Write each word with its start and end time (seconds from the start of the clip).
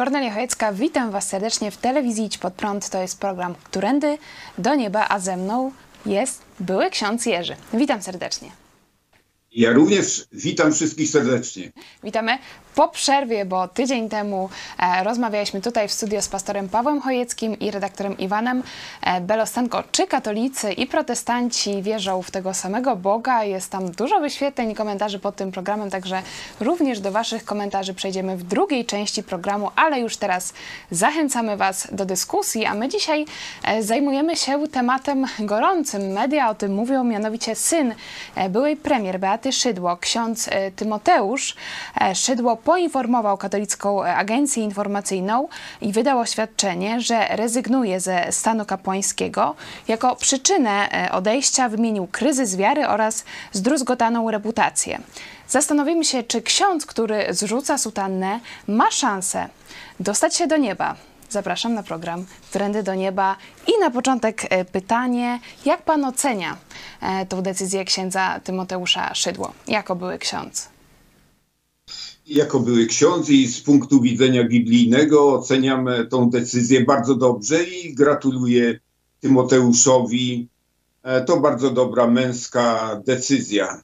Kornelia 0.00 0.34
Chojecka, 0.34 0.72
witam 0.72 1.10
Was 1.10 1.28
serdecznie 1.28 1.70
w 1.70 1.76
telewizji 1.76 2.24
Idź 2.24 2.38
Pod 2.38 2.54
Prąd. 2.54 2.90
To 2.90 3.02
jest 3.02 3.20
program 3.20 3.54
Którędy 3.64 4.18
do 4.58 4.74
Nieba, 4.74 5.06
a 5.08 5.18
ze 5.18 5.36
mną 5.36 5.72
jest 6.06 6.42
były 6.60 6.90
ksiądz 6.90 7.26
Jerzy. 7.26 7.56
Witam 7.74 8.02
serdecznie. 8.02 8.50
Ja 9.52 9.72
również 9.72 10.24
witam 10.32 10.72
wszystkich 10.72 11.10
serdecznie. 11.10 11.72
Witamy 12.04 12.38
po 12.74 12.88
przerwie, 12.88 13.44
bo 13.44 13.68
tydzień 13.68 14.08
temu 14.08 14.48
e, 14.78 15.04
rozmawialiśmy 15.04 15.60
tutaj 15.60 15.88
w 15.88 15.92
studio 15.92 16.22
z 16.22 16.28
pastorem 16.28 16.68
Pawłem 16.68 17.00
Chojeckim 17.00 17.58
i 17.58 17.70
redaktorem 17.70 18.18
Iwanem 18.18 18.62
e, 19.02 19.20
Belostenko. 19.20 19.84
Czy 19.92 20.06
katolicy 20.06 20.72
i 20.72 20.86
protestanci 20.86 21.82
wierzą 21.82 22.22
w 22.22 22.30
tego 22.30 22.54
samego 22.54 22.96
Boga? 22.96 23.44
Jest 23.44 23.70
tam 23.70 23.90
dużo 23.90 24.20
wyświetleń 24.20 24.70
i 24.70 24.74
komentarzy 24.74 25.18
pod 25.18 25.36
tym 25.36 25.52
programem, 25.52 25.90
także 25.90 26.22
również 26.60 27.00
do 27.00 27.12
Waszych 27.12 27.44
komentarzy 27.44 27.94
przejdziemy 27.94 28.36
w 28.36 28.42
drugiej 28.42 28.86
części 28.86 29.22
programu, 29.22 29.70
ale 29.76 30.00
już 30.00 30.16
teraz 30.16 30.52
zachęcamy 30.90 31.56
Was 31.56 31.88
do 31.92 32.06
dyskusji, 32.06 32.66
a 32.66 32.74
my 32.74 32.88
dzisiaj 32.88 33.26
e, 33.64 33.82
zajmujemy 33.82 34.36
się 34.36 34.68
tematem 34.68 35.26
gorącym. 35.38 36.02
Media 36.12 36.50
o 36.50 36.54
tym 36.54 36.74
mówią, 36.74 37.04
mianowicie 37.04 37.54
syn 37.54 37.94
byłej 38.50 38.76
premier 38.76 39.20
Beaty 39.20 39.52
Szydło, 39.52 39.96
ksiądz 39.96 40.50
Tymoteusz 40.76 41.56
Szydło 42.14 42.56
poinformował 42.64 43.36
katolicką 43.36 44.04
agencję 44.04 44.64
informacyjną 44.64 45.48
i 45.80 45.92
wydał 45.92 46.18
oświadczenie, 46.18 47.00
że 47.00 47.28
rezygnuje 47.28 48.00
ze 48.00 48.32
stanu 48.32 48.64
kapłańskiego. 48.64 49.54
Jako 49.88 50.16
przyczynę 50.16 50.88
e, 50.92 51.12
odejścia 51.12 51.68
wymienił 51.68 52.06
kryzys 52.06 52.56
wiary 52.56 52.88
oraz 52.88 53.24
zdruzgotaną 53.52 54.30
reputację. 54.30 55.00
Zastanowimy 55.48 56.04
się, 56.04 56.22
czy 56.22 56.42
ksiądz, 56.42 56.86
który 56.86 57.26
zrzuca 57.30 57.78
sutannę, 57.78 58.40
ma 58.68 58.90
szansę 58.90 59.48
dostać 60.00 60.36
się 60.36 60.46
do 60.46 60.56
nieba. 60.56 60.96
Zapraszam 61.30 61.74
na 61.74 61.82
program 61.82 62.26
Trendy 62.50 62.82
do 62.82 62.94
Nieba. 62.94 63.36
I 63.66 63.80
na 63.80 63.90
początek 63.90 64.46
e, 64.50 64.64
pytanie, 64.64 65.38
jak 65.64 65.82
pan 65.82 66.04
ocenia 66.04 66.56
e, 67.00 67.26
tą 67.26 67.42
decyzję 67.42 67.84
księdza 67.84 68.40
Tymoteusza 68.44 69.14
Szydło, 69.14 69.52
jako 69.68 69.96
były 69.96 70.18
ksiądz? 70.18 70.69
Jako 72.30 72.60
były 72.60 72.86
ksiądz 72.86 73.30
i 73.30 73.48
z 73.48 73.60
punktu 73.60 74.00
widzenia 74.00 74.44
biblijnego 74.44 75.34
oceniam 75.34 75.88
tą 76.10 76.30
decyzję 76.30 76.84
bardzo 76.84 77.14
dobrze 77.14 77.64
i 77.64 77.94
gratuluję 77.94 78.80
Tymoteuszowi. 79.20 80.48
E, 81.02 81.24
To 81.24 81.40
bardzo 81.40 81.70
dobra 81.70 82.06
męska 82.06 82.96
decyzja. 83.06 83.82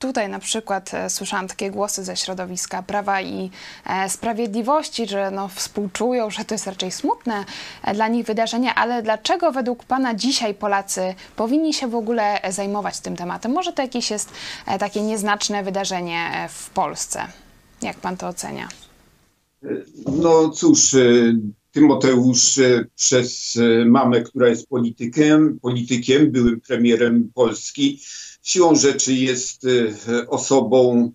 Tutaj 0.00 0.28
na 0.28 0.38
przykład 0.38 0.94
e, 0.94 1.10
słyszałam 1.10 1.48
takie 1.48 1.70
głosy 1.70 2.04
ze 2.04 2.16
środowiska 2.16 2.82
Prawa 2.82 3.22
i 3.22 3.50
e, 3.86 4.10
Sprawiedliwości, 4.10 5.06
że 5.06 5.30
no, 5.30 5.48
współczują, 5.48 6.30
że 6.30 6.44
to 6.44 6.54
jest 6.54 6.66
raczej 6.66 6.90
smutne 6.90 7.44
e, 7.84 7.94
dla 7.94 8.08
nich 8.08 8.26
wydarzenie, 8.26 8.74
ale 8.74 9.02
dlaczego 9.02 9.52
według 9.52 9.84
Pana 9.84 10.14
dzisiaj 10.14 10.54
Polacy 10.54 11.14
powinni 11.36 11.74
się 11.74 11.88
w 11.88 11.94
ogóle 11.94 12.40
zajmować 12.50 13.00
tym 13.00 13.16
tematem? 13.16 13.52
Może 13.52 13.72
to 13.72 13.82
jakieś 13.82 14.10
jest 14.10 14.30
takie 14.78 15.02
nieznaczne 15.02 15.64
wydarzenie 15.64 16.48
w 16.52 16.70
Polsce? 16.70 17.26
Jak 17.82 17.96
Pan 17.96 18.16
to 18.16 18.28
ocenia? 18.28 18.68
No 20.06 20.48
cóż, 20.48 20.96
Tymoteusz 21.72 22.60
przez 22.96 23.58
mamę, 23.86 24.22
która 24.22 24.48
jest 24.48 24.68
politykiem, 24.68 25.58
politykiem, 25.62 26.30
byłym 26.30 26.60
premierem 26.60 27.30
Polski, 27.34 28.00
siłą 28.50 28.74
rzeczy 28.74 29.14
jest 29.14 29.64
e, 29.64 30.28
osobą 30.28 31.10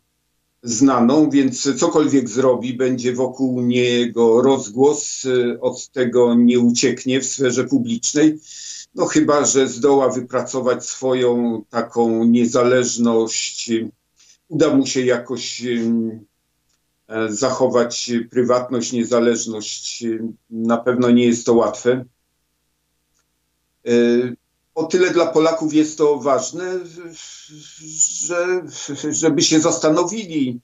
znaną, 0.64 1.30
więc 1.30 1.80
cokolwiek 1.80 2.30
zrobi, 2.30 2.74
będzie 2.74 3.14
wokół 3.14 3.62
niego 3.62 4.42
rozgłos, 4.42 5.26
e, 5.26 5.62
od 5.62 5.90
tego 5.90 6.36
nie 6.36 6.60
ucieknie 6.60 7.22
w 7.22 7.26
sferze 7.26 7.64
publicznej. 7.64 8.40
No 8.96 9.06
chyba, 9.06 9.46
że 9.46 9.68
zdoła 9.68 10.10
wypracować 10.10 10.86
swoją 10.86 11.62
taką 11.70 12.24
niezależność, 12.24 13.72
uda 14.48 14.76
mu 14.76 14.86
się 14.86 15.02
jakoś 15.02 15.66
em, 15.66 16.26
e, 17.08 17.32
zachować 17.32 18.12
prywatność, 18.32 18.92
niezależność. 18.92 20.04
Na 20.50 20.78
pewno 20.78 21.12
nie 21.12 21.26
jest 21.26 21.46
to 21.46 21.54
łatwe. 21.54 22.06
O 24.76 24.84
tyle 24.84 25.12
dla 25.12 25.26
Polaków 25.26 25.74
jest 25.74 25.98
to 25.98 26.18
ważne, 26.20 26.80
że, 28.26 28.62
żeby 29.12 29.42
się 29.42 29.60
zastanowili. 29.60 30.60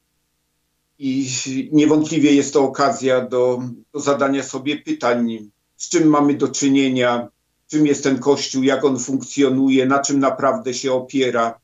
I 0.99 1.29
niewątpliwie 1.71 2.33
jest 2.33 2.53
to 2.53 2.63
okazja 2.63 3.21
do, 3.21 3.61
do 3.93 3.99
zadania 3.99 4.43
sobie 4.43 4.77
pytań, 4.77 5.49
z 5.77 5.89
czym 5.89 6.07
mamy 6.07 6.33
do 6.33 6.47
czynienia, 6.47 7.27
czym 7.67 7.87
jest 7.87 8.03
ten 8.03 8.19
Kościół, 8.19 8.63
jak 8.63 8.85
on 8.85 8.99
funkcjonuje, 8.99 9.85
na 9.85 9.99
czym 9.99 10.19
naprawdę 10.19 10.73
się 10.73 10.93
opiera, 10.93 11.59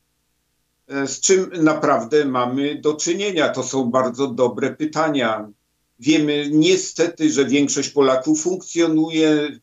z 0.88 1.19
czym 1.19 1.52
naprawdę 1.53 2.25
mamy 2.25 2.81
do 2.81 2.94
czynienia. 2.94 3.50
To 3.50 3.63
są 3.63 3.91
bardzo 3.91 4.28
dobre 4.28 4.75
pytania. 4.75 5.50
Wiemy 6.00 6.50
niestety, 6.52 7.31
że 7.31 7.46
większość 7.46 7.90
Polaków 7.90 8.41
funkcjonuje 8.41 9.59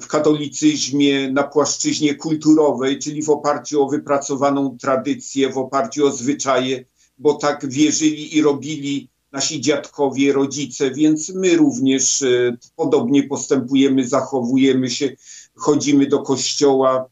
w 0.00 0.06
katolicyzmie 0.06 1.30
na 1.30 1.42
płaszczyźnie 1.42 2.14
kulturowej, 2.14 2.98
czyli 2.98 3.22
w 3.22 3.30
oparciu 3.30 3.82
o 3.82 3.88
wypracowaną 3.88 4.78
tradycję, 4.78 5.52
w 5.52 5.58
oparciu 5.58 6.06
o 6.06 6.12
zwyczaje, 6.12 6.84
bo 7.18 7.34
tak 7.34 7.66
wierzyli 7.68 8.36
i 8.36 8.42
robili 8.42 9.08
nasi 9.32 9.60
dziadkowie, 9.60 10.32
rodzice, 10.32 10.90
więc 10.90 11.28
my 11.28 11.56
również 11.56 12.22
e, 12.22 12.56
podobnie 12.76 13.22
postępujemy, 13.22 14.08
zachowujemy 14.08 14.90
się, 14.90 15.16
chodzimy 15.54 16.06
do 16.06 16.22
kościoła, 16.22 17.08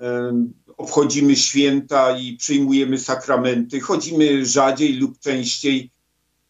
e, 0.00 0.32
obchodzimy 0.76 1.36
święta 1.36 2.18
i 2.18 2.36
przyjmujemy 2.36 2.98
sakramenty, 2.98 3.80
chodzimy 3.80 4.46
rzadziej 4.46 4.92
lub 4.92 5.18
częściej, 5.18 5.90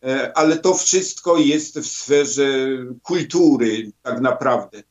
e, 0.05 0.33
ale 0.39 0.59
to 0.59 0.75
wszystko 0.75 1.39
jest 1.39 1.79
w 1.79 1.87
sferze 1.87 2.69
kultury 3.03 3.93
tak 4.03 4.21
naprawdę. 4.21 4.83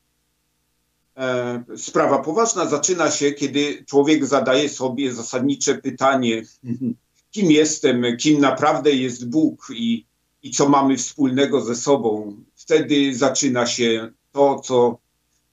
E, 1.19 1.63
Sprawa 1.77 2.19
poważna 2.19 2.65
zaczyna 2.65 3.11
się, 3.11 3.31
kiedy 3.31 3.85
człowiek 3.85 4.25
zadaje 4.25 4.69
sobie 4.69 5.13
zasadnicze 5.13 5.75
pytanie, 5.75 6.43
kim 7.31 7.51
jestem, 7.51 8.03
kim 8.17 8.41
naprawdę 8.41 8.91
jest 8.91 9.29
Bóg 9.29 9.67
i, 9.73 10.05
i 10.43 10.51
co 10.51 10.69
mamy 10.69 10.97
wspólnego 10.97 11.61
ze 11.61 11.75
sobą. 11.75 12.35
Wtedy 12.55 13.15
zaczyna 13.15 13.65
się 13.65 14.11
to, 14.31 14.59
co, 14.59 14.97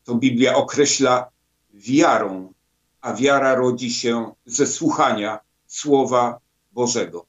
co 0.02 0.14
Biblia 0.14 0.56
określa 0.56 1.30
wiarą, 1.74 2.52
a 3.00 3.14
wiara 3.14 3.54
rodzi 3.54 3.90
się 3.90 4.32
ze 4.46 4.66
słuchania 4.66 5.38
Słowa 5.66 6.38
Bożego. 6.72 7.26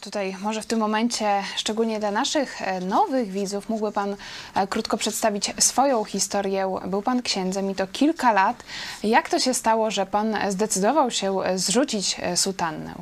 Tutaj 0.00 0.36
może 0.42 0.62
w 0.62 0.66
tym 0.66 0.78
momencie, 0.78 1.42
szczególnie 1.56 2.00
dla 2.00 2.10
naszych 2.10 2.62
e, 2.62 2.80
nowych 2.80 3.30
widzów, 3.30 3.68
mógłby 3.68 3.92
Pan 3.92 4.16
e, 4.54 4.66
krótko 4.66 4.96
przedstawić 4.96 5.54
swoją 5.58 6.04
historię. 6.04 6.78
Był 6.86 7.02
Pan 7.02 7.22
księdzem 7.22 7.70
i 7.70 7.74
to 7.74 7.86
kilka 7.86 8.32
lat. 8.32 8.64
Jak 9.02 9.28
to 9.28 9.38
się 9.38 9.54
stało, 9.54 9.90
że 9.90 10.06
Pan 10.06 10.36
zdecydował 10.48 11.10
się 11.10 11.40
e, 11.40 11.58
zrzucić 11.58 12.16
sutannę? 12.36 12.94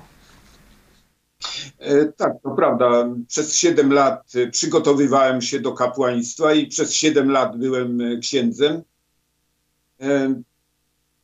Tak, 2.16 2.32
to 2.42 2.50
prawda. 2.50 3.08
Przez 3.28 3.54
7 3.54 3.92
lat 3.92 4.32
przygotowywałem 4.52 5.42
się 5.42 5.60
do 5.60 5.72
kapłaństwa 5.72 6.52
i 6.54 6.66
przez 6.66 6.92
7 6.94 7.30
lat 7.30 7.56
byłem 7.58 7.98
księdzem. 8.20 8.82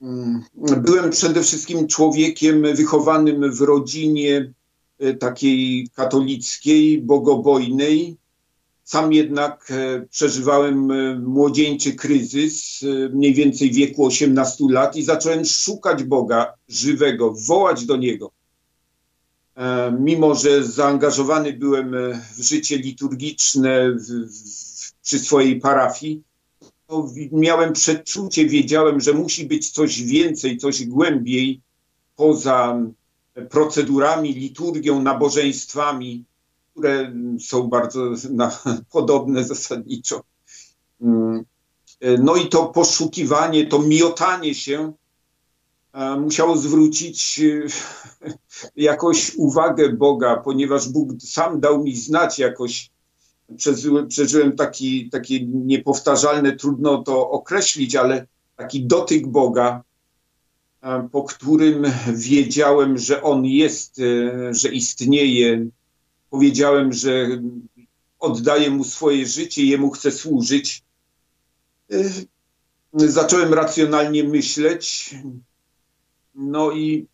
Mm, 0.02 0.42
Byłem 0.76 1.10
przede 1.10 1.42
wszystkim 1.42 1.86
człowiekiem 1.88 2.62
wychowanym 2.76 3.52
w 3.52 3.60
rodzinie 3.60 4.52
takiej 5.18 5.88
katolickiej, 5.94 7.02
bogobojnej. 7.02 8.16
Sam 8.86 9.12
jednak 9.12 9.70
e, 9.70 10.06
przeżywałem 10.10 10.90
e, 10.90 11.18
młodzieńczy 11.18 11.92
kryzys, 11.92 12.82
e, 12.82 13.08
mniej 13.08 13.34
więcej 13.34 13.70
wieku 13.70 14.06
18 14.06 14.64
lat, 14.70 14.96
i 14.96 15.02
zacząłem 15.02 15.44
szukać 15.44 16.04
Boga 16.04 16.52
żywego, 16.68 17.34
wołać 17.46 17.84
do 17.84 17.96
Niego. 17.96 18.30
Mimo, 20.00 20.34
że 20.34 20.64
zaangażowany 20.64 21.52
byłem 21.52 21.96
w 22.36 22.42
życie 22.42 22.78
liturgiczne 22.78 23.90
w, 23.92 24.06
w, 24.06 24.92
przy 25.02 25.18
swojej 25.18 25.60
parafii, 25.60 26.22
miałem 27.32 27.72
przeczucie, 27.72 28.46
wiedziałem, 28.46 29.00
że 29.00 29.12
musi 29.12 29.46
być 29.46 29.70
coś 29.70 30.02
więcej, 30.02 30.58
coś 30.58 30.86
głębiej 30.86 31.60
poza 32.16 32.80
procedurami, 33.50 34.34
liturgią, 34.34 35.02
nabożeństwami 35.02 36.24
które 36.76 37.12
są 37.40 37.68
bardzo 37.68 38.00
na, 38.30 38.58
podobne 38.92 39.44
zasadniczo. 39.44 40.22
Mm. 41.00 41.44
No 42.18 42.36
i 42.36 42.48
to 42.48 42.66
poszukiwanie, 42.66 43.66
to 43.66 43.78
miotanie 43.78 44.54
się 44.54 44.92
e, 45.92 46.20
musiało 46.20 46.56
zwrócić 46.56 47.40
e, 47.40 48.30
jakoś 48.76 49.34
uwagę 49.34 49.92
Boga, 49.92 50.36
ponieważ 50.36 50.88
Bóg 50.88 51.08
sam 51.20 51.60
dał 51.60 51.82
mi 51.82 51.96
znać 51.96 52.38
jakoś. 52.38 52.90
Przeżyłem, 53.56 54.08
przeżyłem 54.08 54.56
taki, 54.56 55.10
takie 55.10 55.46
niepowtarzalne, 55.46 56.56
trudno 56.56 57.02
to 57.02 57.30
określić, 57.30 57.96
ale 57.96 58.26
taki 58.56 58.86
dotyk 58.86 59.26
Boga, 59.26 59.82
po 61.12 61.24
którym 61.24 61.84
wiedziałem, 62.14 62.98
że 62.98 63.22
On 63.22 63.44
jest, 63.44 64.00
że 64.50 64.68
istnieje, 64.68 65.66
powiedziałem, 66.30 66.92
że 66.92 67.42
oddaję 68.18 68.70
mu 68.70 68.84
swoje 68.84 69.26
życie, 69.26 69.64
jemu 69.64 69.90
chcę 69.90 70.10
służyć. 70.10 70.82
Y, 71.92 72.26
zacząłem 72.94 73.54
racjonalnie 73.54 74.24
myśleć, 74.24 75.14
no 76.34 76.72
i, 76.72 77.06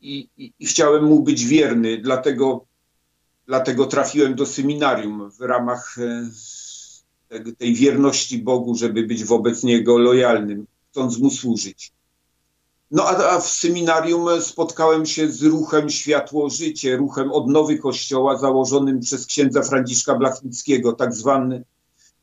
i, 0.00 0.28
i 0.58 0.66
chciałem 0.66 1.04
mu 1.04 1.22
być 1.22 1.44
wierny, 1.44 1.98
dlatego, 1.98 2.66
dlatego 3.46 3.86
trafiłem 3.86 4.34
do 4.34 4.46
seminarium 4.46 5.30
w 5.30 5.40
ramach 5.40 5.96
e, 7.30 7.52
tej 7.52 7.74
wierności 7.74 8.38
Bogu, 8.38 8.74
żeby 8.74 9.02
być 9.02 9.24
wobec 9.24 9.62
Niego 9.62 9.98
lojalnym, 9.98 10.66
chcąc 10.90 11.18
Mu 11.18 11.30
służyć. 11.30 11.92
No 12.90 13.04
a, 13.04 13.16
a, 13.30 13.40
w 13.40 13.48
seminarium 13.48 14.42
spotkałem 14.42 15.06
się 15.06 15.30
z 15.30 15.42
ruchem 15.42 15.90
Światło 15.90 16.50
Życie, 16.50 16.96
ruchem 16.96 17.32
odnowy 17.32 17.78
Kościoła 17.78 18.38
założonym 18.38 19.00
przez 19.00 19.26
księdza 19.26 19.62
Franciszka 19.62 20.14
Blachnickiego, 20.14 20.92
tak 20.92 21.14
zwany, 21.14 21.64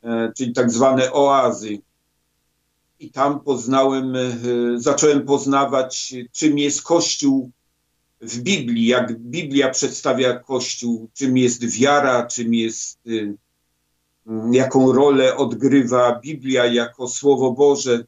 e, 0.03 0.31
czyli 0.37 0.53
tak 0.53 0.71
zwane 0.71 1.11
oazy. 1.13 1.79
I 2.99 3.11
tam 3.11 3.39
poznałem, 3.39 4.15
e, 4.15 4.19
zacząłem 4.75 5.25
poznawać, 5.25 6.13
czym 6.31 6.59
jest 6.59 6.81
Kościół 6.81 7.51
w 8.21 8.39
Biblii, 8.39 8.87
jak 8.87 9.19
Biblia 9.19 9.69
przedstawia 9.69 10.39
Kościół, 10.39 11.09
czym 11.13 11.37
jest 11.37 11.65
wiara, 11.65 12.27
czym 12.27 12.53
jest, 12.53 12.99
e, 13.07 13.33
jaką 14.51 14.91
rolę 14.91 15.37
odgrywa 15.37 16.19
Biblia 16.19 16.65
jako 16.65 17.07
Słowo 17.07 17.51
Boże 17.51 18.05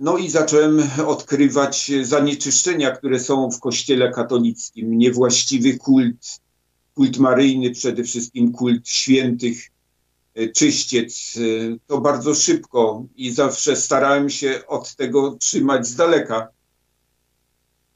no 0.00 0.18
i 0.18 0.30
zacząłem 0.30 0.82
odkrywać 1.06 1.92
zanieczyszczenia, 2.02 2.90
które 2.90 3.20
są 3.20 3.50
w 3.50 3.60
kościele 3.60 4.10
katolickim. 4.10 4.98
Niewłaściwy 4.98 5.78
kult, 5.78 6.40
kult 6.94 7.18
maryjny, 7.18 7.70
przede 7.70 8.04
wszystkim 8.04 8.52
kult 8.52 8.88
świętych, 8.88 9.70
e, 10.34 10.48
czyściec. 10.48 11.34
E, 11.36 11.76
to 11.86 12.00
bardzo 12.00 12.34
szybko 12.34 13.04
i 13.16 13.30
zawsze 13.30 13.76
starałem 13.76 14.30
się 14.30 14.62
od 14.66 14.96
tego 14.96 15.36
trzymać 15.40 15.86
z 15.86 15.96
daleka. 15.96 16.48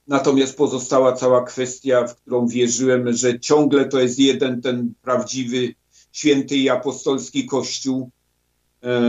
Natomiast 0.06 0.56
pozostała 0.56 1.12
cała 1.12 1.44
kwestia, 1.44 2.06
w 2.06 2.16
którą 2.16 2.48
wierzyłem, 2.48 3.12
że 3.12 3.40
ciągle 3.40 3.84
to 3.84 4.00
jest 4.00 4.18
jeden 4.18 4.62
ten 4.62 4.94
prawdziwy, 5.02 5.74
święty 6.12 6.56
i 6.56 6.68
apostolski 6.68 7.46
Kościół, 7.46 8.10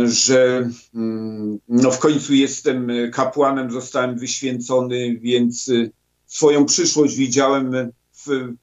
że 0.06 0.70
mm, 0.96 1.60
no 1.68 1.92
w 1.92 2.00
końcu 2.00 2.34
jestem 2.34 2.92
kapłanem, 3.14 3.72
zostałem 3.72 4.18
wyświęcony, 4.18 5.18
więc 5.22 5.70
e, 5.70 5.90
swoją 6.26 6.66
przyszłość 6.66 7.16
widziałem 7.16 7.92
w, 8.14 8.54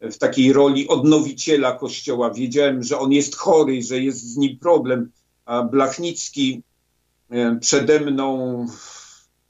w 0.00 0.18
takiej 0.18 0.52
roli 0.52 0.88
odnowiciela 0.88 1.72
Kościoła. 1.72 2.30
Wiedziałem, 2.30 2.82
że 2.82 2.98
on 2.98 3.12
jest 3.12 3.36
chory, 3.36 3.82
że 3.82 4.00
jest 4.00 4.20
z 4.20 4.36
nim 4.36 4.58
problem, 4.58 5.10
a 5.44 5.62
Blachnicki 5.62 6.62
e, 7.30 7.58
przede 7.60 8.00
mną 8.00 8.66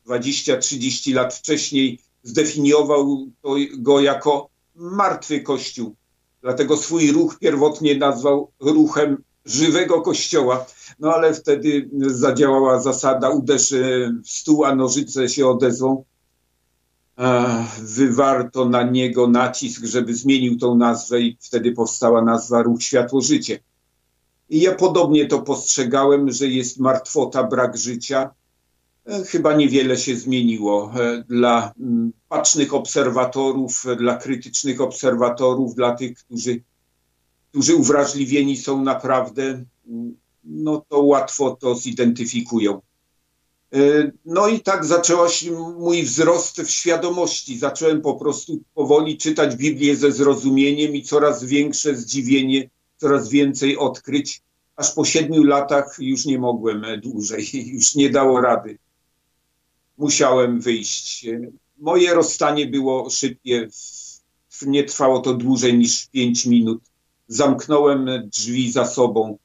20-30 0.06 1.14
lat 1.14 1.34
wcześniej 1.34 2.00
zdefiniował 2.22 3.28
go 3.78 4.00
jako 4.00 4.48
martwy 4.74 5.40
Kościół. 5.40 5.96
Dlatego 6.42 6.76
swój 6.76 7.12
ruch 7.12 7.38
pierwotnie 7.38 7.94
nazwał 7.94 8.52
ruchem 8.60 9.22
żywego 9.44 10.02
kościoła. 10.02 10.66
No 10.98 11.14
ale 11.14 11.34
wtedy 11.34 11.90
zadziałała 12.06 12.80
zasada 12.80 13.30
uderz 13.30 13.74
w 14.24 14.30
stół, 14.30 14.64
a 14.64 14.74
nożyce 14.74 15.28
się 15.28 15.46
odezwą. 15.46 16.04
Wywarto 17.82 18.64
na 18.64 18.82
niego 18.82 19.26
nacisk, 19.26 19.84
żeby 19.84 20.14
zmienił 20.14 20.58
tą 20.58 20.76
nazwę 20.76 21.20
i 21.20 21.38
wtedy 21.40 21.72
powstała 21.72 22.22
nazwa 22.22 22.62
Ruch 22.62 22.82
Światło 22.82 23.20
Życie. 23.20 23.60
I 24.50 24.60
ja 24.60 24.74
podobnie 24.74 25.26
to 25.26 25.42
postrzegałem, 25.42 26.32
że 26.32 26.46
jest 26.46 26.78
martwota, 26.80 27.44
brak 27.44 27.76
życia. 27.76 28.30
E, 29.06 29.24
chyba 29.24 29.54
niewiele 29.54 29.96
się 29.96 30.16
zmieniło 30.16 30.92
e, 30.94 31.24
dla 31.28 31.72
mm, 31.80 32.12
pacznych 32.28 32.74
obserwatorów, 32.74 33.84
dla 33.98 34.16
krytycznych 34.16 34.80
obserwatorów, 34.80 35.74
dla 35.74 35.94
tych, 35.94 36.18
którzy 36.18 36.62
którzy 37.50 37.76
uwrażliwieni 37.76 38.56
są 38.56 38.82
naprawdę, 38.82 39.64
no 40.48 40.84
to 40.88 41.02
łatwo 41.02 41.56
to 41.60 41.74
zidentyfikują. 41.74 42.80
E, 43.74 43.78
no 44.24 44.48
i 44.48 44.60
tak 44.60 44.84
zaczęła 44.84 45.28
się 45.28 45.52
mój 45.78 46.02
wzrost 46.02 46.60
w 46.60 46.70
świadomości. 46.70 47.58
Zacząłem 47.58 48.00
po 48.00 48.14
prostu 48.14 48.60
powoli 48.74 49.18
czytać 49.18 49.56
Biblię 49.56 49.96
ze 49.96 50.12
zrozumieniem 50.12 50.96
i 50.96 51.02
coraz 51.02 51.44
większe 51.44 51.96
zdziwienie, 51.96 52.70
coraz 52.96 53.28
więcej 53.28 53.76
odkryć. 53.76 54.42
Aż 54.76 54.92
po 54.92 55.04
siedmiu 55.04 55.42
latach 55.44 55.96
już 55.98 56.24
nie 56.24 56.38
mogłem 56.38 56.84
dłużej, 57.00 57.48
już 57.74 57.94
nie 57.94 58.10
dało 58.10 58.40
rady. 58.40 58.78
Musiałem 59.98 60.60
wyjść. 60.60 61.26
Moje 61.78 62.14
rozstanie 62.14 62.66
było 62.66 63.10
szybkie, 63.10 63.68
nie 64.66 64.84
trwało 64.84 65.20
to 65.20 65.34
dłużej 65.34 65.78
niż 65.78 66.06
pięć 66.06 66.46
minut 66.46 66.80
zamknąłem 67.28 68.08
drzwi 68.24 68.72
za 68.72 68.86
sobą 68.86 69.38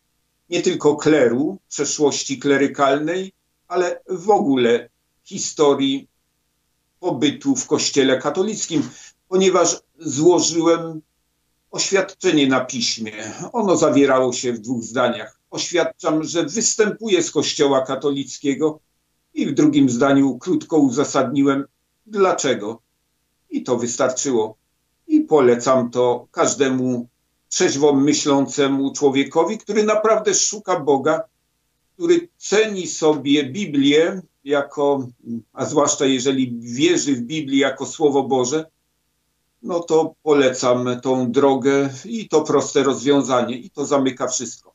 nie 0.53 0.61
tylko 0.61 0.95
kleru, 0.95 1.57
przeszłości 1.69 2.39
klerykalnej, 2.39 3.33
ale 3.67 4.01
w 4.09 4.29
ogóle 4.29 4.89
historii 5.23 6.07
pobytu 6.99 7.55
w 7.55 7.67
Kościele 7.67 8.17
katolickim, 8.17 8.89
ponieważ 9.27 9.81
złożyłem 9.99 11.01
oświadczenie 11.71 12.47
na 12.47 12.65
piśmie. 12.65 13.33
Ono 13.53 13.77
zawierało 13.77 14.33
się 14.33 14.53
w 14.53 14.59
dwóch 14.59 14.83
zdaniach. 14.83 15.39
Oświadczam, 15.51 16.23
że 16.23 16.45
występuję 16.45 17.23
z 17.23 17.31
Kościoła 17.31 17.85
katolickiego 17.85 18.79
i 19.33 19.45
w 19.45 19.53
drugim 19.53 19.89
zdaniu 19.89 20.37
krótko 20.37 20.77
uzasadniłem 20.77 21.65
dlaczego. 22.05 22.81
I 23.49 23.63
to 23.63 23.77
wystarczyło. 23.77 24.57
I 25.07 25.21
polecam 25.21 25.89
to 25.89 26.27
każdemu 26.31 27.07
trzeźwo 27.53 27.93
myślącemu 27.93 28.93
człowiekowi, 28.93 29.57
który 29.57 29.83
naprawdę 29.83 30.33
szuka 30.33 30.79
Boga, 30.79 31.23
który 31.93 32.29
ceni 32.37 32.87
sobie 32.87 33.43
Biblię 33.43 34.21
jako, 34.43 35.07
a 35.53 35.65
zwłaszcza 35.65 36.05
jeżeli 36.05 36.59
wierzy 36.59 37.15
w 37.15 37.21
Biblię 37.21 37.59
jako 37.59 37.85
Słowo 37.85 38.23
Boże, 38.23 38.65
no 39.63 39.79
to 39.79 40.15
polecam 40.23 41.01
tą 41.01 41.31
drogę 41.31 41.89
i 42.05 42.29
to 42.29 42.41
proste 42.41 42.83
rozwiązanie 42.83 43.57
i 43.57 43.69
to 43.69 43.85
zamyka 43.85 44.27
wszystko. 44.27 44.72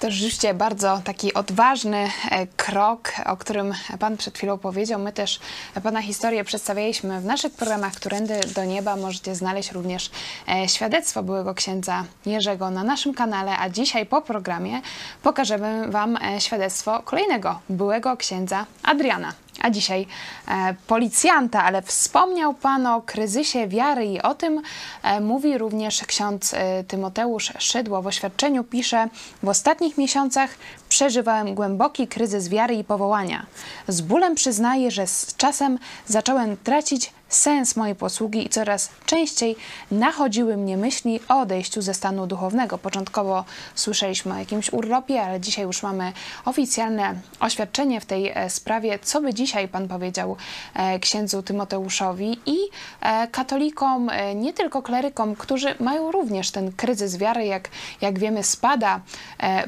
To 0.00 0.10
rzeczywiście 0.10 0.54
bardzo 0.54 1.00
taki 1.04 1.34
odważny 1.34 2.10
e, 2.30 2.46
krok, 2.46 3.12
o 3.26 3.36
którym 3.36 3.74
Pan 3.98 4.16
przed 4.16 4.38
chwilą 4.38 4.58
powiedział. 4.58 5.00
My 5.00 5.12
też 5.12 5.40
Pana 5.82 6.02
historię 6.02 6.44
przedstawialiśmy 6.44 7.20
w 7.20 7.24
naszych 7.24 7.52
programach 7.52 7.92
Którędy 7.92 8.40
do 8.54 8.64
Nieba. 8.64 8.96
Możecie 8.96 9.34
znaleźć 9.34 9.72
również 9.72 10.10
e, 10.48 10.68
świadectwo 10.68 11.22
byłego 11.22 11.54
księdza 11.54 12.04
Jerzego 12.26 12.70
na 12.70 12.84
naszym 12.84 13.14
kanale, 13.14 13.58
a 13.58 13.68
dzisiaj 13.68 14.06
po 14.06 14.22
programie 14.22 14.80
pokażemy 15.22 15.90
Wam 15.90 16.16
e, 16.16 16.40
świadectwo 16.40 17.02
kolejnego 17.02 17.60
byłego 17.68 18.16
księdza 18.16 18.66
Adriana. 18.82 19.32
A 19.62 19.70
dzisiaj 19.70 20.06
e, 20.48 20.74
policjanta, 20.86 21.64
ale 21.64 21.82
wspomniał 21.82 22.54
Pan 22.54 22.86
o 22.86 23.02
kryzysie 23.02 23.68
wiary 23.68 24.06
i 24.06 24.22
o 24.22 24.34
tym 24.34 24.62
e, 25.02 25.20
mówi 25.20 25.58
również 25.58 26.00
ksiądz 26.06 26.54
e, 26.54 26.84
Tymoteusz 26.84 27.52
Szydło. 27.58 28.02
W 28.02 28.06
oświadczeniu 28.06 28.64
pisze: 28.64 29.08
W 29.42 29.48
ostatnich 29.48 29.98
miesiącach 29.98 30.50
przeżywałem 30.88 31.54
głęboki 31.54 32.08
kryzys 32.08 32.48
wiary 32.48 32.74
i 32.74 32.84
powołania. 32.84 33.46
Z 33.88 34.00
bólem 34.00 34.34
przyznaję, 34.34 34.90
że 34.90 35.06
z 35.06 35.36
czasem 35.36 35.78
zacząłem 36.06 36.56
tracić 36.56 37.12
sens 37.28 37.76
mojej 37.76 37.94
posługi 37.94 38.46
i 38.46 38.48
coraz 38.48 38.90
częściej 39.06 39.56
nachodziły 39.90 40.56
mnie 40.56 40.76
myśli 40.76 41.20
o 41.28 41.40
odejściu 41.40 41.82
ze 41.82 41.94
stanu 41.94 42.26
duchownego. 42.26 42.78
Początkowo 42.78 43.44
słyszeliśmy 43.74 44.34
o 44.34 44.38
jakimś 44.38 44.72
urlopie, 44.72 45.22
ale 45.22 45.40
dzisiaj 45.40 45.64
już 45.64 45.82
mamy 45.82 46.12
oficjalne 46.44 47.14
oświadczenie 47.40 48.00
w 48.00 48.06
tej 48.06 48.32
e, 48.34 48.50
sprawie. 48.50 48.98
Co 48.98 49.20
by 49.20 49.34
dzisiaj 49.34 49.68
Pan 49.68 49.88
powiedział 49.88 50.36
e, 50.74 50.98
księdzu 50.98 51.42
Tymoteuszowi 51.42 52.40
i 52.46 52.56
e, 53.00 53.28
katolikom, 53.28 54.10
nie 54.34 54.52
tylko 54.52 54.82
klerykom, 54.82 55.36
którzy 55.36 55.74
mają 55.80 56.12
również 56.12 56.50
ten 56.50 56.72
kryzys 56.72 57.16
wiary, 57.16 57.46
jak, 57.46 57.68
jak 58.00 58.18
wiemy, 58.18 58.42
spada 58.42 59.00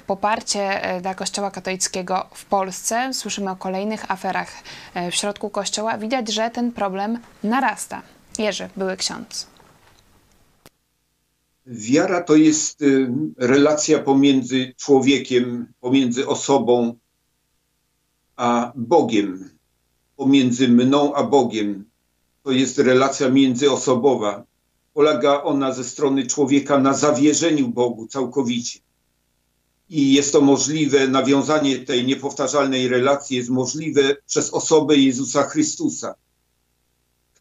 poparcie 0.06 0.80
dla 1.02 1.14
Kościoła 1.14 1.50
katolickiego 1.50 2.26
w 2.34 2.44
Polsce. 2.44 3.14
Słyszymy 3.14 3.50
o 3.50 3.56
kolejnych 3.56 4.10
aferach 4.10 4.48
w 5.10 5.14
środku 5.14 5.50
Kościoła. 5.50 5.98
Widać, 5.98 6.28
że 6.28 6.50
ten 6.50 6.72
problem 6.72 7.18
narasta. 7.50 8.02
Jerzy, 8.38 8.68
były 8.76 8.96
ksiądz. 8.96 9.46
Wiara 11.66 12.22
to 12.22 12.36
jest 12.36 12.82
y, 12.82 13.12
relacja 13.38 13.98
pomiędzy 13.98 14.74
człowiekiem, 14.76 15.66
pomiędzy 15.80 16.26
osobą 16.26 16.94
a 18.36 18.72
Bogiem, 18.76 19.50
pomiędzy 20.16 20.68
mną 20.68 21.14
a 21.14 21.22
Bogiem. 21.22 21.84
To 22.42 22.50
jest 22.50 22.78
relacja 22.78 23.28
międzyosobowa. 23.28 24.44
Polega 24.94 25.42
ona 25.42 25.72
ze 25.72 25.84
strony 25.84 26.26
człowieka 26.26 26.78
na 26.78 26.94
zawierzeniu 26.94 27.68
Bogu 27.68 28.06
całkowicie. 28.06 28.78
I 29.88 30.12
jest 30.12 30.32
to 30.32 30.40
możliwe, 30.40 31.08
nawiązanie 31.08 31.78
tej 31.78 32.06
niepowtarzalnej 32.06 32.88
relacji 32.88 33.36
jest 33.36 33.50
możliwe 33.50 34.16
przez 34.26 34.50
osobę 34.50 34.96
Jezusa 34.96 35.42
Chrystusa 35.42 36.14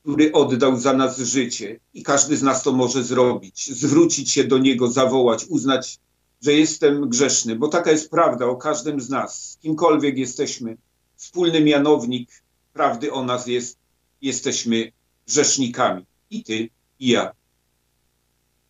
który 0.10 0.32
oddał 0.32 0.78
za 0.78 0.94
nas 0.94 1.18
życie. 1.18 1.80
I 1.94 2.04
każdy 2.04 2.38
z 2.38 2.44
nas 2.44 2.64
to 2.64 2.72
może 2.72 3.04
zrobić. 3.04 3.72
Zwrócić 3.76 4.32
się 4.32 4.44
do 4.44 4.58
Niego, 4.58 4.92
zawołać, 4.92 5.46
uznać, 5.46 6.00
że 6.42 6.54
jestem 6.54 7.10
grzeszny, 7.10 7.56
bo 7.56 7.68
taka 7.68 7.92
jest 7.92 8.12
prawda 8.12 8.46
o 8.46 8.56
każdym 8.56 9.02
z 9.02 9.10
nas. 9.10 9.58
Kimkolwiek 9.62 10.18
jesteśmy, 10.18 10.78
wspólny 11.16 11.62
mianownik 11.62 12.44
prawdy 12.74 13.14
o 13.14 13.24
nas 13.24 13.48
jest, 13.48 13.78
jesteśmy 14.22 14.92
grzesznikami. 15.28 16.06
I 16.30 16.44
ty, 16.44 16.70
i 17.00 17.08
ja. 17.08 17.32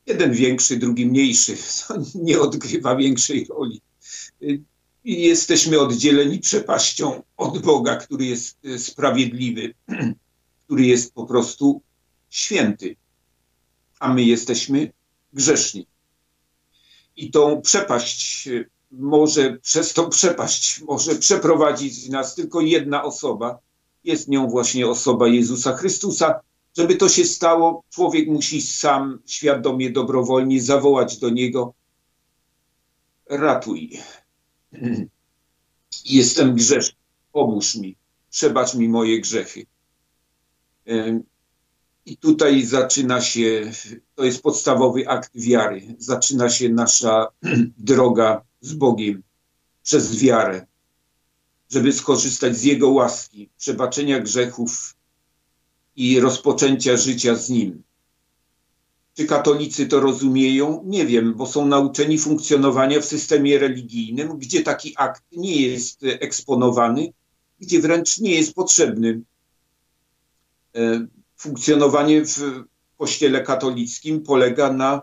Jeden 0.05 0.33
większy, 0.33 0.77
drugi 0.77 1.05
mniejszy. 1.05 1.57
To 1.87 1.95
nie 2.15 2.39
odgrywa 2.39 2.95
większej 2.95 3.45
roli. 3.45 3.81
Jesteśmy 5.03 5.79
oddzieleni 5.79 6.39
przepaścią 6.39 7.23
od 7.37 7.59
Boga, 7.59 7.95
który 7.95 8.25
jest 8.25 8.57
sprawiedliwy 8.77 9.73
który 10.69 10.85
jest 10.85 11.13
po 11.13 11.25
prostu 11.25 11.81
święty, 12.29 12.95
a 13.99 14.13
my 14.13 14.23
jesteśmy 14.23 14.91
grzeszni. 15.33 15.87
I 17.15 17.31
tą 17.31 17.61
przepaść 17.61 18.49
może, 18.91 19.57
przez 19.57 19.93
tą 19.93 20.09
przepaść 20.09 20.81
może 20.81 21.15
przeprowadzić 21.15 22.09
nas 22.09 22.35
tylko 22.35 22.61
jedna 22.61 23.03
osoba. 23.03 23.59
Jest 24.03 24.27
nią 24.27 24.47
właśnie 24.47 24.87
osoba 24.87 25.27
Jezusa 25.27 25.77
Chrystusa. 25.77 26.39
Żeby 26.77 26.95
to 26.95 27.09
się 27.09 27.25
stało, 27.25 27.83
człowiek 27.89 28.27
musi 28.27 28.61
sam 28.61 29.19
świadomie, 29.25 29.89
dobrowolnie 29.89 30.61
zawołać 30.61 31.17
do 31.17 31.29
Niego 31.29 31.73
ratuj. 33.29 33.99
Jestem 36.05 36.55
grzeszny, 36.55 36.97
pomóż 37.31 37.75
mi, 37.75 37.95
przebacz 38.29 38.75
mi 38.75 38.89
moje 38.89 39.21
grzechy. 39.21 39.65
I 42.05 42.17
tutaj 42.17 42.63
zaczyna 42.65 43.21
się, 43.21 43.71
to 44.15 44.23
jest 44.23 44.41
podstawowy 44.41 45.07
akt 45.07 45.31
wiary, 45.35 45.95
zaczyna 45.97 46.49
się 46.49 46.69
nasza 46.69 47.27
droga 47.89 48.41
z 48.61 48.73
Bogiem 48.73 49.23
przez 49.83 50.19
wiarę, 50.19 50.65
żeby 51.71 51.93
skorzystać 51.93 52.57
z 52.57 52.63
Jego 52.63 52.89
łaski, 52.89 53.49
przebaczenia 53.57 54.19
grzechów 54.19 54.95
i 55.95 56.19
rozpoczęcia 56.19 56.97
życia 56.97 57.35
z 57.35 57.49
Nim. 57.49 57.83
Czy 59.13 59.25
katolicy 59.25 59.87
to 59.87 59.99
rozumieją? 59.99 60.83
Nie 60.85 61.05
wiem, 61.05 61.33
bo 61.33 61.45
są 61.45 61.65
nauczeni 61.65 62.17
funkcjonowania 62.17 63.01
w 63.01 63.05
systemie 63.05 63.59
religijnym, 63.59 64.37
gdzie 64.37 64.63
taki 64.63 64.93
akt 64.97 65.23
nie 65.31 65.61
jest 65.61 66.03
eksponowany, 66.03 67.13
gdzie 67.59 67.79
wręcz 67.79 68.17
nie 68.17 68.35
jest 68.35 68.53
potrzebny 68.53 69.21
E, 69.38 69.38
funkcjonowanie 71.37 72.25
w 72.25 72.63
Kościele 72.97 73.41
katolickim 73.41 74.21
polega 74.21 74.73
na, 74.73 75.01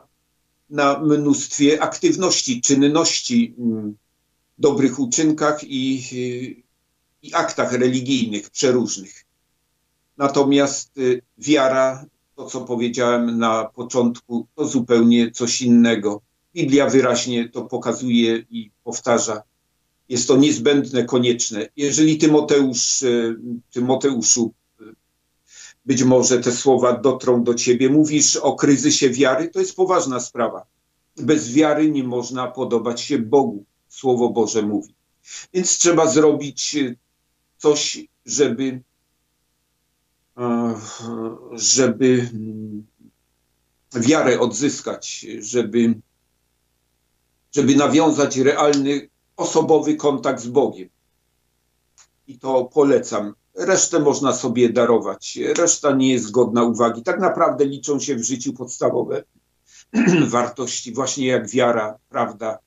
na 0.71 0.99
mnóstwie 0.99 1.83
aktywności, 1.83 2.61
czynności, 2.61 3.55
mm, 3.59 3.97
dobrych 4.59 4.99
uczynkach 4.99 5.65
i, 5.65 6.03
i 7.23 7.35
aktach 7.35 7.73
religijnych 7.73 8.51
przeróżnych. 8.51 9.25
Natomiast 10.17 10.99
y, 10.99 11.23
wiara, 11.39 12.07
to 12.37 12.47
co 12.47 12.61
powiedziałem 12.61 13.39
na 13.39 13.65
początku, 13.65 14.47
to 14.55 14.67
zupełnie 14.67 15.31
coś 15.31 15.63
innego. 15.63 16.21
Biblia 16.55 16.91
wyraźnie 16.91 17.49
to 17.49 17.63
pokazuje 17.63 18.45
i 18.51 18.71
powtarza. 18.85 19.43
Jest 20.09 20.29
to 20.29 20.37
niezbędne, 20.37 21.05
konieczne. 21.05 21.69
Jeżeli 21.77 22.19
Tymoteusz, 22.19 23.05
Tymoteuszu 23.71 24.55
być 25.87 26.02
może 26.02 26.40
te 26.40 26.52
słowa 26.52 26.99
dotrą 26.99 27.45
do 27.45 27.55
ciebie. 27.55 27.90
Mówisz 27.90 28.37
o 28.37 28.55
kryzysie 28.55 29.11
wiary, 29.11 29.49
to 29.49 29.61
jest 29.61 29.76
poważna 29.76 30.21
sprawa. 30.21 30.66
Bez 31.16 31.52
wiary 31.52 31.90
nie 31.90 32.05
można 32.05 32.50
podobać 32.50 33.00
się 33.00 33.19
Bogu, 33.19 33.64
Słowo 33.88 34.31
Boże 34.31 34.62
mówi. 34.62 34.95
Więc 35.55 35.78
trzeba 35.78 36.07
zrobić 36.07 36.76
e, 36.76 36.95
coś, 37.57 38.07
żeby, 38.26 38.83
e, 40.38 40.75
żeby 41.52 42.31
mm, 42.33 42.87
wiarę 43.95 44.40
odzyskać, 44.40 45.26
żeby, 45.40 46.00
żeby 47.55 47.76
nawiązać 47.76 48.37
realny, 48.37 49.09
osobowy 49.37 49.97
kontakt 49.97 50.40
z 50.43 50.49
Bogiem. 50.49 50.88
I 52.26 52.38
to 52.38 52.64
polecam 52.64 53.35
Resztę 53.57 54.01
można 54.01 54.33
sobie 54.33 54.69
darować. 54.69 55.39
Reszta 55.59 55.93
nie 55.93 56.13
jest 56.13 56.31
godna 56.31 56.65
uwagi. 56.65 57.03
Tak 57.03 57.21
naprawdę 57.21 57.65
liczą 57.65 58.01
się 58.01 58.15
w 58.15 58.25
życiu 58.25 58.53
podstawowe 58.53 59.25
wartości, 60.29 60.93
właśnie 60.93 61.27
jak 61.27 61.49
wiara, 61.49 61.99
prawda, 62.09 62.59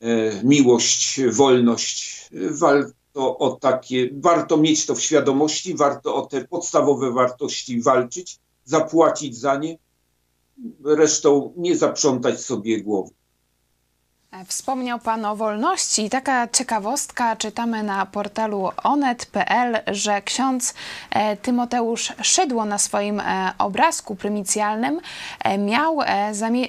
e, 0.00 0.44
miłość, 0.44 1.20
wolność. 1.30 2.30
Warto 2.50 3.38
o 3.38 3.56
takie, 3.60 4.10
warto 4.12 4.56
mieć 4.56 4.86
to 4.86 4.94
w 4.94 5.00
świadomości, 5.00 5.74
warto 5.74 6.14
o 6.14 6.26
te 6.26 6.44
podstawowe 6.44 7.12
wartości 7.12 7.82
walczyć, 7.82 8.38
zapłacić 8.64 9.38
za 9.38 9.56
nie, 9.56 9.78
resztą 10.84 11.52
nie 11.56 11.76
zaprzątać 11.76 12.40
sobie 12.40 12.82
głowy. 12.82 13.10
Wspomniał 14.46 14.98
Pan 14.98 15.24
o 15.24 15.36
wolności. 15.36 16.10
Taka 16.10 16.48
ciekawostka, 16.48 17.36
czytamy 17.36 17.82
na 17.82 18.06
portalu 18.06 18.70
onet.pl, 18.82 19.80
że 19.86 20.22
ksiądz 20.22 20.74
e, 21.10 21.36
Tymoteusz 21.36 22.12
Szydło 22.22 22.64
na 22.64 22.78
swoim 22.78 23.20
e, 23.20 23.52
obrazku 23.58 24.16
prymicjalnym 24.16 25.00
e, 25.44 25.58
miał, 25.58 25.98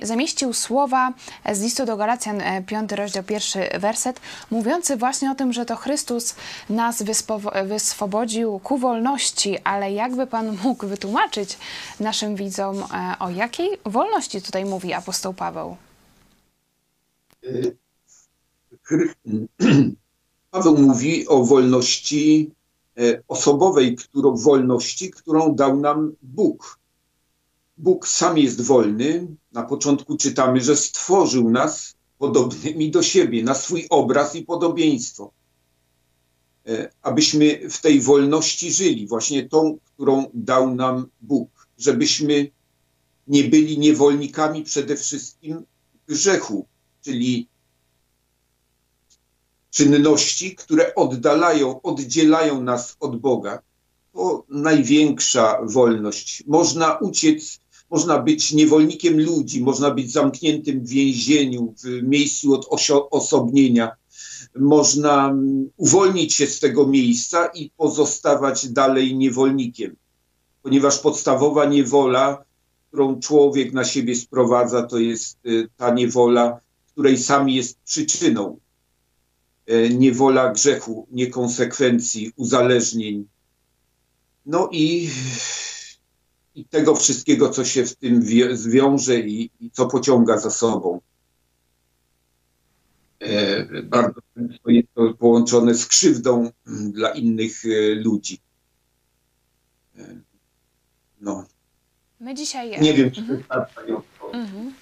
zamieścił 0.02 0.54
słowa 0.54 1.14
z 1.52 1.62
listu 1.62 1.86
do 1.86 1.98
Galacjan, 1.98 2.42
5 2.68 2.92
rozdział, 2.92 3.24
pierwszy 3.24 3.70
werset, 3.80 4.20
mówiący 4.52 4.98
właśnie 4.98 5.32
o 5.32 5.36
tym, 5.36 5.54
że 5.54 5.66
to 5.66 5.76
Chrystus 5.76 6.36
nas 6.70 7.04
wyswobodził 7.64 8.60
ku 8.60 8.78
wolności, 8.78 9.58
ale 9.64 9.92
jakby 9.92 10.28
Pan 10.28 10.58
mógł 10.64 10.88
wytłumaczyć 10.88 11.58
naszym 12.00 12.36
widzom, 12.36 12.84
o 13.20 13.30
jakiej 13.30 13.70
wolności 13.86 14.42
tutaj 14.42 14.66
mówi 14.66 14.94
apostoł 14.94 15.34
Paweł? 15.34 15.78
Paweł 20.52 20.78
mówi 20.78 21.28
o 21.28 21.46
wolności 21.46 22.52
e, 22.98 23.24
osobowej, 23.28 23.96
którą, 23.96 24.36
wolności, 24.36 25.12
którą 25.12 25.56
dał 25.56 25.80
nam 25.80 26.16
Bóg. 26.22 26.80
Bóg 27.78 28.08
sam 28.08 28.38
jest 28.38 28.62
wolny. 28.62 29.28
Na 29.52 29.64
początku 29.64 30.18
czytamy, 30.18 30.62
że 30.62 30.76
stworzył 30.76 31.50
nas 31.50 31.96
podobnymi 32.18 32.92
do 32.92 33.04
siebie, 33.04 33.44
na 33.44 33.54
swój 33.54 33.86
obraz 33.90 34.36
i 34.36 34.42
podobieństwo. 34.42 35.32
abyśmy 37.02 37.70
w 37.70 37.82
tej 37.82 38.02
wolności 38.02 38.74
żyli, 38.74 39.08
właśnie 39.08 39.50
tą, 39.50 39.78
którą 39.86 40.26
dał 40.34 40.76
nam 40.76 41.08
Bóg, 41.22 41.68
żebyśmy 41.78 42.52
nie 43.28 43.44
byli 43.44 43.80
niewolnikami 43.80 44.64
przede 44.64 44.96
wszystkim 44.96 45.66
grzechu, 46.08 46.68
czyli 47.06 47.48
czynności, 49.70 50.56
które 50.56 50.96
oddalają, 50.96 51.82
oddzielają 51.82 52.64
nas 52.64 52.96
od 53.00 53.20
Boga. 53.20 53.62
To 54.14 54.46
największa 54.50 55.60
wolność. 55.64 56.44
Można 56.48 56.98
uciec, 56.98 57.60
można 57.90 58.20
być 58.20 58.54
niewolnikiem 58.54 59.22
ludzi, 59.22 59.64
można 59.64 59.92
być 59.92 60.12
zamkniętym 60.12 60.86
w 60.86 60.90
więzieniu, 60.90 61.74
w 61.84 62.04
miejscu 62.04 62.54
od 62.54 62.68
osobnienia. 63.12 63.92
Można 64.56 65.30
mm, 65.30 65.70
uwolnić 65.78 66.34
się 66.34 66.48
z 66.48 66.60
tego 66.60 66.88
miejsca 66.88 67.46
i 67.46 67.72
pozostawać 67.78 68.68
dalej 68.70 69.18
niewolnikiem, 69.18 69.96
ponieważ 70.64 71.00
podstawowa 71.00 71.66
niewola, 71.66 72.46
którą 72.88 73.20
człowiek 73.20 73.74
na 73.74 73.84
siebie 73.84 74.16
sprowadza, 74.16 74.84
to 74.84 75.00
jest 75.00 75.46
y, 75.46 75.70
ta 75.78 75.94
niewola, 75.94 76.65
której 76.96 77.18
sam 77.18 77.50
jest 77.50 77.80
przyczyną 77.80 78.60
E, 79.66 79.90
niewola 79.90 80.52
grzechu, 80.52 81.08
niekonsekwencji, 81.12 82.34
uzależnień. 82.36 83.28
No 84.46 84.70
i, 84.72 85.10
i 86.56 86.66
tego 86.66 86.96
wszystkiego, 86.96 87.50
co 87.50 87.66
się 87.66 87.86
w 87.86 87.96
tym 87.96 88.22
zwiąże 88.58 89.20
i, 89.20 89.50
i 89.60 89.72
co 89.72 89.86
pociąga 89.86 90.38
za 90.38 90.50
sobą. 90.50 91.02
E, 93.20 93.66
bardzo 93.84 94.22
często 94.36 94.70
jest 94.70 94.88
to 94.94 95.14
połączone 95.14 95.76
z 95.76 95.88
krzywdą 95.88 96.52
dla 96.66 97.10
innych 97.10 97.66
e, 97.66 97.96
ludzi. 97.96 98.40
E, 99.98 100.20
no. 101.22 101.46
My 102.20 102.34
dzisiaj. 102.34 102.82
Nie 102.82 102.94
wiem, 102.94 103.12
czy 103.12 103.22
mhm. 103.22 103.40
wystarczająco 103.40 104.32
mhm. 104.34 104.74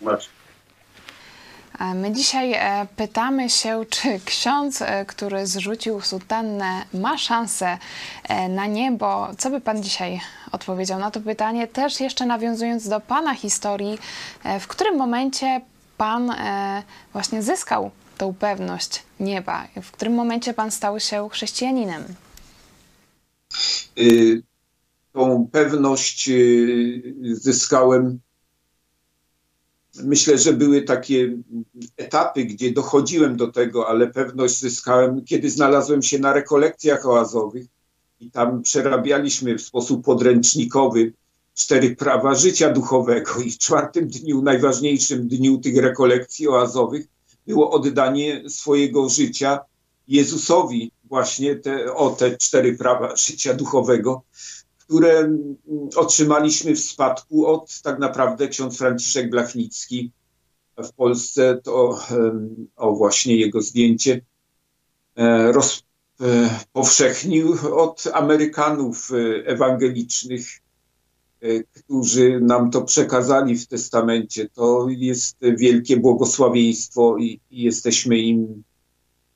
My 1.95 2.11
dzisiaj 2.11 2.53
e, 2.53 2.87
pytamy 2.95 3.49
się, 3.49 3.85
czy 3.89 4.19
ksiądz, 4.25 4.81
e, 4.81 5.05
który 5.05 5.47
zrzucił 5.47 6.01
sutannę, 6.01 6.85
ma 6.93 7.17
szansę 7.17 7.77
e, 8.23 8.49
na 8.49 8.65
niebo. 8.65 9.27
Co 9.37 9.49
by 9.49 9.61
Pan 9.61 9.83
dzisiaj 9.83 10.19
odpowiedział 10.51 10.99
na 10.99 11.11
to 11.11 11.21
pytanie? 11.21 11.67
Też 11.67 11.99
jeszcze 11.99 12.25
nawiązując 12.25 12.89
do 12.89 12.99
Pana 12.99 13.35
historii, 13.35 13.97
w 14.59 14.67
którym 14.67 14.97
momencie 14.97 15.61
Pan 15.97 16.35
właśnie 17.13 17.43
zyskał 17.43 17.91
tą 18.17 18.33
pewność 18.33 19.03
nieba? 19.19 19.67
W 19.81 19.91
którym 19.91 20.13
momencie 20.13 20.53
Pan 20.53 20.71
stał 20.71 20.99
się 20.99 21.29
chrześcijaninem? 21.29 22.03
Y, 23.97 24.43
tą 25.13 25.47
pewność 25.51 26.29
y, 26.29 27.13
zyskałem 27.23 28.19
Myślę, 29.95 30.37
że 30.37 30.53
były 30.53 30.81
takie 30.81 31.37
etapy, 31.97 32.45
gdzie 32.45 32.71
dochodziłem 32.71 33.37
do 33.37 33.47
tego, 33.47 33.87
ale 33.87 34.07
pewność 34.07 34.59
zyskałem, 34.59 35.25
kiedy 35.25 35.49
znalazłem 35.49 36.01
się 36.01 36.19
na 36.19 36.33
rekolekcjach 36.33 37.05
oazowych 37.05 37.65
i 38.19 38.31
tam 38.31 38.61
przerabialiśmy 38.61 39.57
w 39.57 39.61
sposób 39.61 40.05
podręcznikowy 40.05 41.13
cztery 41.53 41.95
prawa 41.95 42.35
życia 42.35 42.69
duchowego. 42.69 43.41
I 43.41 43.51
w 43.51 43.57
czwartym 43.57 44.07
dniu, 44.07 44.41
najważniejszym 44.41 45.27
dniu 45.27 45.57
tych 45.57 45.77
rekolekcji 45.77 46.47
oazowych 46.47 47.07
było 47.47 47.71
oddanie 47.71 48.49
swojego 48.49 49.09
życia 49.09 49.59
Jezusowi 50.07 50.91
właśnie 51.03 51.55
te, 51.55 51.93
o 51.93 52.09
te 52.09 52.37
cztery 52.37 52.77
prawa 52.77 53.15
życia 53.15 53.53
duchowego 53.53 54.21
które 54.85 55.19
mm, 55.19 55.55
otrzymaliśmy 55.95 56.75
w 56.75 56.79
spadku 56.79 57.45
od 57.45 57.81
tak 57.81 57.99
naprawdę 57.99 58.47
ksiądz 58.47 58.77
Franciszek 58.77 59.29
Blachnicki 59.29 60.11
w 60.77 60.93
Polsce, 60.93 61.59
to 61.63 61.99
o 62.75 62.95
właśnie 62.95 63.35
jego 63.35 63.61
zdjęcie 63.61 64.21
e, 65.15 65.51
roz, 65.51 65.83
e, 66.21 67.73
od 67.73 68.03
Amerykanów 68.13 69.11
e, 69.11 69.47
ewangelicznych, 69.47 70.47
którzy 71.73 72.39
nam 72.41 72.71
to 72.71 72.81
przekazali 72.81 73.57
w 73.57 73.67
testamencie. 73.67 74.49
To 74.49 74.87
jest 74.89 75.37
wielkie 75.41 75.97
błogosławieństwo 75.97 77.17
i 77.17 77.39
jesteśmy 77.51 78.17
im 78.17 78.63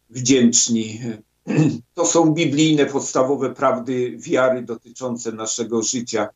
wdzięczni. 0.09 1.01
To 1.95 2.05
są 2.05 2.33
biblijne, 2.33 2.85
podstawowe 2.85 3.53
prawdy 3.53 4.17
wiary 4.17 4.61
dotyczące 4.61 5.31
naszego 5.31 5.83
życia 5.83 6.29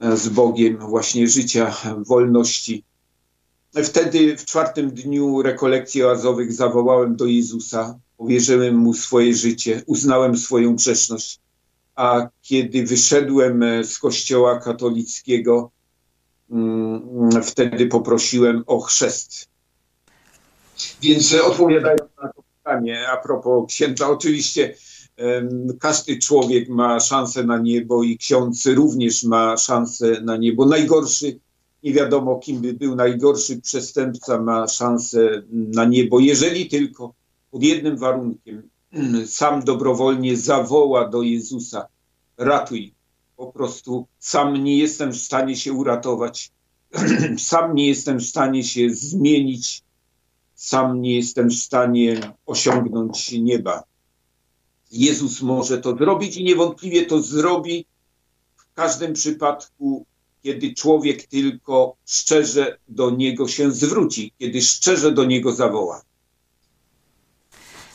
e, 0.00 0.16
z 0.16 0.28
Bogiem, 0.28 0.78
właśnie 0.78 1.28
życia 1.28 1.76
wolności. 2.06 2.84
Wtedy 3.84 4.36
w 4.36 4.44
czwartym 4.44 4.90
dniu 4.90 5.42
rekolekcji 5.42 6.04
oazowych 6.04 6.52
zawołałem 6.52 7.16
do 7.16 7.26
Jezusa, 7.26 7.98
powierzyłem 8.16 8.76
Mu 8.76 8.94
swoje 8.94 9.34
życie, 9.34 9.82
uznałem 9.86 10.36
swoją 10.36 10.76
grzeszność. 10.76 11.40
A 11.96 12.28
kiedy 12.42 12.86
wyszedłem 12.86 13.62
e, 13.62 13.84
z 13.84 13.98
kościoła 13.98 14.58
katolickiego, 14.58 15.70
mm, 16.50 17.42
wtedy 17.42 17.86
poprosiłem 17.86 18.64
o 18.66 18.80
chrzest. 18.80 19.48
Więc 21.02 21.34
e, 21.34 21.44
odpowiadając 21.44 22.02
na 22.22 22.28
to 22.28 22.41
pytanie 22.62 23.08
a 23.08 23.16
propos 23.16 23.66
księdza. 23.68 24.08
Oczywiście 24.08 24.74
każdy 25.80 26.18
człowiek 26.18 26.68
ma 26.68 27.00
szansę 27.00 27.44
na 27.44 27.58
niebo 27.58 28.02
i 28.02 28.18
ksiądz 28.18 28.66
również 28.66 29.22
ma 29.22 29.56
szansę 29.56 30.20
na 30.20 30.36
niebo. 30.36 30.66
Najgorszy, 30.66 31.40
nie 31.82 31.92
wiadomo 31.92 32.38
kim 32.38 32.60
by 32.60 32.72
był, 32.72 32.94
najgorszy 32.94 33.60
przestępca 33.60 34.40
ma 34.40 34.68
szansę 34.68 35.42
na 35.50 35.84
niebo, 35.84 36.20
jeżeli 36.20 36.68
tylko 36.68 37.14
pod 37.50 37.62
jednym 37.62 37.96
warunkiem 37.96 38.62
sam 39.26 39.64
dobrowolnie 39.64 40.36
zawoła 40.36 41.08
do 41.08 41.22
Jezusa, 41.22 41.86
ratuj. 42.38 42.94
Po 43.36 43.46
prostu 43.46 44.06
sam 44.18 44.64
nie 44.64 44.78
jestem 44.78 45.12
w 45.12 45.16
stanie 45.16 45.56
się 45.56 45.72
uratować, 45.72 46.50
sam 47.38 47.74
nie 47.74 47.88
jestem 47.88 48.18
w 48.18 48.26
stanie 48.26 48.64
się 48.64 48.90
zmienić, 48.90 49.82
sam 50.62 51.00
nie 51.00 51.16
jestem 51.16 51.48
w 51.50 51.54
stanie 51.54 52.20
osiągnąć 52.46 53.32
nieba. 53.32 53.82
Jezus 54.92 55.42
może 55.42 55.78
to 55.78 55.96
zrobić 55.96 56.36
i 56.36 56.44
niewątpliwie 56.44 57.06
to 57.06 57.22
zrobi 57.22 57.86
w 58.56 58.74
każdym 58.74 59.12
przypadku, 59.12 60.06
kiedy 60.42 60.74
człowiek 60.74 61.26
tylko 61.26 61.96
szczerze 62.06 62.78
do 62.88 63.10
Niego 63.10 63.48
się 63.48 63.70
zwróci, 63.72 64.32
kiedy 64.38 64.62
szczerze 64.62 65.12
do 65.12 65.24
Niego 65.24 65.52
zawoła. 65.52 66.02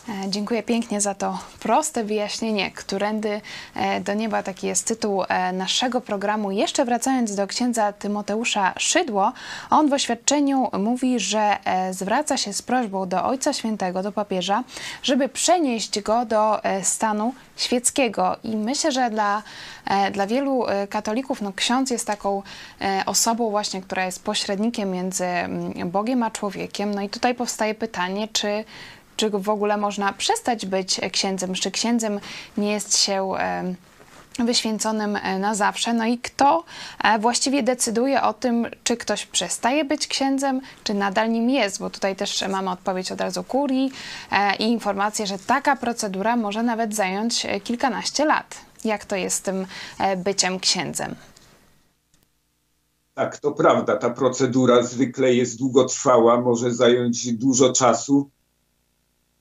E, 0.09 0.29
dziękuję 0.29 0.63
pięknie 0.63 1.01
za 1.01 1.15
to 1.15 1.39
proste 1.59 2.03
wyjaśnienie, 2.03 2.71
którędy 2.71 3.41
e, 3.75 4.01
do 4.01 4.13
nieba, 4.13 4.43
taki 4.43 4.67
jest 4.67 4.87
tytuł 4.87 5.23
e, 5.23 5.53
naszego 5.53 6.01
programu. 6.01 6.51
Jeszcze 6.51 6.85
wracając 6.85 7.35
do 7.35 7.47
księdza 7.47 7.93
Tymoteusza 7.93 8.73
Szydło, 8.77 9.33
on 9.69 9.89
w 9.89 9.93
oświadczeniu 9.93 10.69
mówi, 10.79 11.19
że 11.19 11.57
zwraca 11.91 12.37
się 12.37 12.53
z 12.53 12.61
prośbą 12.61 13.09
do 13.09 13.25
Ojca 13.25 13.53
Świętego, 13.53 14.03
do 14.03 14.11
papieża, 14.11 14.63
żeby 15.03 15.29
przenieść 15.29 16.01
go 16.01 16.25
do 16.25 16.61
stanu 16.83 17.33
świeckiego. 17.57 18.37
I 18.43 18.55
myślę, 18.57 18.91
że 18.91 19.09
dla, 19.09 19.43
dla 20.11 20.27
wielu 20.27 20.65
katolików 20.89 21.41
no, 21.41 21.53
ksiądz 21.55 21.91
jest 21.91 22.07
taką 22.07 22.43
osobą 23.05 23.49
właśnie, 23.49 23.81
która 23.81 24.05
jest 24.05 24.23
pośrednikiem 24.23 24.91
między 24.91 25.25
mm, 25.25 25.89
Bogiem 25.91 26.23
a 26.23 26.31
człowiekiem. 26.31 26.93
No 26.93 27.01
i 27.01 27.09
tutaj 27.09 27.35
powstaje 27.35 27.75
pytanie, 27.75 28.27
czy 28.33 28.65
czy 29.17 29.29
w 29.29 29.49
ogóle 29.49 29.77
można 29.77 30.13
przestać 30.13 30.65
być 30.65 30.99
księdzem, 31.11 31.53
czy 31.53 31.71
księdzem 31.71 32.19
nie 32.57 32.71
jest 32.71 32.97
się 32.97 33.37
wyświęconym 34.45 35.15
e, 35.15 35.39
na 35.39 35.55
zawsze. 35.55 35.93
No 35.93 36.05
i 36.05 36.17
kto 36.17 36.63
e, 37.03 37.19
właściwie 37.19 37.63
decyduje 37.63 38.21
o 38.21 38.33
tym, 38.33 38.67
czy 38.83 38.97
ktoś 38.97 39.25
przestaje 39.25 39.85
być 39.85 40.07
księdzem, 40.07 40.61
czy 40.83 40.93
nadal 40.93 41.31
nim 41.31 41.49
jest, 41.49 41.79
bo 41.79 41.89
tutaj 41.89 42.15
też 42.15 42.43
mamy 42.49 42.71
odpowiedź 42.71 43.11
od 43.11 43.21
razu 43.21 43.43
kurii 43.43 43.91
e, 44.31 44.55
i 44.55 44.63
informację, 44.63 45.27
że 45.27 45.39
taka 45.39 45.75
procedura 45.75 46.35
może 46.35 46.63
nawet 46.63 46.95
zająć 46.95 47.47
kilkanaście 47.63 48.25
lat. 48.25 48.55
Jak 48.85 49.05
to 49.05 49.15
jest 49.15 49.35
z 49.35 49.41
tym 49.41 49.65
byciem 50.17 50.59
księdzem? 50.59 51.15
Tak, 53.13 53.37
to 53.37 53.51
prawda. 53.51 53.97
Ta 53.97 54.09
procedura 54.09 54.83
zwykle 54.83 55.33
jest 55.33 55.57
długotrwała, 55.57 56.41
może 56.41 56.73
zająć 56.73 57.33
dużo 57.33 57.73
czasu. 57.73 58.29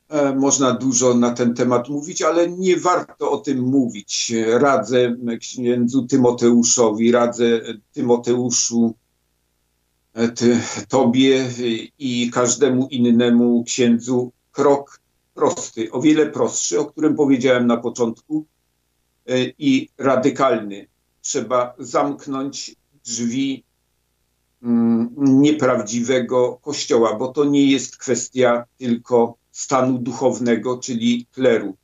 E, 0.08 0.34
można 0.34 0.72
dużo 0.72 1.14
na 1.14 1.30
ten 1.30 1.54
temat 1.54 1.88
mówić, 1.88 2.22
ale 2.22 2.50
nie 2.50 2.76
warto 2.76 3.30
o 3.30 3.38
tym 3.38 3.58
mówić. 3.58 4.32
Radzę 4.46 5.16
księdzu 5.40 6.06
Tymoteuszowi, 6.06 7.12
radzę 7.12 7.60
Tymoteuszu, 7.92 8.94
e, 10.14 10.28
ty, 10.28 10.60
tobie 10.88 11.46
i 11.98 12.30
każdemu 12.30 12.88
innemu 12.90 13.64
księdzu 13.64 14.32
krok 14.52 15.00
prosty, 15.34 15.92
o 15.92 16.00
wiele 16.00 16.26
prostszy, 16.26 16.80
o 16.80 16.86
którym 16.86 17.14
powiedziałem 17.14 17.66
na 17.66 17.76
początku 17.76 18.46
e, 19.26 19.44
i 19.58 19.88
radykalny. 19.98 20.86
Trzeba 21.20 21.74
zamknąć 21.78 22.76
drzwi 23.04 23.64
mm, 24.62 25.14
nieprawdziwego 25.16 26.58
kościoła, 26.62 27.14
bo 27.14 27.28
to 27.28 27.44
nie 27.44 27.70
jest 27.72 27.96
kwestia 27.96 28.64
tylko 28.78 29.38
stanu 29.56 29.98
duchownego, 29.98 30.78
czyli 30.78 31.26
kleru, 31.32 31.76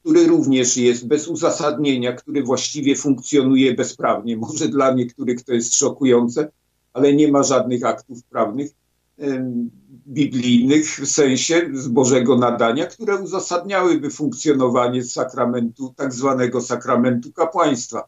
który 0.00 0.26
również 0.26 0.76
jest 0.76 1.06
bez 1.06 1.28
uzasadnienia, 1.28 2.12
który 2.12 2.42
właściwie 2.42 2.96
funkcjonuje 2.96 3.74
bezprawnie. 3.74 4.36
Może 4.36 4.68
dla 4.68 4.94
niektórych 4.94 5.44
to 5.44 5.52
jest 5.52 5.74
szokujące, 5.74 6.50
ale 6.92 7.12
nie 7.12 7.32
ma 7.32 7.42
żadnych 7.42 7.84
aktów 7.84 8.22
prawnych 8.22 8.70
biblijnych 10.08 11.00
w 11.00 11.06
sensie 11.06 11.70
z 11.72 11.88
Bożego 11.88 12.38
nadania, 12.38 12.86
które 12.86 13.16
uzasadniałyby 13.16 14.10
funkcjonowanie 14.10 15.04
sakramentu, 15.04 15.94
tak 15.96 16.14
zwanego 16.14 16.60
sakramentu 16.60 17.32
kapłaństwa. 17.32 18.04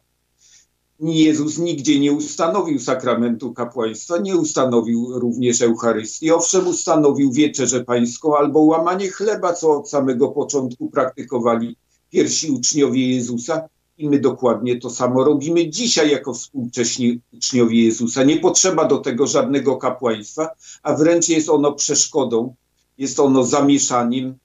Jezus 0.99 1.57
nigdzie 1.57 1.99
nie 1.99 2.11
ustanowił 2.11 2.79
sakramentu 2.79 3.53
kapłaństwa, 3.53 4.17
nie 4.17 4.35
ustanowił 4.35 5.19
również 5.19 5.61
Eucharystii. 5.61 6.31
Owszem, 6.31 6.67
ustanowił 6.67 7.31
wieczerzę 7.31 7.83
pańską 7.83 8.37
albo 8.37 8.59
łamanie 8.59 9.09
chleba, 9.09 9.53
co 9.53 9.71
od 9.71 9.89
samego 9.89 10.27
początku 10.27 10.89
praktykowali 10.89 11.77
pierwsi 12.09 12.51
uczniowie 12.51 13.15
Jezusa. 13.15 13.69
I 13.97 14.09
my 14.09 14.19
dokładnie 14.19 14.79
to 14.79 14.89
samo 14.89 15.23
robimy 15.23 15.69
dzisiaj 15.69 16.11
jako 16.11 16.33
współcześni 16.33 17.19
uczniowie 17.33 17.85
Jezusa. 17.85 18.23
Nie 18.23 18.37
potrzeba 18.37 18.85
do 18.85 18.97
tego 18.97 19.27
żadnego 19.27 19.77
kapłaństwa, 19.77 20.49
a 20.83 20.93
wręcz 20.93 21.29
jest 21.29 21.49
ono 21.49 21.73
przeszkodą, 21.73 22.55
jest 22.97 23.19
ono 23.19 23.43
zamieszaniem, 23.43 24.37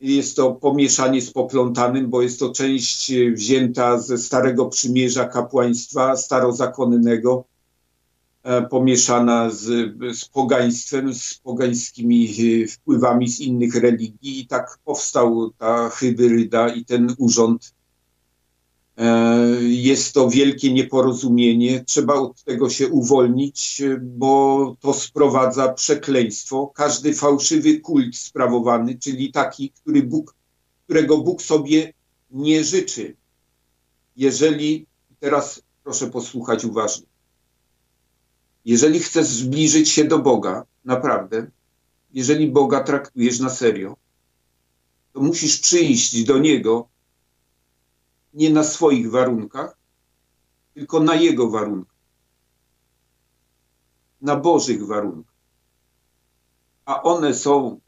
jest 0.00 0.36
to 0.36 0.52
pomieszanie 0.52 1.22
z 1.22 1.30
poplątanym, 1.30 2.10
bo 2.10 2.22
jest 2.22 2.40
to 2.40 2.52
część 2.52 3.12
wzięta 3.32 3.98
ze 3.98 4.18
Starego 4.18 4.66
Przymierza 4.66 5.24
kapłaństwa 5.24 6.16
starozakonnego, 6.16 7.44
e, 8.42 8.62
pomieszana 8.62 9.50
z, 9.50 9.64
z 10.18 10.24
pogaństwem, 10.24 11.14
z 11.14 11.34
pogańskimi 11.34 12.34
e, 12.64 12.66
wpływami 12.66 13.28
z 13.28 13.40
innych 13.40 13.74
religii. 13.74 14.40
I 14.40 14.46
tak 14.46 14.78
powstał 14.84 15.50
ta 15.58 15.88
hybryda 15.88 16.68
i 16.68 16.84
ten 16.84 17.14
urząd 17.18 17.77
E, 17.77 17.77
jest 19.60 20.14
to 20.14 20.30
wielkie 20.30 20.72
nieporozumienie. 20.72 21.84
Trzeba 21.84 22.14
od 22.14 22.42
tego 22.42 22.70
się 22.70 22.88
uwolnić, 22.88 23.82
bo 24.00 24.76
to 24.80 24.94
sprowadza 24.94 25.72
przekleństwo. 25.72 26.72
Każdy 26.74 27.14
fałszywy 27.14 27.80
kult 27.80 28.16
sprawowany, 28.16 28.98
czyli 28.98 29.32
taki, 29.32 29.70
który 29.70 30.02
Bóg, 30.02 30.34
którego 30.84 31.18
Bóg 31.18 31.42
sobie 31.42 31.92
nie 32.30 32.64
życzy. 32.64 33.16
Jeżeli, 34.16 34.86
teraz 35.20 35.62
proszę 35.84 36.06
posłuchać 36.06 36.64
uważnie, 36.64 37.06
jeżeli 38.64 38.98
chcesz 38.98 39.26
zbliżyć 39.26 39.88
się 39.88 40.04
do 40.04 40.18
Boga, 40.18 40.64
naprawdę, 40.84 41.46
jeżeli 42.12 42.48
Boga 42.48 42.80
traktujesz 42.80 43.38
na 43.38 43.50
serio, 43.50 43.96
to 45.12 45.20
musisz 45.20 45.58
przyjść 45.58 46.24
do 46.24 46.38
Niego 46.38 46.88
nie 48.34 48.50
na 48.50 48.64
swoich 48.64 49.10
warunkach, 49.10 49.78
tylko 50.74 51.00
na 51.00 51.14
Jego 51.14 51.50
warunkach. 51.50 51.98
Na 54.20 54.36
Bożych 54.36 54.86
warunkach. 54.86 55.34
A 56.84 57.02
one 57.02 57.34
są 57.34 57.80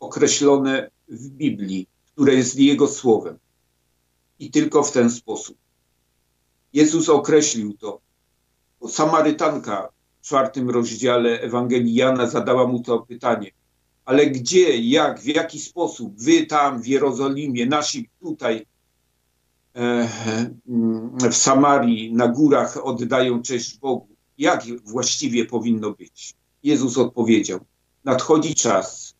określone 0.00 0.90
w 1.08 1.28
Biblii, 1.28 1.88
które 2.12 2.34
jest 2.34 2.56
Jego 2.56 2.88
słowem. 2.88 3.38
I 4.38 4.50
tylko 4.50 4.82
w 4.82 4.92
ten 4.92 5.10
sposób. 5.10 5.58
Jezus 6.72 7.08
określił 7.08 7.76
to. 7.76 8.00
Samarytanka 8.88 9.88
w 10.20 10.26
czwartym 10.26 10.70
rozdziale 10.70 11.40
Ewangelii 11.40 11.94
Jana 11.94 12.26
zadała 12.26 12.66
mu 12.66 12.82
to 12.82 12.98
pytanie. 12.98 13.50
Ale 14.04 14.26
gdzie, 14.26 14.76
jak, 14.76 15.20
w 15.20 15.26
jaki 15.26 15.60
sposób 15.60 16.20
wy 16.22 16.46
tam 16.46 16.82
w 16.82 16.86
Jerozolimie, 16.86 17.66
nasi 17.66 18.10
tutaj 18.20 18.66
w 21.30 21.34
Samarii 21.34 22.12
na 22.12 22.28
górach 22.28 22.86
oddają 22.86 23.42
cześć 23.42 23.78
Bogu. 23.78 24.08
Jak 24.38 24.64
właściwie 24.84 25.44
powinno 25.44 25.90
być? 25.90 26.34
Jezus 26.62 26.98
odpowiedział: 26.98 27.60
Nadchodzi 28.04 28.54
czas, 28.54 29.14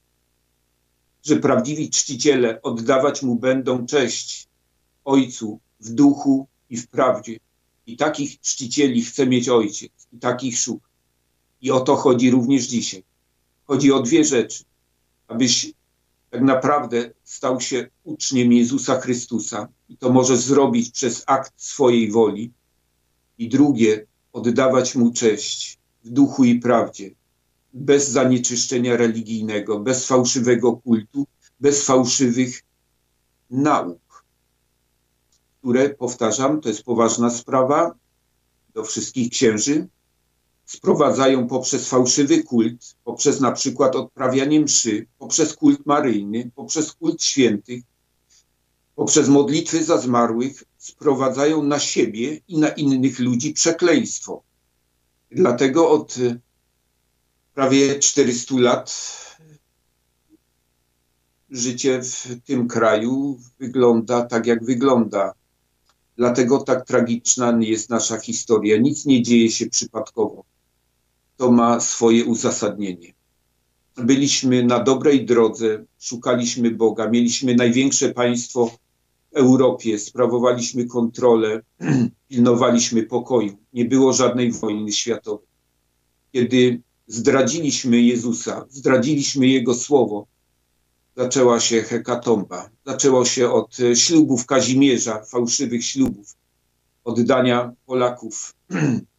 że 1.25 1.37
prawdziwi 1.37 1.91
czciciele 1.91 2.63
oddawać 2.63 3.23
mu 3.23 3.37
będą 3.37 3.87
cześć 3.87 4.49
Ojcu 5.05 5.61
w 5.81 5.91
duchu 5.91 6.47
i 6.71 6.77
w 6.77 6.89
prawdzie. 6.89 7.37
I 7.87 7.97
takich 7.97 8.41
czcicieli 8.41 9.05
chce 9.05 9.27
mieć 9.27 9.49
Ojciec, 9.49 9.93
i 10.13 10.19
takich 10.19 10.59
szuka. 10.59 10.89
I 11.61 11.71
o 11.71 11.81
to 11.81 11.97
chodzi 11.97 12.31
również 12.31 12.65
dzisiaj. 12.67 13.03
Chodzi 13.65 13.93
o 13.93 14.03
dwie 14.03 14.25
rzeczy. 14.25 14.65
Abyś 15.29 15.73
tak 16.31 16.43
naprawdę 16.43 17.11
stał 17.25 17.61
się 17.61 17.89
uczniem 18.05 18.53
Jezusa 18.53 19.01
Chrystusa 19.01 19.69
i 19.89 19.97
to 19.97 20.13
może 20.13 20.37
zrobić 20.37 20.91
przez 20.91 21.25
akt 21.27 21.53
swojej 21.57 22.11
woli. 22.11 22.53
I 23.39 23.49
drugie, 23.49 24.07
oddawać 24.33 24.95
Mu 24.95 25.13
cześć 25.13 25.79
w 26.05 26.11
duchu 26.11 26.45
i 26.45 26.61
prawdzie, 26.61 27.11
bez 27.75 28.09
zanieczyszczenia 28.09 28.97
religijnego, 28.97 29.81
bez 29.81 30.07
fałszywego 30.07 30.77
kultu, 30.77 31.27
bez 31.61 31.85
fałszywych 31.85 32.63
nauk, 33.51 34.25
które, 35.61 35.91
powtarzam, 35.91 36.61
to 36.61 36.69
jest 36.69 36.83
poważna 36.83 37.31
sprawa 37.31 37.95
do 38.75 38.85
wszystkich 38.85 39.31
księży, 39.31 39.89
sprowadzają 40.67 41.47
poprzez 41.47 41.89
fałszywy 41.89 42.43
kult, 42.43 42.97
poprzez 43.05 43.41
na 43.41 43.53
przykład 43.53 43.97
odprawianie 43.97 44.61
mszy, 44.61 45.07
poprzez 45.19 45.57
kult 45.57 45.87
maryjny, 45.87 46.51
poprzez 46.55 46.93
kult 46.93 47.23
świętych, 47.23 47.83
poprzez 48.95 49.29
modlitwy 49.29 49.85
za 49.85 49.99
zmarłych, 49.99 50.65
sprowadzają 50.79 51.63
na 51.63 51.79
siebie 51.79 52.41
i 52.49 52.59
na 52.59 52.69
innych 52.69 53.19
ludzi 53.19 53.53
przekleństwo. 53.53 54.43
Dlatego 55.31 55.91
od 55.91 56.15
prawie 57.55 57.99
400 57.99 58.55
lat 58.59 59.17
życie 61.51 62.03
w 62.03 62.41
tym 62.45 62.69
kraju 62.69 63.41
wygląda 63.59 64.23
tak, 64.23 64.47
jak 64.47 64.65
wygląda. 64.65 65.35
Dlatego 66.17 66.59
tak 66.59 66.87
tragiczna 66.87 67.59
jest 67.61 67.91
nasza 67.91 68.21
historia. 68.21 68.77
Nic 68.77 69.05
nie 69.05 69.23
dzieje 69.23 69.51
się 69.51 69.67
przypadkowo 69.67 70.45
to 71.37 71.53
ma 71.53 71.81
swoje 71.81 72.25
uzasadnienie. 72.25 73.15
Byliśmy 73.97 74.65
na 74.65 74.81
dobrej 74.83 75.27
drodze, 75.27 75.85
szukaliśmy 75.99 76.71
Boga, 76.71 77.11
mieliśmy 77.11 77.55
największe 77.55 78.09
państwo 78.13 78.67
w 78.67 78.79
Europie, 79.37 79.99
sprawowaliśmy 79.99 80.87
kontrolę, 80.87 81.63
pilnowaliśmy 82.29 83.03
pokoju, 83.03 83.57
nie 83.73 83.85
było 83.85 84.13
żadnej 84.13 84.53
wojny 84.53 84.93
światowej. 84.93 85.49
Kiedy 86.33 86.83
zdradziliśmy 87.07 88.01
Jezusa, 88.01 88.67
zdradziliśmy 88.71 89.47
Jego 89.47 89.75
słowo, 89.75 90.27
zaczęła 91.17 91.61
się 91.61 91.83
hekatomba. 91.83 92.71
Zaczęło 92.87 93.25
się 93.25 93.51
od 93.51 93.77
ślubów 93.95 94.47
Kazimierza, 94.47 95.23
fałszywych 95.25 95.85
ślubów, 95.85 96.37
oddania 97.05 97.73
Polaków 97.87 98.55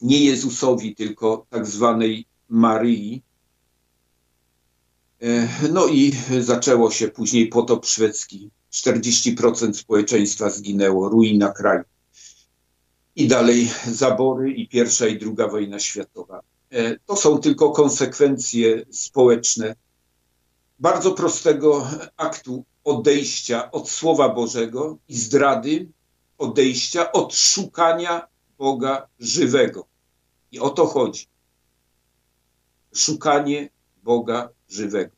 nie 0.00 0.24
Jezusowi, 0.24 0.94
tylko 0.94 1.46
tak 1.50 1.66
zwanej 1.66 2.26
Maryi. 2.48 3.22
E, 5.22 5.48
no 5.72 5.86
i 5.86 6.12
zaczęło 6.40 6.90
się 6.90 7.08
później 7.08 7.48
potop 7.48 7.86
szwedzki. 7.86 8.50
40% 8.72 9.74
społeczeństwa 9.74 10.50
zginęło, 10.50 11.08
ruina 11.08 11.52
kraju. 11.52 11.84
I 13.16 13.28
dalej 13.28 13.70
zabory 13.92 14.52
i 14.52 14.68
pierwsza 14.68 15.06
i 15.06 15.18
druga 15.18 15.48
wojna 15.48 15.78
światowa. 15.78 16.40
E, 16.70 16.98
to 16.98 17.16
są 17.16 17.38
tylko 17.38 17.70
konsekwencje 17.70 18.84
społeczne 18.90 19.74
bardzo 20.78 21.12
prostego 21.12 21.88
aktu 22.16 22.64
odejścia 22.84 23.70
od 23.70 23.90
Słowa 23.90 24.28
Bożego 24.28 24.98
i 25.08 25.16
zdrady, 25.16 25.88
odejścia 26.38 27.12
od 27.12 27.34
szukania 27.34 28.28
Boga 28.58 29.08
żywego. 29.18 29.88
I 30.52 30.60
o 30.60 30.70
to 30.70 30.86
chodzi. 30.86 31.26
Szukanie 32.94 33.70
Boga 34.02 34.48
żywego. 34.68 35.17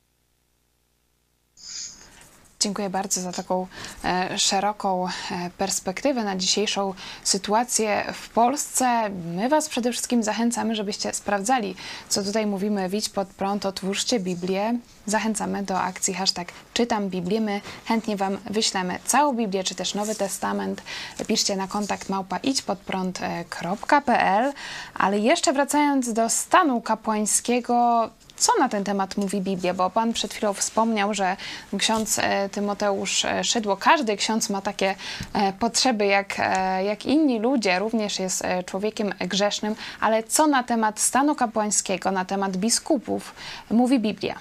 Dziękuję 2.61 2.91
bardzo 2.91 3.21
za 3.21 3.33
taką 3.33 3.67
e, 4.05 4.39
szeroką 4.39 5.07
e, 5.07 5.11
perspektywę 5.59 6.25
na 6.25 6.37
dzisiejszą 6.37 6.95
sytuację 7.25 8.05
w 8.15 8.29
Polsce. 8.29 9.11
My 9.35 9.49
Was 9.49 9.69
przede 9.69 9.93
wszystkim 9.93 10.23
zachęcamy, 10.23 10.75
żebyście 10.75 11.15
sprawdzali, 11.15 11.75
co 12.09 12.23
tutaj 12.23 12.47
mówimy. 12.47 12.89
Widź 12.89 13.09
pod 13.09 13.29
prąd, 13.29 13.67
otwórzcie 13.67 14.21
Biblię. 14.21 14.79
Zachęcamy 15.07 15.63
do 15.63 15.81
akcji 15.81 16.15
hashtag 16.15 16.53
czytam 16.75 17.09
Biblię. 17.09 17.41
My 17.41 17.61
chętnie 17.85 18.17
Wam 18.17 18.39
wyślemy 18.51 18.99
całą 19.05 19.33
Biblię, 19.33 19.65
czy 19.65 19.75
też 19.75 19.95
Nowy 19.95 20.15
Testament. 20.15 20.83
Piszcie 21.27 21.57
na 21.57 21.69
kontakt 21.69 22.09
małpa 22.09 22.37
idźpodprąd.pl. 22.37 24.53
Ale 24.95 25.19
jeszcze 25.19 25.53
wracając 25.53 26.13
do 26.13 26.31
stanu 26.31 26.81
kapłańskiego, 26.81 28.11
co 28.41 28.53
na 28.59 28.69
ten 28.69 28.85
temat 28.85 29.17
mówi 29.17 29.41
Biblia? 29.41 29.75
Bo 29.75 29.91
Pan 29.91 30.13
przed 30.13 30.35
chwilą 30.35 30.53
wspomniał, 30.53 31.15
że 31.15 31.37
ksiądz 31.79 32.19
e, 32.19 32.49
Tymoteusz 32.49 33.25
e, 33.25 33.45
Szydło, 33.45 33.77
każdy 33.77 34.17
ksiądz 34.17 34.51
ma 34.51 34.63
takie 34.63 34.95
e, 35.33 35.53
potrzeby 35.53 36.07
jak, 36.07 36.39
jak 36.85 37.07
inni 37.07 37.39
ludzie, 37.39 37.79
również 37.79 38.19
jest 38.19 38.43
człowiekiem 38.67 39.13
grzesznym, 39.29 39.75
ale 40.01 40.23
co 40.23 40.47
na 40.47 40.63
temat 40.63 41.01
stanu 41.01 41.35
kapłańskiego, 41.35 42.11
na 42.11 42.25
temat 42.25 42.57
biskupów 42.57 43.35
mówi 43.71 44.01
Biblia? 44.01 44.39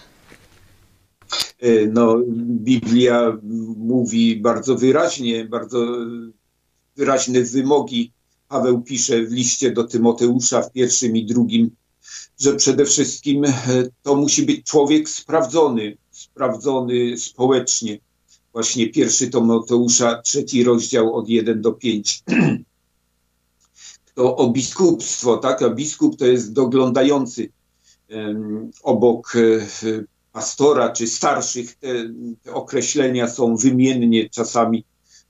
No, 1.94 2.16
Biblia 2.40 3.38
mówi 3.78 4.36
bardzo 4.36 4.76
wyraźnie, 4.76 5.46
bardzo 5.46 5.86
wyraźne 6.96 7.42
wymogi. 7.42 8.14
Paweł 8.48 8.82
pisze 8.82 9.24
w 9.24 9.32
liście 9.32 9.72
do 9.72 9.84
Tymoteusza 9.84 10.62
w 10.62 10.72
pierwszym 10.72 11.18
i 11.18 11.26
drugim 11.26 11.70
że 12.40 12.56
przede 12.56 12.86
wszystkim 12.86 13.46
e, 13.46 13.54
to 14.04 14.16
musi 14.16 14.44
być 14.44 14.66
człowiek 14.66 15.10
sprawdzony, 15.10 15.98
sprawdzony 16.12 17.18
społecznie. 17.18 18.00
Właśnie 18.54 18.90
pierwszy 18.90 19.30
Tomoteusza, 19.30 20.22
trzeci 20.22 20.64
rozdział 20.64 21.16
od 21.16 21.30
1 21.30 21.62
do 21.62 21.72
5. 21.72 22.24
To 24.16 24.36
o 24.36 24.50
biskupstwo, 24.50 25.38
tak? 25.38 25.62
A 25.62 25.70
biskup 25.70 26.18
to 26.18 26.26
jest 26.26 26.54
doglądający 26.54 27.52
um, 28.10 28.72
obok 28.84 29.34
e, 29.36 29.60
pastora 30.32 30.90
czy 30.90 31.08
starszych. 31.08 31.76
Te, 31.76 31.88
te 32.44 32.54
określenia 32.54 33.30
są 33.30 33.56
wymiennie 33.56 34.30
czasami 34.30 34.86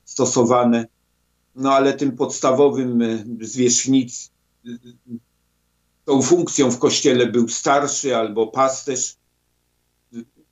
stosowane. 0.05 0.87
No 1.55 1.73
ale 1.73 1.93
tym 1.93 2.11
podstawowym 2.11 3.01
e, 3.01 3.25
zwierzchnic, 3.41 4.31
tą 6.09 6.21
funkcją 6.21 6.71
w 6.71 6.79
kościele 6.79 7.27
był 7.27 7.49
starszy 7.49 8.15
albo 8.15 8.47
pasterz. 8.47 9.15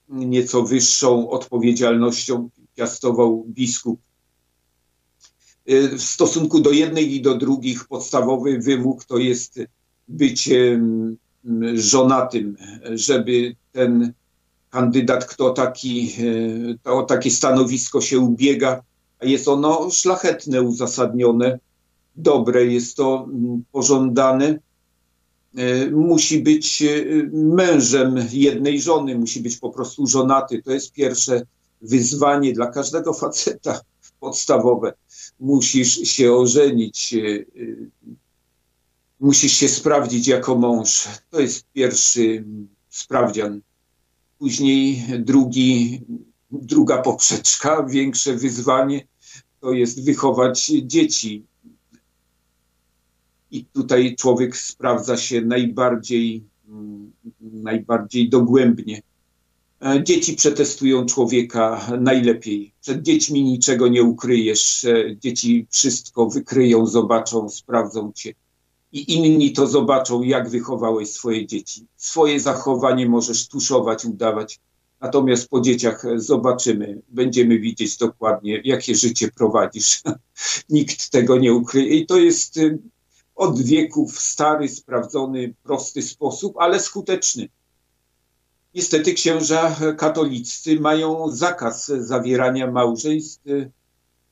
Nieco 0.10 0.64
wyższą 0.64 1.30
odpowiedzialnością 1.30 2.50
piastował 2.76 3.46
biskup. 3.48 4.00
W 5.98 6.02
stosunku 6.02 6.60
do 6.60 6.72
jednej 6.72 7.16
i 7.16 7.22
do 7.22 7.38
drugich 7.38 7.88
podstawowy 7.88 8.60
wymóg 8.60 9.06
to 9.06 9.18
jest 9.18 9.60
bycie 10.08 10.74
mm, 10.74 11.18
żonatym, 11.74 12.58
żeby 12.94 13.56
ten 13.72 14.14
kandydat, 14.70 15.26
kto 15.26 15.50
taki, 15.50 16.14
e, 16.86 16.92
o 16.92 17.04
takie 17.04 17.32
stanowisko 17.32 18.02
się 18.02 18.20
ubiega, 18.20 18.84
a 19.20 19.26
jest 19.26 19.48
ono 19.48 19.90
szlachetne, 19.92 20.62
uzasadnione, 20.62 21.60
dobre, 22.16 22.66
jest 22.66 22.98
to 22.98 23.28
mm, 23.30 23.64
pożądane, 23.72 24.60
musi 25.92 26.40
być 26.40 26.82
e, 26.82 27.04
mężem 27.34 28.28
jednej 28.32 28.82
żony, 28.82 29.18
musi 29.18 29.40
być 29.40 29.58
po 29.58 29.70
prostu 29.70 30.08
żonaty. 30.08 30.62
To 30.64 30.72
jest 30.72 30.92
pierwsze 30.92 31.42
wyzwanie 31.82 32.54
dla 32.54 32.68
każdego 32.68 33.14
faceta 33.14 33.82
podstawowe. 34.20 34.94
Musisz 35.40 36.10
się 36.10 36.34
ożenić, 36.34 37.14
e, 37.14 37.46
musisz 39.20 39.54
się 39.54 39.70
sprawdzić 39.70 40.28
jako 40.28 40.56
mąż. 40.56 41.08
To 41.30 41.40
jest 41.40 41.66
pierwszy 41.74 42.46
sprawdzian. 42.90 43.62
Później 44.40 45.04
drugi, 45.20 46.02
druga 46.52 47.02
poprzeczka, 47.02 47.84
większe 47.84 48.34
wyzwanie 48.34 49.08
to 49.62 49.72
jest 49.72 50.06
wychować 50.06 50.72
dzieci. 50.84 51.46
I 53.52 53.66
tutaj 53.66 54.16
człowiek 54.16 54.58
sprawdza 54.58 55.18
się 55.18 55.42
najbardziej, 55.42 56.44
mm, 56.68 57.12
najbardziej 57.42 58.30
dogłębnie. 58.30 59.02
E, 59.86 60.04
dzieci 60.04 60.34
przetestują 60.34 61.06
człowieka 61.06 61.88
najlepiej. 62.00 62.74
Przed 62.82 63.02
dziećmi 63.02 63.44
niczego 63.44 63.88
nie 63.88 64.04
ukryjesz. 64.04 64.86
E, 64.86 65.18
dzieci 65.18 65.68
wszystko 65.70 66.30
wykryją, 66.30 66.86
zobaczą, 66.86 67.50
sprawdzą 67.50 68.12
cię. 68.16 68.34
I 68.92 69.14
inni 69.14 69.54
to 69.54 69.68
zobaczą, 69.68 70.24
jak 70.24 70.50
wychowałeś 70.50 71.10
swoje 71.10 71.48
dzieci. 71.48 71.86
Swoje 71.96 72.40
zachowanie 72.40 73.10
możesz 73.10 73.48
tuszować, 73.48 74.06
udawać. 74.06 74.60
Natomiast 75.02 75.50
po 75.50 75.62
dzieciach 75.62 76.04
zobaczymy, 76.16 77.02
będziemy 77.10 77.60
widzieć 77.60 77.98
dokładnie, 77.98 78.62
jakie 78.64 78.96
życie 78.96 79.32
prowadzisz. 79.32 80.02
Nikt 80.70 81.10
tego 81.10 81.38
nie 81.38 81.54
ukryje. 81.54 81.96
I 81.96 82.06
to 82.06 82.18
jest 82.18 82.58
y, 82.58 82.80
od 83.38 83.62
wieków 83.62 84.20
stary, 84.20 84.70
sprawdzony, 84.70 85.54
prosty 85.64 86.02
sposób, 86.02 86.56
ale 86.58 86.80
skuteczny. 86.80 87.50
Niestety 88.76 89.14
księża 89.14 89.76
katoliccy 89.98 90.80
mają 90.80 91.32
zakaz 91.32 91.88
zawierania 91.88 92.72
małżeństw 92.72 93.42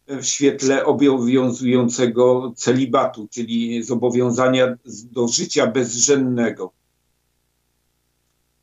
w 0.07 0.25
świetle 0.25 0.85
obowiązującego 0.85 2.53
celibatu, 2.55 3.27
czyli 3.31 3.83
zobowiązania 3.83 4.77
do 5.11 5.27
życia 5.27 5.67
bezrzędnego. 5.67 6.71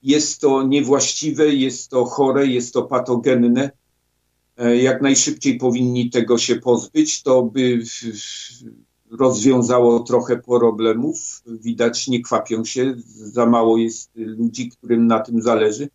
Jest 0.02 0.40
to 0.40 0.62
niewłaściwe, 0.62 1.54
jest 1.54 1.90
to 1.90 2.04
chore, 2.04 2.46
jest 2.46 2.74
to 2.74 2.82
patogenne. 2.82 3.70
Jak 4.74 5.02
najszybciej 5.02 5.58
powinni 5.58 6.10
tego 6.10 6.38
się 6.38 6.56
pozbyć, 6.56 7.22
to 7.22 7.42
by 7.42 7.82
rozwiązało 9.12 10.00
trochę 10.00 10.36
problemów. 10.36 11.42
Widać, 11.46 12.08
nie 12.08 12.22
kwapią 12.22 12.64
się, 12.64 12.94
za 13.06 13.46
mało 13.46 13.78
jest 13.78 14.10
ludzi, 14.14 14.70
którym 14.70 15.06
na 15.06 15.20
tym 15.20 15.42
zależy. 15.42 15.88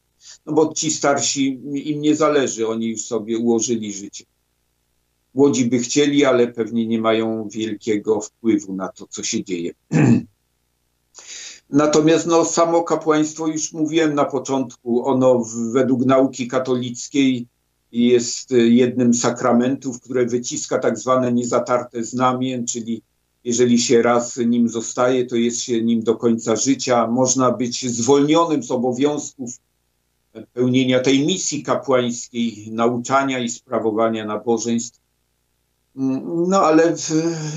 No 0.45 0.53
bo 0.53 0.73
ci 0.73 0.91
starsi, 0.91 1.62
im 1.73 2.01
nie 2.01 2.15
zależy, 2.15 2.67
oni 2.67 2.89
już 2.89 3.01
sobie 3.01 3.38
ułożyli 3.38 3.93
życie. 3.93 4.25
Młodzi 5.34 5.65
by 5.65 5.80
chcieli, 5.80 6.25
ale 6.25 6.47
pewnie 6.47 6.88
nie 6.88 7.01
mają 7.01 7.47
wielkiego 7.49 8.21
wpływu 8.21 8.75
na 8.75 8.88
to, 8.88 9.08
co 9.08 9.23
się 9.23 9.43
dzieje. 9.43 9.73
Natomiast 11.69 12.27
no, 12.27 12.45
samo 12.45 12.84
kapłaństwo, 12.84 13.47
już 13.47 13.73
mówiłem 13.73 14.15
na 14.15 14.25
początku, 14.25 15.08
ono 15.08 15.43
według 15.73 16.06
nauki 16.06 16.47
katolickiej 16.47 17.47
jest 17.91 18.52
jednym 18.52 19.13
z 19.13 19.21
sakramentów, 19.21 20.02
które 20.02 20.26
wyciska 20.26 20.80
tak 20.80 20.97
zwane 20.97 21.34
niezatarte 21.34 22.04
znamie, 22.04 22.63
czyli 22.63 23.02
jeżeli 23.43 23.80
się 23.80 24.02
raz 24.02 24.38
nim 24.38 24.69
zostaje, 24.69 25.26
to 25.26 25.36
jest 25.36 25.62
się 25.62 25.82
nim 25.82 26.04
do 26.04 26.15
końca 26.15 26.56
życia. 26.56 27.08
Można 27.08 27.52
być 27.52 27.91
zwolnionym 27.91 28.63
z 28.63 28.71
obowiązków 28.71 29.60
pełnienia 30.54 31.00
tej 31.00 31.26
misji 31.26 31.63
kapłańskiej, 31.63 32.71
nauczania 32.71 33.39
i 33.39 33.50
sprawowania 33.50 34.26
nabożeństw. 34.26 35.00
No 36.47 36.62
ale 36.62 36.95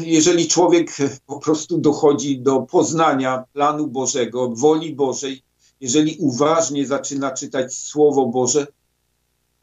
jeżeli 0.05 0.49
człowiek 0.49 0.97
po 1.27 1.39
prostu 1.39 1.79
dochodzi 1.79 2.39
do 2.39 2.61
poznania 2.61 3.45
planu 3.53 3.87
Bożego, 3.87 4.49
woli 4.49 4.95
Bożej, 4.95 5.43
jeżeli 5.81 6.17
uważnie 6.19 6.87
zaczyna 6.87 7.31
czytać 7.31 7.75
Słowo 7.75 8.27
Boże, 8.27 8.67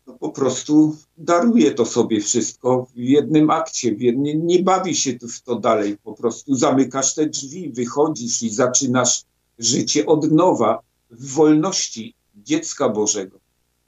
no 0.08 0.14
po 0.14 0.30
prostu 0.30 0.96
daruje 1.18 1.72
to 1.72 1.86
sobie 1.86 2.22
wszystko 2.22 2.88
w 2.96 2.98
jednym 2.98 3.50
akcie, 3.50 3.96
w 3.96 4.02
jednym, 4.02 4.48
nie 4.48 4.64
bawi 4.64 4.96
się 4.96 5.12
w 5.14 5.42
to 5.42 5.56
dalej, 5.60 5.98
po 6.04 6.14
prostu 6.14 6.56
zamykasz 6.56 7.16
te 7.16 7.26
drzwi, 7.26 7.70
wychodzisz 7.70 8.44
i 8.44 8.50
zaczynasz 8.50 9.24
życie 9.60 10.06
od 10.06 10.32
nowa 10.32 10.82
w 11.12 11.34
wolności 11.34 12.14
dziecka 12.36 12.90
Bożego, 12.90 13.40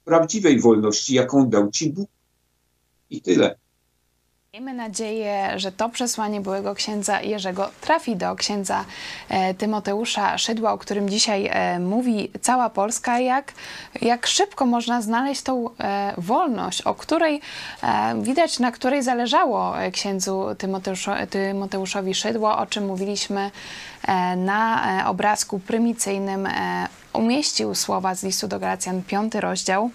prawdziwej 0.04 0.60
wolności, 0.60 1.14
jaką 1.14 1.48
dał 1.48 1.70
ci 1.70 1.92
Bóg. 1.92 2.08
I 3.10 3.20
tyle. 3.20 3.58
Miejmy 4.54 4.74
nadzieję, 4.74 5.52
że 5.56 5.72
to 5.72 5.88
przesłanie 5.88 6.40
byłego 6.40 6.74
księdza 6.74 7.20
Jerzego 7.20 7.70
trafi 7.80 8.16
do 8.16 8.34
księdza 8.36 8.84
e, 9.28 9.54
Tymoteusza 9.54 10.38
Szydła, 10.38 10.72
o 10.72 10.78
którym 10.78 11.08
dzisiaj 11.08 11.46
e, 11.46 11.78
mówi 11.78 12.30
cała 12.40 12.70
Polska, 12.70 13.20
jak, 13.20 13.52
jak 14.02 14.26
szybko 14.26 14.66
można 14.66 15.02
znaleźć 15.02 15.42
tą 15.42 15.70
e, 15.80 16.14
wolność, 16.18 16.82
o 16.82 16.94
której 16.94 17.40
widać, 18.22 18.58
na 18.58 18.72
której 18.72 19.02
zależało 19.02 19.74
księdzu 19.92 20.46
Tymoteuszowi 21.30 22.14
Szydło, 22.14 22.58
o 22.58 22.66
czym 22.66 22.86
mówiliśmy 22.86 23.50
na 24.36 24.84
obrazku 25.06 25.58
prymicyjnym. 25.58 26.48
Umieścił 27.12 27.74
słowa 27.74 28.14
z 28.14 28.22
listu 28.22 28.48
do 28.48 28.58
Galacjan, 28.58 29.02
piąty 29.02 29.40
rozdział. 29.40 29.90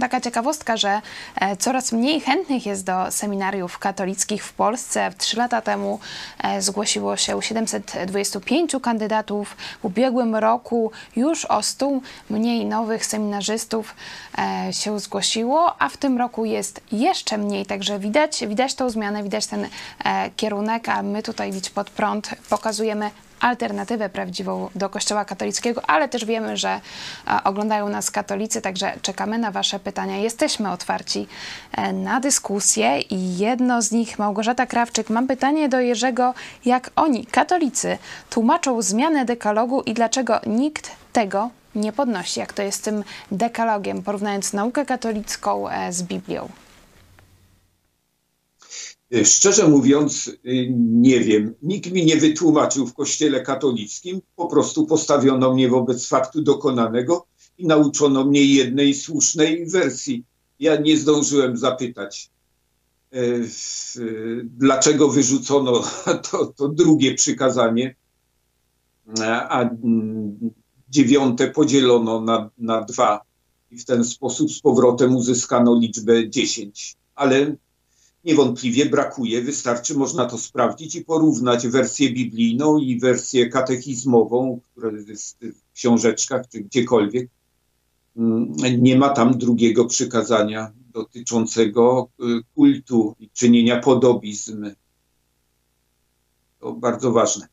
Taka 0.00 0.20
ciekawostka, 0.20 0.76
że 0.76 1.00
e, 1.36 1.56
coraz 1.56 1.92
mniej 1.92 2.20
chętnych 2.20 2.66
jest 2.66 2.84
do 2.84 3.10
seminariów 3.10 3.78
katolickich 3.78 4.44
w 4.44 4.52
Polsce. 4.52 5.12
Trzy 5.18 5.36
lata 5.36 5.60
temu 5.60 5.98
e, 6.38 6.62
zgłosiło 6.62 7.16
się 7.16 7.42
725 7.42 8.76
kandydatów. 8.82 9.56
W 9.82 9.84
ubiegłym 9.84 10.36
roku 10.36 10.90
już 11.16 11.44
o 11.44 11.62
100 11.62 12.00
mniej 12.30 12.66
nowych 12.66 13.06
seminarzystów 13.06 13.94
e, 14.38 14.72
się 14.72 15.00
zgłosiło, 15.00 15.76
a 15.78 15.88
w 15.88 15.96
tym 15.96 16.18
roku 16.18 16.44
jest 16.44 16.80
jeszcze 16.92 17.38
mniej. 17.38 17.66
Także 17.66 17.98
widać, 17.98 18.46
widać 18.46 18.74
tą 18.74 18.90
zmianę, 18.90 19.22
widać 19.22 19.46
ten 19.46 19.68
kierunek, 20.36 20.88
a 20.88 21.02
my 21.02 21.22
tutaj 21.22 21.52
Widź 21.52 21.70
Pod 21.70 21.90
Prąd 21.90 22.30
pokazujemy 22.50 23.10
alternatywę 23.42 24.08
prawdziwą 24.08 24.70
do 24.74 24.88
Kościoła 24.88 25.24
katolickiego, 25.24 25.82
ale 25.86 26.08
też 26.08 26.24
wiemy, 26.24 26.56
że 26.56 26.68
e, 27.26 27.44
oglądają 27.44 27.88
nas 27.88 28.10
katolicy, 28.10 28.62
także 28.62 28.92
czekamy 29.02 29.38
na 29.38 29.50
Wasze 29.50 29.78
pytania. 29.78 30.16
Jesteśmy 30.16 30.70
otwarci 30.70 31.26
e, 31.72 31.92
na 31.92 32.20
dyskusję 32.20 33.00
i 33.00 33.38
jedno 33.38 33.82
z 33.82 33.92
nich, 33.92 34.18
Małgorzata 34.18 34.66
Krawczyk, 34.66 35.10
mam 35.10 35.26
pytanie 35.26 35.68
do 35.68 35.80
Jerzego, 35.80 36.34
jak 36.64 36.90
oni, 36.96 37.26
katolicy, 37.26 37.98
tłumaczą 38.30 38.82
zmianę 38.82 39.24
dekalogu 39.24 39.82
i 39.82 39.94
dlaczego 39.94 40.40
nikt 40.46 40.90
tego 41.12 41.50
nie 41.74 41.92
podnosi, 41.92 42.40
jak 42.40 42.52
to 42.52 42.62
jest 42.62 42.78
z 42.78 42.80
tym 42.82 43.04
dekalogiem, 43.32 44.02
porównując 44.02 44.52
naukę 44.52 44.86
katolicką 44.86 45.68
e, 45.68 45.92
z 45.92 46.02
Biblią. 46.02 46.48
Y, 49.14 49.24
Szczerze 49.24 49.68
mówiąc, 49.68 50.28
y, 50.28 50.68
nie 50.76 51.20
wiem. 51.20 51.54
Nikt 51.62 51.92
mi 51.92 52.04
nie 52.04 52.16
wytłumaczył 52.16 52.86
w 52.86 52.94
kościele 52.94 53.40
katolickim. 53.40 54.20
Po 54.36 54.46
prostu 54.46 54.86
postawiono 54.86 55.54
mnie 55.54 55.68
wobec 55.68 56.08
faktu 56.08 56.42
dokonanego 56.42 57.26
i 57.58 57.66
nauczono 57.66 58.24
mnie 58.24 58.44
jednej 58.44 58.94
słusznej 58.94 59.66
wersji. 59.66 60.24
Ja 60.58 60.76
nie 60.76 60.96
zdążyłem 60.96 61.56
zapytać, 61.56 62.30
y, 63.14 63.48
dlaczego 64.44 65.08
wyrzucono 65.08 65.82
to, 66.30 66.46
to 66.46 66.68
drugie 66.68 67.14
przykazanie, 67.14 67.94
a 69.20 69.48
a, 69.48 69.62
mm, 69.62 70.50
dziewiąte 70.88 71.50
podzielono 71.50 72.20
na, 72.20 72.50
na 72.58 72.82
dwa 72.82 73.20
i 73.70 73.78
w 73.78 73.84
ten 73.84 74.04
sposób 74.04 74.52
z 74.52 74.60
powrotem 74.60 75.16
uzyskano 75.16 75.78
liczbę 75.78 76.30
dziesięć. 76.30 76.96
Ale 77.14 77.56
niewątpliwie 78.24 78.86
brakuje. 78.86 79.42
Wystarczy, 79.42 79.98
można 79.98 80.26
to 80.26 80.38
sprawdzić 80.38 80.94
i 80.94 81.04
porównać 81.04 81.68
wersję 81.68 82.10
biblijną 82.10 82.78
i 82.78 82.98
wersję 82.98 83.48
katechizmową, 83.48 84.60
która 84.72 84.90
jest 85.08 85.38
w 85.40 85.72
książeczkach 85.72 86.48
czy 86.48 86.60
gdziekolwiek. 86.60 87.28
Mm, 88.16 88.52
Nie 88.78 88.96
ma 88.96 89.08
tam 89.08 89.38
drugiego 89.38 89.84
przykazania 89.84 90.72
dotyczącego 90.92 92.08
y, 92.20 92.24
kultu 92.54 93.16
i 93.20 93.30
czynienia 93.30 93.80
podobizm. 93.80 94.70
To 96.60 96.72
bardzo 96.72 97.12
ważne. 97.12 97.46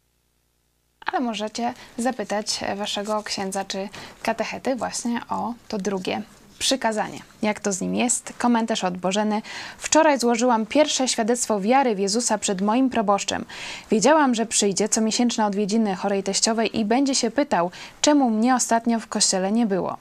Ale 1.05 1.19
możecie 1.19 1.73
zapytać 1.97 2.59
waszego 2.77 3.23
księdza 3.23 3.65
czy 3.65 3.89
katechety 4.23 4.75
właśnie 4.75 5.21
o 5.29 5.53
to 5.67 5.77
drugie 5.77 6.23
przykazanie. 6.59 7.19
Jak 7.41 7.59
to 7.59 7.73
z 7.73 7.81
nim 7.81 7.95
jest? 7.95 8.33
Komentarz 8.37 8.83
od 8.83 8.97
Bożeny. 8.97 9.41
Wczoraj 9.77 10.19
złożyłam 10.19 10.65
pierwsze 10.65 11.07
świadectwo 11.07 11.59
wiary 11.61 11.95
w 11.95 11.99
Jezusa 11.99 12.37
przed 12.37 12.61
moim 12.61 12.89
proboszczem. 12.89 13.45
Wiedziałam, 13.91 14.35
że 14.35 14.45
przyjdzie 14.45 14.89
comiesięczne 14.89 15.45
odwiedziny 15.45 15.95
chorej 15.95 16.23
teściowej 16.23 16.79
i 16.79 16.85
będzie 16.85 17.15
się 17.15 17.31
pytał, 17.31 17.71
czemu 18.01 18.29
mnie 18.29 18.55
ostatnio 18.55 18.99
w 18.99 19.07
kościele 19.07 19.51
nie 19.51 19.65
było. 19.65 19.97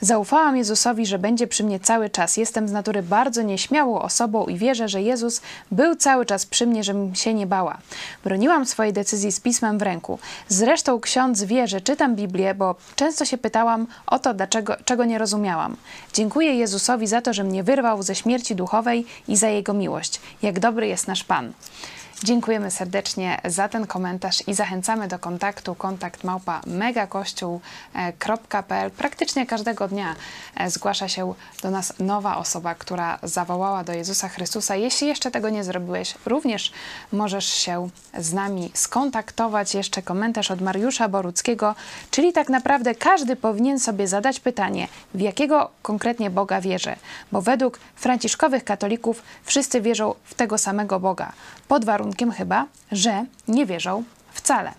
Zaufałam 0.00 0.56
Jezusowi, 0.56 1.06
że 1.06 1.18
będzie 1.18 1.46
przy 1.46 1.64
mnie 1.64 1.80
cały 1.80 2.10
czas. 2.10 2.36
Jestem 2.36 2.68
z 2.68 2.72
natury 2.72 3.02
bardzo 3.02 3.42
nieśmiałą 3.42 4.00
osobą 4.00 4.46
i 4.46 4.58
wierzę, 4.58 4.88
że 4.88 5.02
Jezus 5.02 5.40
był 5.70 5.96
cały 5.96 6.26
czas 6.26 6.46
przy 6.46 6.66
mnie, 6.66 6.84
żebym 6.84 7.14
się 7.14 7.34
nie 7.34 7.46
bała. 7.46 7.78
Broniłam 8.24 8.66
swojej 8.66 8.92
decyzji 8.92 9.32
z 9.32 9.40
pismem 9.40 9.78
w 9.78 9.82
ręku. 9.82 10.18
Zresztą 10.48 11.00
ksiądz 11.00 11.42
wie, 11.42 11.68
że 11.68 11.80
czytam 11.80 12.16
Biblię, 12.16 12.54
bo 12.54 12.74
często 12.96 13.24
się 13.24 13.38
pytałam 13.38 13.86
o 14.06 14.18
to, 14.18 14.34
dlaczego, 14.34 14.76
czego 14.84 15.04
nie 15.04 15.18
rozumiałam. 15.18 15.76
Dziękuję 16.12 16.54
Jezusowi 16.54 17.06
za 17.06 17.22
to, 17.22 17.32
że 17.32 17.44
mnie 17.44 17.62
wyrwał 17.62 18.02
ze 18.02 18.14
śmierci 18.14 18.56
duchowej 18.56 19.06
i 19.28 19.36
za 19.36 19.48
Jego 19.48 19.74
miłość. 19.74 20.20
Jak 20.42 20.60
dobry 20.60 20.88
jest 20.88 21.08
nasz 21.08 21.24
Pan. 21.24 21.52
Dziękujemy 22.22 22.70
serdecznie 22.70 23.40
za 23.44 23.68
ten 23.68 23.86
komentarz 23.86 24.48
i 24.48 24.54
zachęcamy 24.54 25.08
do 25.08 25.18
kontaktu. 25.18 25.74
Kontakt 25.74 26.24
małpa 26.24 26.60
megakościół.pl. 26.66 28.90
Praktycznie 28.90 29.46
każdego 29.46 29.88
dnia 29.88 30.16
e, 30.56 30.70
zgłasza 30.70 31.08
się 31.08 31.34
do 31.62 31.70
nas 31.70 31.92
nowa 31.98 32.36
osoba, 32.36 32.74
która 32.74 33.18
zawołała 33.22 33.84
do 33.84 33.92
Jezusa 33.92 34.28
Chrystusa. 34.28 34.76
Jeśli 34.76 35.08
jeszcze 35.08 35.30
tego 35.30 35.50
nie 35.50 35.64
zrobiłeś, 35.64 36.14
również 36.26 36.72
możesz 37.12 37.46
się 37.46 37.88
z 38.18 38.32
nami 38.32 38.70
skontaktować. 38.74 39.74
Jeszcze 39.74 40.02
komentarz 40.02 40.50
od 40.50 40.60
Mariusza 40.60 41.08
Boruckiego, 41.08 41.74
czyli 42.10 42.32
tak 42.32 42.48
naprawdę 42.48 42.94
każdy 42.94 43.36
powinien 43.36 43.80
sobie 43.80 44.08
zadać 44.08 44.40
pytanie, 44.40 44.88
w 45.14 45.20
jakiego 45.20 45.70
konkretnie 45.82 46.30
Boga 46.30 46.60
wierzy, 46.60 46.96
bo 47.32 47.42
według 47.42 47.80
franciszkowych 47.96 48.64
katolików 48.64 49.22
wszyscy 49.44 49.80
wierzą 49.80 50.14
w 50.24 50.34
tego 50.34 50.58
samego 50.58 51.00
Boga, 51.00 51.32
pod 51.68 51.84
warunkiem 51.84 52.07
chyba, 52.36 52.66
że 52.92 53.24
nie 53.48 53.66
wierzą 53.66 54.04
wcale. 54.32 54.72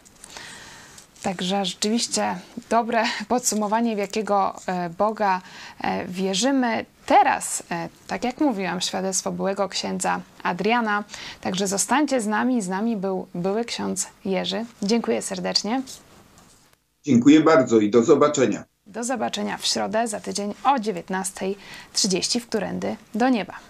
Także 1.24 1.66
rzeczywiście 1.66 2.36
dobre 2.70 3.04
podsumowanie, 3.28 3.96
w 3.96 4.00
jakiego 4.00 4.56
e, 4.68 4.90
Boga 4.90 5.42
e, 5.82 6.08
wierzymy. 6.08 6.86
Teraz, 7.06 7.64
e, 7.72 7.90
tak 8.08 8.24
jak 8.24 8.42
mówiłam, 8.42 8.82
świadectwo 8.82 9.32
byłego 9.32 9.70
księdza 9.70 10.22
Adriana. 10.44 11.04
Także 11.42 11.68
zostańcie 11.68 12.22
z 12.22 12.28
nami. 12.28 12.62
Z 12.62 12.68
nami 12.68 12.98
był 12.98 13.28
były 13.36 13.66
ksiądz 13.66 14.08
Jerzy. 14.26 14.66
Dziękuję 14.82 15.22
serdecznie. 15.22 15.82
Dziękuję 17.04 17.42
bardzo 17.42 17.80
i 17.80 17.90
do 17.90 18.04
zobaczenia. 18.04 18.64
Do 18.88 19.04
zobaczenia 19.04 19.58
w 19.58 19.66
środę 19.66 20.08
za 20.08 20.20
tydzień 20.20 20.54
o 20.64 20.76
19.30 20.76 22.40
w 22.40 22.48
Którędy 22.48 22.96
do 23.16 23.30
Nieba. 23.30 23.69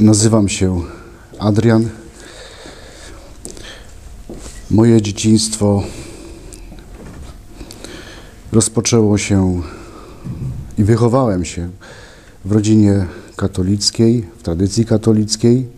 Nazywam 0.00 0.48
się 0.48 0.82
Adrian. 1.38 1.88
Moje 4.70 5.02
dzieciństwo 5.02 5.82
rozpoczęło 8.52 9.18
się 9.18 9.62
i 10.78 10.84
wychowałem 10.84 11.44
się 11.44 11.70
w 12.44 12.52
rodzinie 12.52 13.06
katolickiej, 13.36 14.28
w 14.38 14.42
tradycji 14.42 14.86
katolickiej. 14.86 15.68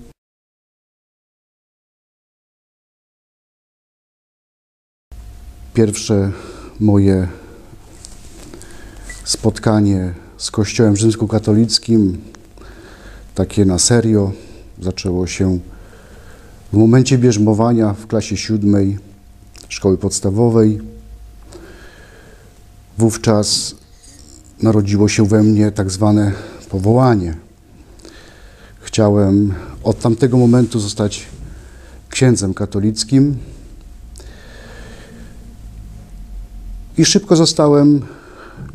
Pierwsze 5.75 6.33
moje 6.81 7.29
spotkanie 9.25 10.15
z 10.37 10.51
Kościołem 10.51 10.97
rzymskokatolickim 10.97 12.33
takie 13.35 13.65
na 13.65 13.79
serio. 13.79 14.33
Zaczęło 14.81 15.27
się 15.27 15.59
w 16.73 16.77
momencie 16.77 17.19
bierzmowania 17.19 17.95
w 17.95 18.07
klasie 18.07 18.37
siódmej 18.37 18.99
szkoły 19.69 19.99
podstawowej. 19.99 20.81
Wówczas 22.99 23.75
narodziło 24.63 25.09
się 25.09 25.27
we 25.27 25.43
mnie 25.43 25.71
tak 25.71 25.91
zwane 25.91 26.33
powołanie. 26.71 27.37
Chciałem 28.81 29.55
od 29.83 30.01
tamtego 30.01 30.37
momentu 30.37 30.81
zostać 30.81 31.27
księdzem 32.09 32.55
katolickim 32.55 33.37
i 36.99 37.05
szybko 37.05 37.37
zostałem 37.37 38.03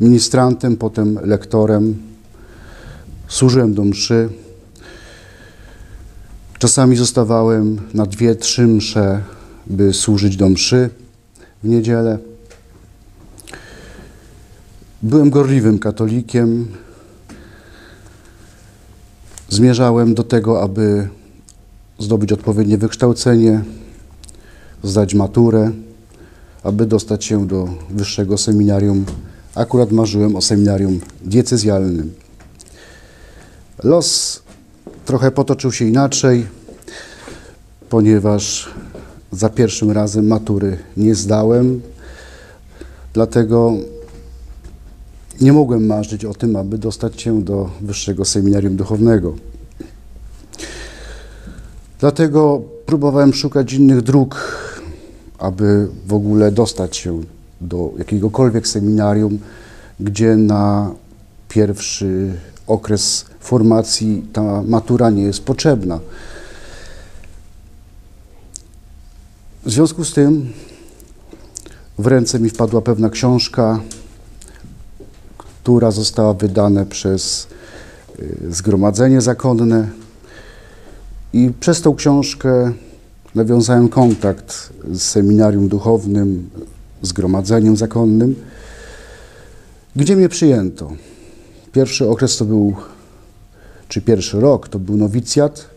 ministrantem, 0.00 0.76
potem 0.76 1.18
lektorem. 1.22 2.02
Służyłem 3.28 3.74
do 3.74 3.84
mszy. 3.84 4.28
Czasami 6.58 6.96
zostawałem 6.96 7.80
na 7.94 8.06
dwie, 8.06 8.34
trzy 8.34 8.66
msze, 8.66 9.22
by 9.66 9.94
służyć 9.94 10.36
do 10.36 10.48
mszy 10.48 10.90
w 11.62 11.68
niedzielę. 11.68 12.18
Byłem 15.02 15.30
gorliwym 15.30 15.78
katolikiem. 15.78 16.66
Zmierzałem 19.48 20.14
do 20.14 20.24
tego, 20.24 20.62
aby 20.62 21.08
zdobyć 21.98 22.32
odpowiednie 22.32 22.78
wykształcenie, 22.78 23.62
zdać 24.82 25.14
maturę, 25.14 25.70
aby 26.62 26.86
dostać 26.86 27.24
się 27.24 27.46
do 27.46 27.68
wyższego 27.90 28.38
seminarium. 28.38 29.04
Akurat 29.54 29.92
marzyłem 29.92 30.36
o 30.36 30.40
seminarium 30.40 31.00
diecezjalnym. 31.24 32.14
Los 33.84 34.42
trochę 35.08 35.30
potoczył 35.30 35.72
się 35.72 35.84
inaczej. 35.84 36.46
ponieważ 37.88 38.68
za 39.32 39.48
pierwszym 39.48 39.90
razem 39.90 40.26
matury 40.26 40.78
nie 40.96 41.14
zdałem, 41.14 41.80
dlatego 43.12 43.72
nie 45.40 45.52
mogłem 45.52 45.86
marzyć 45.86 46.24
o 46.24 46.34
tym, 46.34 46.56
aby 46.56 46.78
dostać 46.78 47.22
się 47.22 47.42
do 47.42 47.70
Wyższego 47.80 48.24
Seminarium 48.24 48.76
Duchownego. 48.76 49.36
Dlatego 51.98 52.62
próbowałem 52.86 53.34
szukać 53.34 53.72
innych 53.72 54.02
dróg, 54.02 54.58
aby 55.38 55.88
w 56.06 56.14
ogóle 56.14 56.52
dostać 56.52 56.96
się 56.96 57.20
do 57.60 57.92
jakiegokolwiek 57.98 58.68
seminarium, 58.68 59.38
gdzie 60.00 60.36
na 60.36 60.90
pierwszy 61.48 62.32
okres 62.66 63.24
formacji 63.48 64.26
ta 64.32 64.62
matura 64.62 65.10
nie 65.10 65.22
jest 65.22 65.44
potrzebna. 65.44 66.00
W 69.64 69.70
związku 69.70 70.04
z 70.04 70.12
tym 70.12 70.52
w 71.98 72.06
ręce 72.06 72.40
mi 72.40 72.50
wpadła 72.50 72.82
pewna 72.82 73.10
książka, 73.10 73.80
która 75.38 75.90
została 75.90 76.34
wydana 76.34 76.84
przez 76.84 77.48
y, 78.18 78.52
Zgromadzenie 78.52 79.20
Zakonne 79.20 79.88
i 81.32 81.50
przez 81.60 81.82
tą 81.82 81.94
książkę 81.94 82.72
nawiązałem 83.34 83.88
kontakt 83.88 84.72
z 84.92 85.02
seminarium 85.02 85.68
duchownym, 85.68 86.50
Zgromadzeniem 87.02 87.76
Zakonnym, 87.76 88.34
gdzie 89.96 90.16
mnie 90.16 90.28
przyjęto. 90.28 90.92
Pierwszy 91.72 92.08
okres 92.08 92.36
to 92.36 92.44
był, 92.44 92.76
czy 93.88 94.00
pierwszy 94.00 94.40
rok 94.40 94.68
to 94.68 94.78
był 94.78 94.96
nowicjat, 94.96 95.70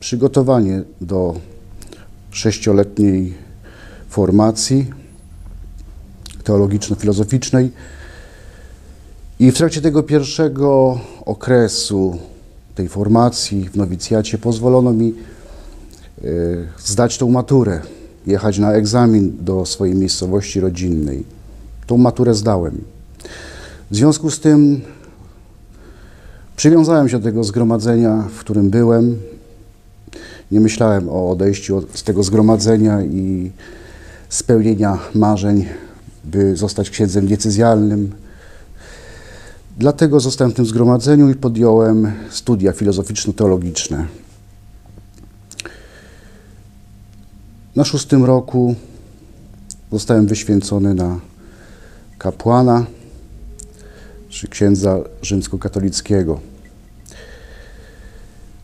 przygotowanie 0.00 0.82
do 1.00 1.34
sześcioletniej 2.30 3.34
formacji 4.08 4.90
teologiczno-filozoficznej. 6.44 7.70
I 9.38 9.52
w 9.52 9.56
trakcie 9.56 9.80
tego 9.80 10.02
pierwszego 10.02 11.00
okresu 11.24 12.18
tej 12.74 12.88
formacji 12.88 13.68
w 13.68 13.76
nowicjacie 13.76 14.38
pozwolono 14.38 14.92
mi 14.92 15.14
e, 15.14 16.24
zdać 16.78 17.18
tą 17.18 17.30
maturę, 17.30 17.80
jechać 18.26 18.58
na 18.58 18.72
egzamin 18.72 19.36
do 19.40 19.66
swojej 19.66 19.94
miejscowości 19.94 20.60
rodzinnej. 20.60 21.24
Tą 21.86 21.96
maturę 21.96 22.34
zdałem. 22.34 22.80
W 23.90 23.96
związku 23.96 24.30
z 24.30 24.40
tym 24.40 24.80
przywiązałem 26.56 27.08
się 27.08 27.18
do 27.18 27.24
tego 27.24 27.44
zgromadzenia, 27.44 28.24
w 28.30 28.38
którym 28.38 28.70
byłem. 28.70 29.18
Nie 30.50 30.60
myślałem 30.60 31.08
o 31.08 31.30
odejściu 31.30 31.76
od- 31.76 31.98
z 31.98 32.02
tego 32.02 32.22
zgromadzenia 32.22 33.02
i 33.02 33.50
spełnienia 34.28 34.98
marzeń, 35.14 35.66
by 36.24 36.56
zostać 36.56 36.90
księdzem 36.90 37.26
decyzjalnym. 37.26 38.12
Dlatego 39.78 40.20
zostałem 40.20 40.52
w 40.52 40.56
tym 40.56 40.66
zgromadzeniu 40.66 41.30
i 41.30 41.34
podjąłem 41.34 42.12
studia 42.30 42.72
filozoficzno-teologiczne. 42.72 44.04
Na 47.76 47.84
szóstym 47.84 48.24
roku 48.24 48.74
zostałem 49.92 50.26
wyświęcony 50.26 50.94
na 50.94 51.20
kapłana, 52.18 52.86
czy 54.34 54.48
księdza 54.48 54.98
rzymskokatolickiego. 55.22 56.40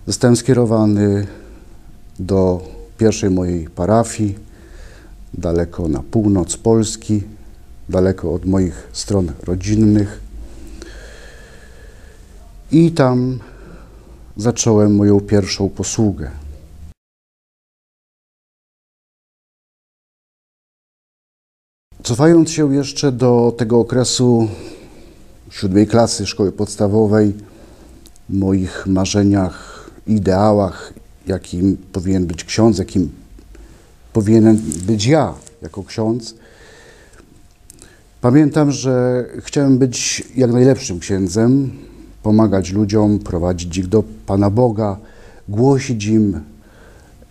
Zostałem 0.06 0.36
skierowany 0.36 1.26
do 2.18 2.68
pierwszej 2.98 3.30
mojej 3.30 3.68
parafii, 3.68 4.38
daleko 5.34 5.88
na 5.88 6.02
północ 6.02 6.56
Polski, 6.56 7.22
daleko 7.88 8.34
od 8.34 8.46
moich 8.46 8.88
stron 8.92 9.32
rodzinnych. 9.44 10.20
I 12.72 12.92
tam 12.92 13.38
zacząłem 14.36 14.96
moją 14.96 15.20
pierwszą 15.20 15.68
posługę. 15.68 16.30
Cofając 22.02 22.50
się 22.50 22.74
jeszcze 22.74 23.12
do 23.12 23.54
tego 23.56 23.80
okresu 23.80 24.48
siódmej 25.50 25.86
klasy 25.86 26.26
szkoły 26.26 26.52
podstawowej, 26.52 27.34
moich 28.28 28.86
marzeniach, 28.86 29.90
ideałach, 30.06 30.92
jakim 31.26 31.76
powinien 31.92 32.26
być 32.26 32.44
ksiądz, 32.44 32.78
jakim 32.78 33.10
powinien 34.12 34.60
być 34.86 35.06
ja 35.06 35.34
jako 35.62 35.84
ksiądz. 35.84 36.34
Pamiętam, 38.20 38.70
że 38.70 39.24
chciałem 39.38 39.78
być 39.78 40.24
jak 40.36 40.52
najlepszym 40.52 40.98
księdzem, 40.98 41.70
pomagać 42.22 42.70
ludziom, 42.70 43.18
prowadzić 43.18 43.78
ich 43.78 43.86
do 43.86 44.04
Pana 44.26 44.50
Boga, 44.50 44.96
głosić 45.48 46.04
im 46.06 46.40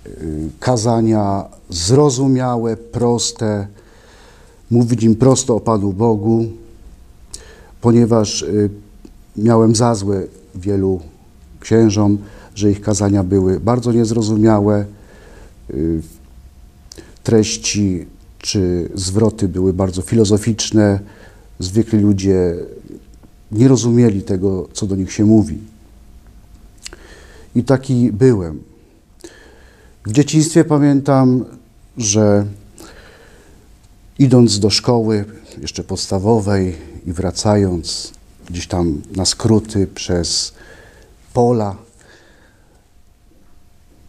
y, 0.08 0.50
kazania 0.60 1.46
zrozumiałe, 1.70 2.78
proste, 2.78 3.68
mówić 4.72 5.04
im 5.04 5.16
prosto 5.16 5.56
o 5.56 5.60
Panu 5.60 5.94
Bogu, 5.94 6.46
ponieważ 7.82 8.42
y, 8.42 8.70
miałem 9.38 9.76
za 9.76 9.96
złe 9.96 10.24
wielu 10.56 11.02
księżom, 11.60 12.18
że 12.56 12.72
ich 12.72 12.82
kazania 12.82 13.24
były 13.24 13.60
bardzo 13.60 13.92
niezrozumiałe, 13.92 14.86
y, 15.70 16.02
treści 17.24 18.06
czy 18.38 18.90
zwroty 18.96 19.48
były 19.48 19.74
bardzo 19.74 20.02
filozoficzne, 20.02 21.00
zwykli 21.60 22.00
ludzie 22.00 22.56
nie 23.52 23.68
rozumieli 23.68 24.22
tego, 24.22 24.68
co 24.74 24.88
do 24.88 24.96
nich 24.96 25.12
się 25.12 25.26
mówi. 25.26 25.58
I 27.56 27.64
taki 27.64 28.12
byłem. 28.12 28.64
W 30.06 30.12
dzieciństwie 30.12 30.64
pamiętam, 30.64 31.46
że 31.98 32.46
idąc 34.20 34.60
do 34.60 34.70
szkoły, 34.70 35.26
jeszcze 35.62 35.84
podstawowej 35.84 36.76
i 37.06 37.14
wracając 37.14 38.14
gdzieś 38.50 38.68
tam 38.68 39.02
na 39.16 39.26
skróty 39.26 39.88
przez 39.88 40.54
pola, 41.34 41.76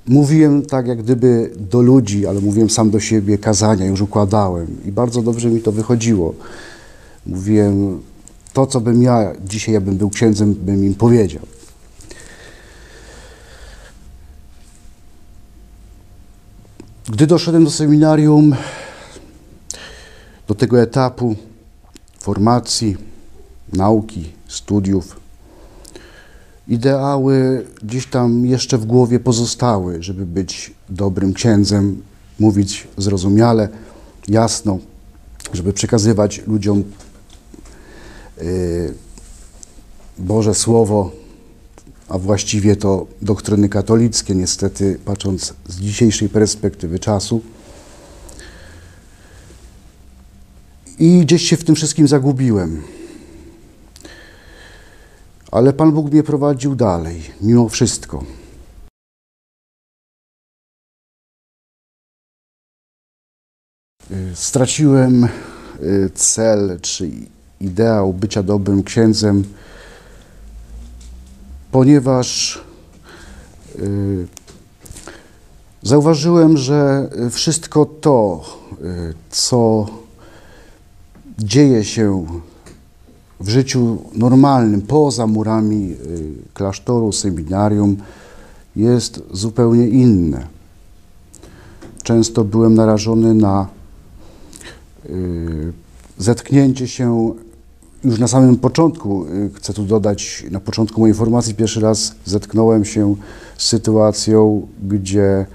mówiłem 0.06 0.62
tak 0.62 0.86
jak 0.86 1.02
gdyby 1.02 1.50
do 1.56 1.82
ludzi, 1.82 2.26
ale 2.26 2.40
mówiłem 2.40 2.70
sam 2.70 2.90
do 2.90 3.00
siebie 3.00 3.38
kazania, 3.38 3.86
już 3.86 4.00
układałem 4.00 4.76
i 4.84 4.92
bardzo 4.92 5.22
dobrze 5.22 5.50
mi 5.50 5.60
to 5.60 5.72
wychodziło. 5.72 6.34
Mówiłem 7.26 8.02
to, 8.52 8.66
co 8.66 8.80
bym 8.80 9.02
ja 9.02 9.32
dzisiaj, 9.44 9.74
jakbym 9.74 9.96
był 9.96 10.10
księdzem, 10.10 10.54
bym 10.54 10.84
im 10.84 10.94
powiedział. 10.94 11.42
Gdy 17.08 17.26
doszedłem 17.26 17.64
do 17.64 17.70
seminarium, 17.70 18.56
do 20.48 20.54
tego 20.54 20.82
etapu 20.82 21.36
formacji, 22.20 22.96
nauki, 23.72 24.32
studiów, 24.48 25.20
ideały 26.68 27.66
gdzieś 27.82 28.06
tam 28.06 28.46
jeszcze 28.46 28.78
w 28.78 28.86
głowie 28.86 29.20
pozostały, 29.20 30.02
żeby 30.02 30.26
być 30.26 30.74
dobrym 30.88 31.32
księdzem, 31.34 32.02
mówić 32.38 32.88
zrozumiale, 32.96 33.68
jasno, 34.28 34.78
żeby 35.52 35.72
przekazywać 35.72 36.42
ludziom 36.46 36.84
y, 38.42 38.94
Boże 40.18 40.54
Słowo, 40.54 41.10
a 42.08 42.18
właściwie 42.18 42.76
to 42.76 43.06
doktryny 43.22 43.68
katolickie, 43.68 44.34
niestety, 44.34 44.98
patrząc 45.04 45.54
z 45.68 45.80
dzisiejszej 45.80 46.28
perspektywy 46.28 46.98
czasu. 46.98 47.40
I 51.00 51.20
gdzieś 51.20 51.42
się 51.48 51.56
w 51.56 51.64
tym 51.64 51.74
wszystkim 51.74 52.08
zagubiłem. 52.08 52.82
Ale 55.50 55.72
Pan 55.72 55.92
Bóg 55.92 56.12
mnie 56.12 56.22
prowadził 56.22 56.74
dalej, 56.74 57.22
mimo 57.40 57.68
wszystko. 57.68 58.24
Y, 64.10 64.32
Straciłem 64.34 65.24
y, 65.82 66.10
cel 66.14 66.78
czy 66.82 67.10
ideał 67.60 68.12
bycia 68.12 68.42
dobrym 68.42 68.82
księdzem, 68.82 69.44
ponieważ 71.72 72.60
y, 73.78 74.26
zauważyłem, 75.82 76.56
że 76.56 77.10
wszystko 77.30 77.86
to, 77.86 78.44
co 79.30 79.86
dzieje 81.44 81.84
się 81.84 82.26
w 83.40 83.48
życiu 83.48 83.98
normalnym, 84.14 84.82
poza 84.82 85.26
murami 85.26 85.92
y, 85.92 85.96
klasztoru, 86.54 87.12
seminarium, 87.12 87.96
jest 88.76 89.22
zupełnie 89.32 89.88
inne. 89.88 90.46
często 92.02 92.44
byłem 92.44 92.74
narażony 92.74 93.34
na 93.34 93.68
y, 95.06 95.72
zetknięcie 96.18 96.88
się 96.88 97.34
już 98.04 98.18
na 98.18 98.28
samym 98.28 98.56
początku, 98.56 99.26
y, 99.26 99.50
chcę 99.54 99.72
tu 99.72 99.84
dodać, 99.84 100.44
na 100.50 100.60
początku 100.60 101.00
mojej 101.00 101.14
formacji 101.14 101.54
pierwszy 101.54 101.80
raz 101.80 102.14
zetknąłem 102.24 102.84
się 102.84 103.16
z 103.58 103.66
sytuacją, 103.66 104.66
gdzie 104.88 105.46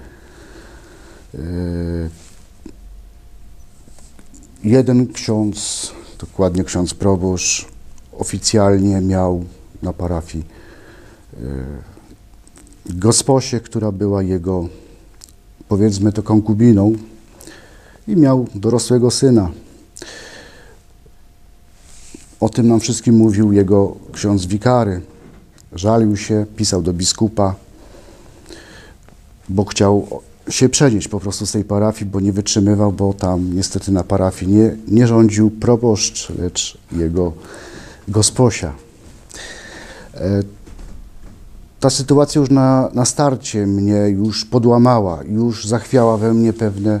jeden 4.66 5.12
ksiądz, 5.12 5.92
dokładnie 6.18 6.64
ksiądz 6.64 6.94
proboszcz, 6.94 7.66
oficjalnie 8.18 9.00
miał 9.00 9.44
na 9.82 9.92
parafii 9.92 10.44
y, 11.34 11.64
gosposię, 12.86 13.60
która 13.60 13.92
była 13.92 14.22
jego, 14.22 14.68
powiedzmy 15.68 16.12
to, 16.12 16.22
konkubiną 16.22 16.92
i 18.08 18.16
miał 18.16 18.46
dorosłego 18.54 19.10
syna. 19.10 19.50
O 22.40 22.48
tym 22.48 22.68
nam 22.68 22.80
wszystkim 22.80 23.16
mówił 23.16 23.52
jego 23.52 23.96
ksiądz 24.12 24.46
wikary. 24.46 25.00
Żalił 25.72 26.16
się, 26.16 26.46
pisał 26.56 26.82
do 26.82 26.92
biskupa, 26.92 27.54
bo 29.48 29.64
chciał 29.64 30.22
się 30.48 30.68
przenieść 30.68 31.08
po 31.08 31.20
prostu 31.20 31.46
z 31.46 31.52
tej 31.52 31.64
parafii, 31.64 32.10
bo 32.10 32.20
nie 32.20 32.32
wytrzymywał, 32.32 32.92
bo 32.92 33.14
tam 33.14 33.54
niestety 33.54 33.92
na 33.92 34.04
parafii 34.04 34.52
nie, 34.52 34.76
nie 34.88 35.06
rządził 35.06 35.50
proboszcz, 35.50 36.30
lecz 36.38 36.78
jego 36.92 37.32
gosposia. 38.08 38.72
E, 40.14 40.42
ta 41.80 41.90
sytuacja 41.90 42.40
już 42.40 42.50
na, 42.50 42.90
na 42.94 43.04
starcie 43.04 43.66
mnie 43.66 44.08
już 44.08 44.44
podłamała, 44.44 45.22
już 45.28 45.66
zachwiała 45.66 46.16
we 46.16 46.34
mnie 46.34 46.52
pewne 46.52 47.00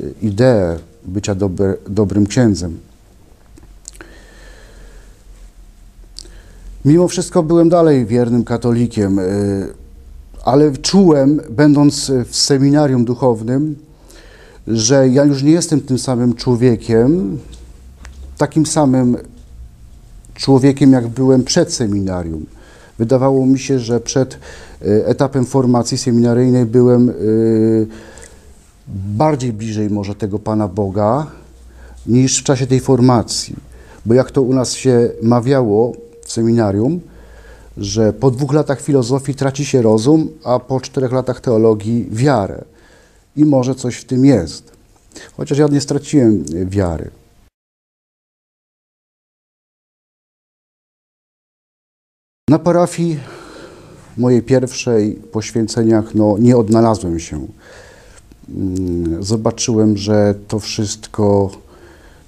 y, 0.00 0.14
idee 0.22 0.78
bycia 1.04 1.34
dobre, 1.34 1.74
dobrym 1.88 2.26
księdzem. 2.26 2.78
Mimo 6.84 7.08
wszystko 7.08 7.42
byłem 7.42 7.68
dalej 7.68 8.06
wiernym 8.06 8.44
katolikiem, 8.44 9.18
y, 9.18 9.81
ale 10.44 10.72
czułem, 10.72 11.40
będąc 11.50 12.12
w 12.26 12.36
seminarium 12.36 13.04
duchownym, 13.04 13.76
że 14.66 15.08
ja 15.08 15.24
już 15.24 15.42
nie 15.42 15.52
jestem 15.52 15.80
tym 15.80 15.98
samym 15.98 16.34
człowiekiem, 16.34 17.38
takim 18.38 18.66
samym 18.66 19.16
człowiekiem, 20.34 20.92
jak 20.92 21.08
byłem 21.08 21.44
przed 21.44 21.74
seminarium. 21.74 22.46
Wydawało 22.98 23.46
mi 23.46 23.58
się, 23.58 23.78
że 23.78 24.00
przed 24.00 24.34
y, 24.34 25.06
etapem 25.06 25.46
formacji 25.46 25.98
seminaryjnej 25.98 26.66
byłem 26.66 27.08
y, 27.10 27.86
bardziej 28.88 29.52
bliżej 29.52 29.90
może 29.90 30.14
tego 30.14 30.38
Pana 30.38 30.68
Boga 30.68 31.26
niż 32.06 32.40
w 32.40 32.44
czasie 32.44 32.66
tej 32.66 32.80
formacji. 32.80 33.56
Bo 34.06 34.14
jak 34.14 34.30
to 34.30 34.42
u 34.42 34.54
nas 34.54 34.72
się 34.72 35.10
mawiało 35.22 35.92
w 36.24 36.32
seminarium, 36.32 37.00
że 37.76 38.12
po 38.12 38.30
dwóch 38.30 38.52
latach 38.52 38.80
filozofii 38.80 39.34
traci 39.34 39.64
się 39.64 39.82
rozum, 39.82 40.28
a 40.44 40.58
po 40.58 40.80
czterech 40.80 41.12
latach 41.12 41.40
teologii 41.40 42.06
wiarę. 42.10 42.64
I 43.36 43.44
może 43.44 43.74
coś 43.74 43.96
w 43.96 44.04
tym 44.04 44.24
jest. 44.24 44.72
Chociaż 45.36 45.58
ja 45.58 45.66
nie 45.66 45.80
straciłem 45.80 46.44
wiary. 46.66 47.10
Na 52.50 52.58
parafii 52.58 53.20
mojej 54.16 54.42
pierwszej 54.42 55.14
poświęceniach 55.14 56.14
no, 56.14 56.36
nie 56.38 56.56
odnalazłem 56.56 57.20
się. 57.20 57.46
Mm, 58.48 59.22
Zobaczyłem, 59.22 59.96
że 59.96 60.34
to 60.48 60.58
wszystko 60.58 61.50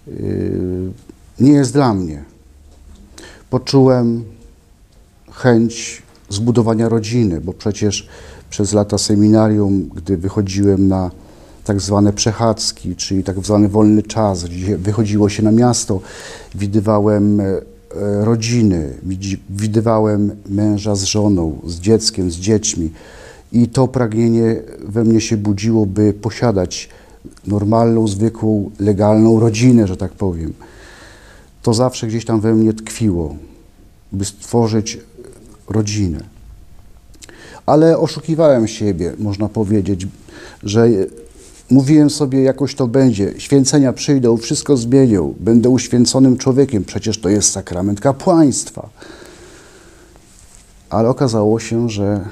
yy, 0.07 0.93
nie 1.41 1.53
jest 1.53 1.73
dla 1.73 1.95
mnie. 1.95 2.25
Poczułem 3.51 4.25
chęć 5.35 6.03
zbudowania 6.29 6.89
rodziny, 6.89 7.41
bo 7.41 7.53
przecież 7.53 8.09
przez 8.51 8.73
lata 8.73 8.99
seminarium, 8.99 9.89
gdy 9.95 10.17
wychodziłem 10.17 10.89
na 10.89 11.11
tak 11.65 11.81
zwane 11.81 12.13
przechadzki, 12.13 12.97
czyli 12.97 13.25
tak 13.25 13.39
zwany 13.39 13.69
wolny 13.69 14.03
czas, 14.03 14.45
gdzie 14.45 14.79
wychodziło 14.79 15.29
się 15.29 15.43
na 15.43 15.53
miasto, 15.53 16.01
widywałem 16.55 17.41
e, 17.41 17.61
rodziny, 18.25 18.95
widywałem 19.51 20.37
męża 20.49 20.95
z 20.97 21.03
żoną, 21.03 21.59
z 21.67 21.81
dzieckiem, 21.81 22.31
z 22.31 22.37
dziećmi 22.37 22.91
i 23.53 23.69
to 23.69 23.89
pragnienie 23.89 24.63
we 24.85 25.05
mnie 25.05 25.21
się 25.21 25.37
budziło, 25.37 25.87
by 25.87 26.13
posiadać 26.13 26.89
normalną, 27.47 28.09
zwykłą, 28.09 28.71
legalną 28.81 29.41
rodzinę, 29.41 29.87
że 29.87 29.97
tak 29.97 30.13
powiem. 30.13 30.53
To 31.63 31.75
zawsze 31.75 32.07
gdzieś 32.07 32.25
tam 32.25 32.41
we 32.41 32.55
mnie 32.55 32.73
tkwiło, 32.73 33.37
by 34.13 34.25
stworzyć 34.25 34.99
rodzinę. 35.69 36.21
Ale 37.67 37.99
oszukiwałem 37.99 38.69
siebie, 38.69 39.13
można 39.19 39.49
powiedzieć, 39.49 40.07
że 40.63 40.89
mówiłem 41.71 42.11
sobie, 42.11 42.43
jakoś 42.43 42.75
to 42.75 42.87
będzie, 42.87 43.35
święcenia 43.39 43.93
przyjdą, 43.93 44.37
wszystko 44.37 44.77
zmienią, 44.77 45.35
będę 45.41 45.69
uświęconym 45.69 46.37
człowiekiem, 46.37 46.85
przecież 46.85 47.21
to 47.21 47.29
jest 47.29 47.51
sakrament 47.53 48.01
kapłaństwa. 48.01 48.89
Ale 50.91 51.09
okazało 51.09 51.61
się, 51.61 51.91
że 51.91 52.29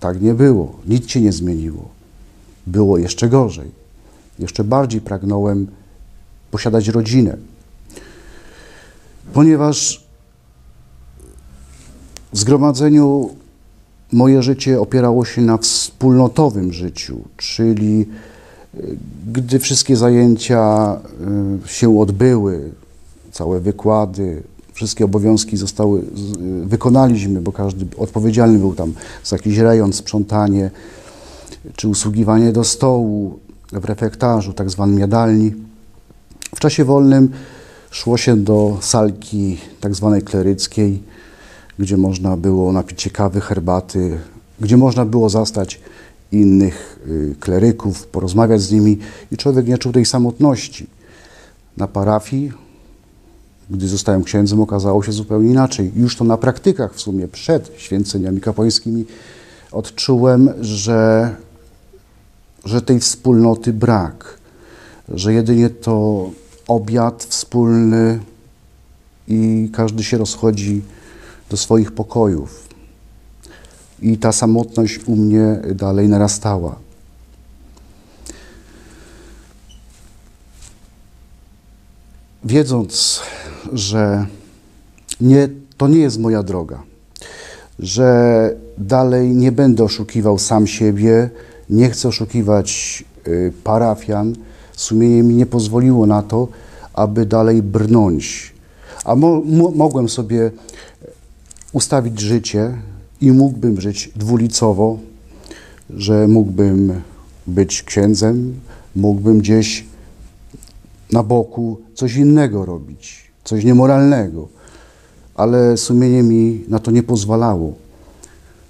tak 0.00 0.22
nie 0.22 0.34
było, 0.34 0.78
nic 0.88 1.10
się 1.10 1.20
nie 1.20 1.32
zmieniło. 1.32 1.88
Było 2.66 2.98
jeszcze 2.98 3.28
gorzej. 3.28 3.70
Jeszcze 4.38 4.64
bardziej 4.64 5.00
pragnąłem 5.00 5.66
posiadać 6.50 6.88
rodzinę. 6.88 7.36
Ponieważ 9.32 10.03
w 12.34 12.38
zgromadzeniu 12.38 13.30
moje 14.12 14.42
życie 14.42 14.80
opierało 14.80 15.24
się 15.24 15.42
na 15.42 15.58
wspólnotowym 15.58 16.72
życiu, 16.72 17.18
czyli 17.36 18.06
y, 18.74 18.96
gdy 19.32 19.58
wszystkie 19.58 19.96
zajęcia 19.96 20.96
y, 21.64 21.68
się 21.68 22.00
odbyły, 22.00 22.70
całe 23.32 23.60
wykłady, 23.60 24.42
wszystkie 24.72 25.04
obowiązki 25.04 25.56
zostały, 25.56 26.00
y, 26.00 26.04
wykonaliśmy, 26.66 27.40
bo 27.40 27.52
każdy 27.52 27.86
odpowiedzialny 27.96 28.58
był 28.58 28.74
tam 28.74 28.92
za 29.24 29.36
jakiś 29.36 29.58
rejon, 29.58 29.92
sprzątanie, 29.92 30.70
czy 31.76 31.88
usługiwanie 31.88 32.52
do 32.52 32.64
stołu 32.64 33.38
w 33.72 33.84
refektarzu, 33.84 34.52
tak 34.52 34.70
zwanym 34.70 34.98
jadalni. 34.98 35.52
W 36.56 36.60
czasie 36.60 36.84
wolnym 36.84 37.30
szło 37.90 38.16
się 38.16 38.36
do 38.36 38.78
salki 38.80 39.58
tak 39.80 39.94
zwanej 39.94 40.22
kleryckiej, 40.22 41.13
gdzie 41.78 41.96
można 41.96 42.36
było 42.36 42.72
napić 42.72 43.02
się 43.02 43.10
kawy, 43.10 43.40
herbaty, 43.40 44.18
gdzie 44.60 44.76
można 44.76 45.04
było 45.04 45.28
zastać 45.28 45.80
innych 46.32 47.00
y, 47.08 47.34
kleryków, 47.40 48.06
porozmawiać 48.06 48.60
z 48.60 48.72
nimi 48.72 48.98
i 49.32 49.36
człowiek 49.36 49.66
nie 49.66 49.78
czuł 49.78 49.92
tej 49.92 50.04
samotności. 50.04 50.86
Na 51.76 51.88
parafii, 51.88 52.52
gdy 53.70 53.88
zostałem 53.88 54.24
księdzem, 54.24 54.60
okazało 54.60 55.02
się 55.02 55.12
zupełnie 55.12 55.50
inaczej. 55.50 55.92
Już 55.96 56.16
to 56.16 56.24
na 56.24 56.36
praktykach 56.36 56.94
w 56.94 57.00
sumie 57.00 57.28
przed 57.28 57.72
święceniami 57.76 58.40
kapłańskimi 58.40 59.04
odczułem, 59.72 60.50
że, 60.60 61.30
że 62.64 62.82
tej 62.82 63.00
wspólnoty 63.00 63.72
brak, 63.72 64.38
że 65.08 65.32
jedynie 65.32 65.70
to 65.70 66.30
obiad 66.68 67.24
wspólny 67.24 68.18
i 69.28 69.70
każdy 69.72 70.04
się 70.04 70.18
rozchodzi 70.18 70.82
do 71.50 71.56
swoich 71.56 71.92
pokojów. 71.92 72.68
I 74.02 74.18
ta 74.18 74.32
samotność 74.32 75.00
u 75.06 75.16
mnie 75.16 75.60
dalej 75.74 76.08
narastała. 76.08 76.76
Wiedząc, 82.44 83.20
że 83.72 84.26
nie, 85.20 85.48
to 85.76 85.88
nie 85.88 85.98
jest 85.98 86.18
moja 86.18 86.42
droga, 86.42 86.82
że 87.78 88.50
dalej 88.78 89.34
nie 89.34 89.52
będę 89.52 89.84
oszukiwał 89.84 90.38
sam 90.38 90.66
siebie, 90.66 91.30
nie 91.70 91.90
chcę 91.90 92.08
oszukiwać 92.08 93.04
y, 93.28 93.52
parafian, 93.64 94.34
sumienie 94.72 95.22
mi 95.22 95.34
nie 95.34 95.46
pozwoliło 95.46 96.06
na 96.06 96.22
to, 96.22 96.48
aby 96.94 97.26
dalej 97.26 97.62
brnąć. 97.62 98.54
A 99.04 99.14
mo, 99.14 99.42
mo, 99.44 99.70
mogłem 99.70 100.08
sobie 100.08 100.50
ustawić 101.74 102.20
życie 102.20 102.78
i 103.20 103.32
mógłbym 103.32 103.80
żyć 103.80 104.10
dwulicowo, 104.16 104.98
że 105.90 106.28
mógłbym 106.28 107.02
być 107.46 107.82
księdzem, 107.82 108.60
mógłbym 108.96 109.38
gdzieś 109.38 109.84
na 111.12 111.22
boku 111.22 111.80
coś 111.94 112.16
innego 112.16 112.64
robić, 112.64 113.30
coś 113.44 113.64
niemoralnego, 113.64 114.48
ale 115.34 115.76
sumienie 115.76 116.22
mi 116.22 116.64
na 116.68 116.78
to 116.78 116.90
nie 116.90 117.02
pozwalało. 117.02 117.74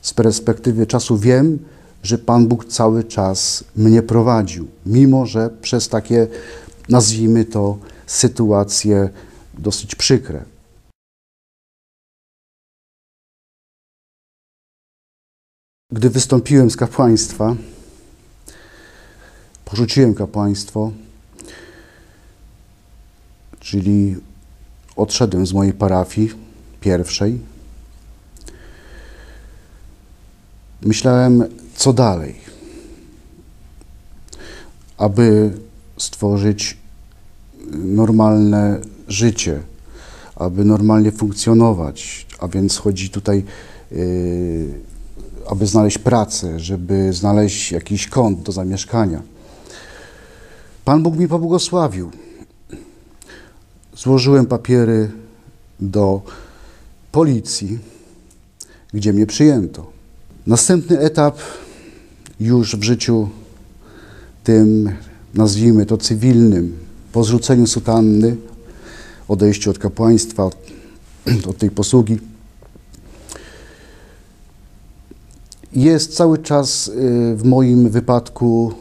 Z 0.03 0.15
perspektywy 0.15 0.87
czasu 0.87 1.19
wiem, 1.19 1.59
że 2.03 2.19
Pan 2.19 2.47
Bóg 2.47 2.65
cały 2.65 3.05
czas 3.05 3.65
mnie 3.77 4.03
prowadził, 4.03 4.67
mimo 4.87 5.27
że 5.27 5.51
przez 5.63 5.89
takie, 5.89 6.27
nazwijmy 6.89 7.45
to, 7.45 7.79
sytuacje 8.07 9.09
dosyć 9.59 9.95
przykre. 9.95 10.54
Gdy 15.95 16.11
wystąpiłem 16.11 16.71
z 16.71 16.77
kapłaństwa, 16.77 17.57
porzuciłem 19.65 20.15
kapłaństwo, 20.15 20.93
czyli 23.61 24.17
odszedłem 24.97 25.47
z 25.47 25.53
mojej 25.53 25.73
parafii 25.73 26.31
pierwszej. 26.81 27.39
Myślałem, 30.83 31.45
co 31.77 31.93
dalej, 31.93 32.35
aby 34.99 35.53
stworzyć 35.99 36.77
normalne 37.73 38.81
życie, 39.09 39.61
aby 40.37 40.65
normalnie 40.65 41.13
funkcjonować, 41.13 42.27
a 42.39 42.49
więc 42.49 42.77
chodzi 42.79 43.11
tutaj, 43.11 43.45
yy, 43.91 44.94
aby 45.51 45.67
znaleźć 45.67 45.99
pracę, 45.99 46.61
żeby 46.61 47.13
znaleźć 47.13 47.73
jakiś 47.73 48.09
kąt 48.09 48.43
do 48.43 48.53
zamieszkania. 48.53 49.23
Pan 50.85 51.03
Bóg 51.03 51.17
mi 51.17 51.29
pobłogosławił. 51.29 52.11
Złożyłem 53.97 54.47
papiery 54.47 55.11
do 55.81 56.23
policji, 57.13 57.79
gdzie 58.93 59.13
mnie 59.13 59.27
przyjęto. 59.27 59.87
Następny 60.47 60.99
etap 60.99 61.39
już 62.41 62.77
w 62.77 62.83
życiu 62.83 63.29
tym, 64.45 64.93
nazwijmy 65.35 65.87
to 65.87 65.97
cywilnym, 65.97 66.79
po 67.13 67.25
zrzuceniu 67.25 67.67
sutanny, 67.67 68.37
odejściu 69.29 69.71
od 69.71 69.79
kapłaństwa, 69.79 70.45
od, 70.45 70.57
od 71.51 71.59
tej 71.59 71.71
posługi, 71.71 72.19
jest 75.75 76.17
cały 76.17 76.39
czas 76.39 76.89
y, 76.89 76.93
w 77.37 77.45
moim 77.45 77.91
wypadku 77.91 78.73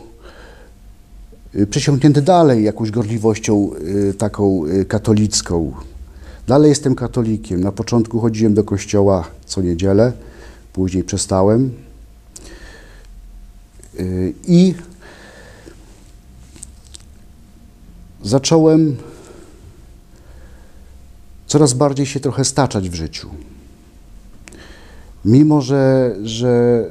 y, 1.56 1.68
przesiąknięty 1.68 2.22
dalej 2.22 2.64
jakąś 2.64 2.92
gorliwością 2.92 3.70
y, 4.10 4.14
taką 4.14 4.62
katolicką. 4.88 5.74
Dalej 6.48 6.70
jestem 6.70 6.96
katolikiem. 6.96 7.62
Na 7.62 7.72
początku 7.72 8.20
chodziłem 8.20 8.54
do 8.54 8.64
kościoła 8.64 9.28
co 9.46 9.62
niedzielę, 9.62 10.12
później 10.74 11.04
przestałem. 11.04 11.72
I 14.48 14.74
zacząłem 18.24 18.96
coraz 21.48 21.74
bardziej 21.74 22.06
się 22.06 22.20
trochę 22.20 22.46
staczać 22.46 22.90
w 22.90 22.94
życiu. 22.94 23.30
Mimo, 25.26 25.62
że, 25.62 26.16
że, 26.24 26.86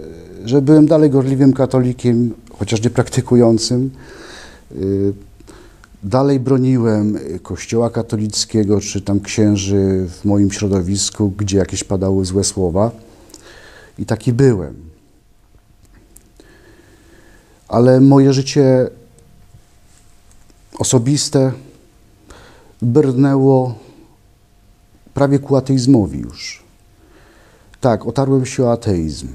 że 0.45 0.63
byłem 0.63 0.87
dalej 0.87 1.11
gorliwym 1.11 1.53
katolikiem, 1.53 2.35
chociaż 2.59 2.83
nie 2.83 2.91
praktykującym, 2.91 3.91
y, 4.77 5.13
dalej 6.03 6.41
broniłem 6.41 7.19
kościoła 7.43 7.91
katolickiego, 7.91 8.81
czy 8.81 9.01
tam 9.01 9.21
księży 9.21 10.09
w 10.09 10.25
moim 10.25 10.51
środowisku, 10.51 11.31
gdzie 11.31 11.59
jakieś 11.59 11.85
padały 11.85 12.25
złe 12.25 12.45
słowa. 12.45 12.91
I 13.99 14.07
taki 14.07 14.33
byłem. 14.33 14.75
Ale 17.69 18.01
moje 18.01 18.33
życie 18.33 18.91
osobiste 20.79 21.53
brnęło 22.83 23.75
prawie 25.15 25.39
ku 25.39 25.57
ateizmowi 25.57 26.19
już. 26.19 26.63
Tak, 27.83 28.07
otarłem 28.07 28.47
się 28.47 28.65
o 28.65 28.73
ateizm. 28.73 29.29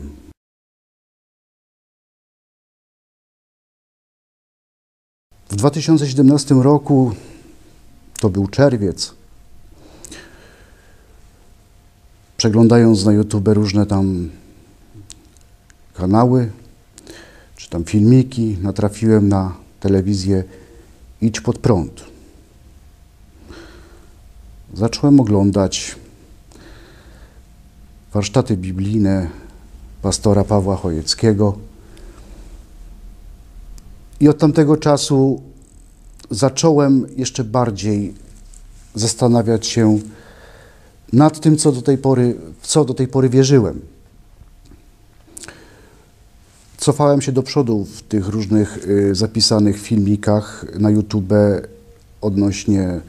W 5.49 5.55
2017 5.55 6.55
roku, 6.55 7.11
to 8.19 8.29
był 8.29 8.47
czerwiec, 8.47 9.13
przeglądając 12.37 13.05
na 13.05 13.11
YouTube 13.11 13.47
różne 13.47 13.85
tam 13.85 14.29
kanały, 15.93 16.51
czy 17.55 17.69
tam 17.69 17.83
filmiki, 17.83 18.57
natrafiłem 18.61 19.29
na 19.29 19.55
telewizję 19.79 20.43
Idź 21.21 21.41
pod 21.41 21.59
prąd. 21.59 22.03
Zacząłem 24.73 25.19
oglądać 25.19 25.95
warsztaty 28.13 28.57
biblijne 28.57 29.29
pastora 30.01 30.43
Pawła 30.43 30.75
Chojeckiego. 30.75 31.57
I 34.19 34.29
od 34.29 34.37
tamtego 34.37 34.77
czasu 34.77 35.41
zacząłem 36.31 37.05
jeszcze 37.17 37.43
bardziej 37.43 38.13
zastanawiać 38.95 39.67
się 39.67 39.99
nad 41.13 41.39
tym, 41.39 41.57
co 41.57 41.71
do 41.71 41.81
tej 41.81 41.97
pory, 41.97 42.35
w 42.61 42.67
co 42.67 42.85
do 42.85 42.93
tej 42.93 43.07
pory 43.07 43.29
wierzyłem. 43.29 43.81
Cofałem 46.77 47.21
się 47.21 47.31
do 47.31 47.43
przodu 47.43 47.85
w 47.85 48.01
tych 48.01 48.27
różnych 48.27 48.87
y, 48.87 49.15
zapisanych 49.15 49.81
filmikach 49.81 50.65
na 50.79 50.89
YouTube 50.89 51.33
odnośnie 52.21 53.01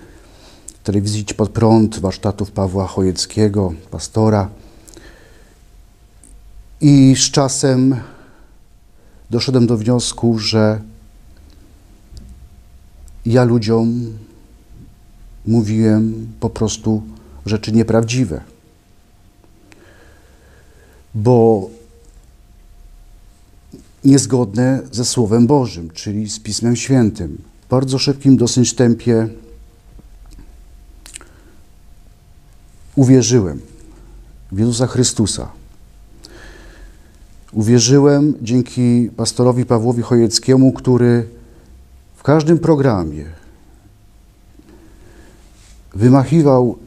telewizji 0.85 1.25
Pod 1.37 1.51
Prąd, 1.51 1.99
warsztatów 1.99 2.51
Pawła 2.51 2.87
Chojeckiego, 2.87 3.73
pastora. 3.91 4.49
I 6.81 7.15
z 7.17 7.31
czasem 7.31 7.97
doszedłem 9.31 9.67
do 9.67 9.77
wniosku, 9.77 10.39
że 10.39 10.81
ja 13.27 13.45
ludziom 13.45 14.19
mówiłem 15.47 16.33
po 16.41 16.51
prostu 16.51 17.03
rzeczy 17.47 17.73
nieprawdziwe. 17.73 18.41
Bo 21.15 21.71
niezgodne 24.05 24.83
ze 24.93 25.05
Słowem 25.05 25.47
Bożym, 25.47 25.91
czyli 25.91 26.31
z 26.31 26.41
Pismem 26.41 26.77
Świętym. 26.77 27.43
W 27.67 27.69
bardzo 27.69 27.99
szybkim 27.99 28.37
dosyć 28.37 28.75
tempie 28.75 29.29
uwierzyłem 32.97 33.61
w 34.53 34.59
Jezusa 34.59 34.87
Chrystusa. 34.87 35.58
Uwierzyłem 37.53 38.35
dzięki 38.43 39.11
pastorowi 39.17 39.67
Pawłowi 39.67 40.03
Chojeckiemu, 40.03 40.73
który 40.73 41.29
w 42.17 42.23
każdym 42.23 42.59
programie 42.59 43.25
wymachiwał 45.95 46.79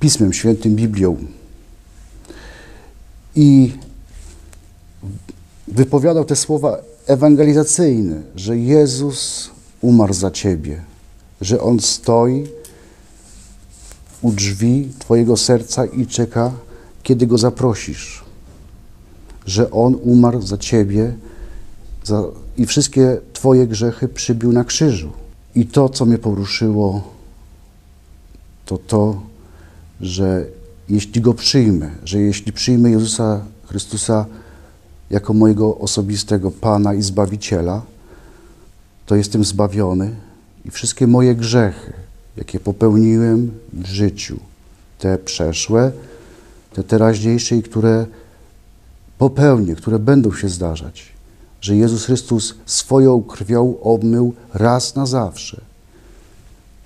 Pismem 0.00 0.32
Świętym, 0.32 0.76
Biblią 0.76 1.16
i 3.36 3.72
wypowiadał 5.68 6.24
te 6.24 6.36
słowa 6.36 6.78
ewangelizacyjne, 7.06 8.22
że 8.36 8.58
Jezus 8.58 9.50
umarł 9.80 10.12
za 10.14 10.30
ciebie, 10.30 10.82
że 11.40 11.60
On 11.60 11.80
stoi 11.80 12.46
u 14.22 14.32
drzwi 14.32 14.88
Twojego 14.98 15.36
serca 15.36 15.84
i 15.84 16.06
czeka, 16.06 16.52
kiedy 17.02 17.26
Go 17.26 17.38
zaprosisz, 17.38 18.25
że 19.46 19.70
On 19.70 19.98
umarł 20.02 20.42
za 20.42 20.58
ciebie 20.58 21.14
za, 22.04 22.22
i 22.56 22.66
wszystkie 22.66 23.18
Twoje 23.32 23.66
grzechy 23.66 24.08
przybił 24.08 24.52
na 24.52 24.64
krzyżu. 24.64 25.12
I 25.54 25.66
to, 25.66 25.88
co 25.88 26.06
mnie 26.06 26.18
poruszyło, 26.18 27.02
to 28.64 28.78
to, 28.78 29.22
że 30.00 30.46
jeśli 30.88 31.20
Go 31.20 31.34
przyjmę, 31.34 31.90
że 32.04 32.20
jeśli 32.20 32.52
przyjmę 32.52 32.90
Jezusa 32.90 33.40
Chrystusa 33.66 34.26
jako 35.10 35.34
mojego 35.34 35.78
osobistego 35.78 36.50
Pana 36.50 36.94
i 36.94 37.02
Zbawiciela, 37.02 37.82
to 39.06 39.16
jestem 39.16 39.44
zbawiony 39.44 40.16
i 40.64 40.70
wszystkie 40.70 41.06
moje 41.06 41.34
grzechy, 41.34 41.92
jakie 42.36 42.60
popełniłem 42.60 43.50
w 43.72 43.86
życiu, 43.86 44.40
te 44.98 45.18
przeszłe, 45.18 45.92
te 46.72 46.84
teraźniejsze 46.84 47.56
i 47.56 47.62
które 47.62 48.06
popełnię, 49.18 49.74
które 49.74 49.98
będą 49.98 50.32
się 50.32 50.48
zdarzać, 50.48 51.12
że 51.60 51.76
Jezus 51.76 52.04
Chrystus 52.04 52.54
swoją 52.66 53.22
krwią 53.22 53.74
obmył 53.82 54.34
raz 54.54 54.94
na 54.94 55.06
zawsze. 55.06 55.60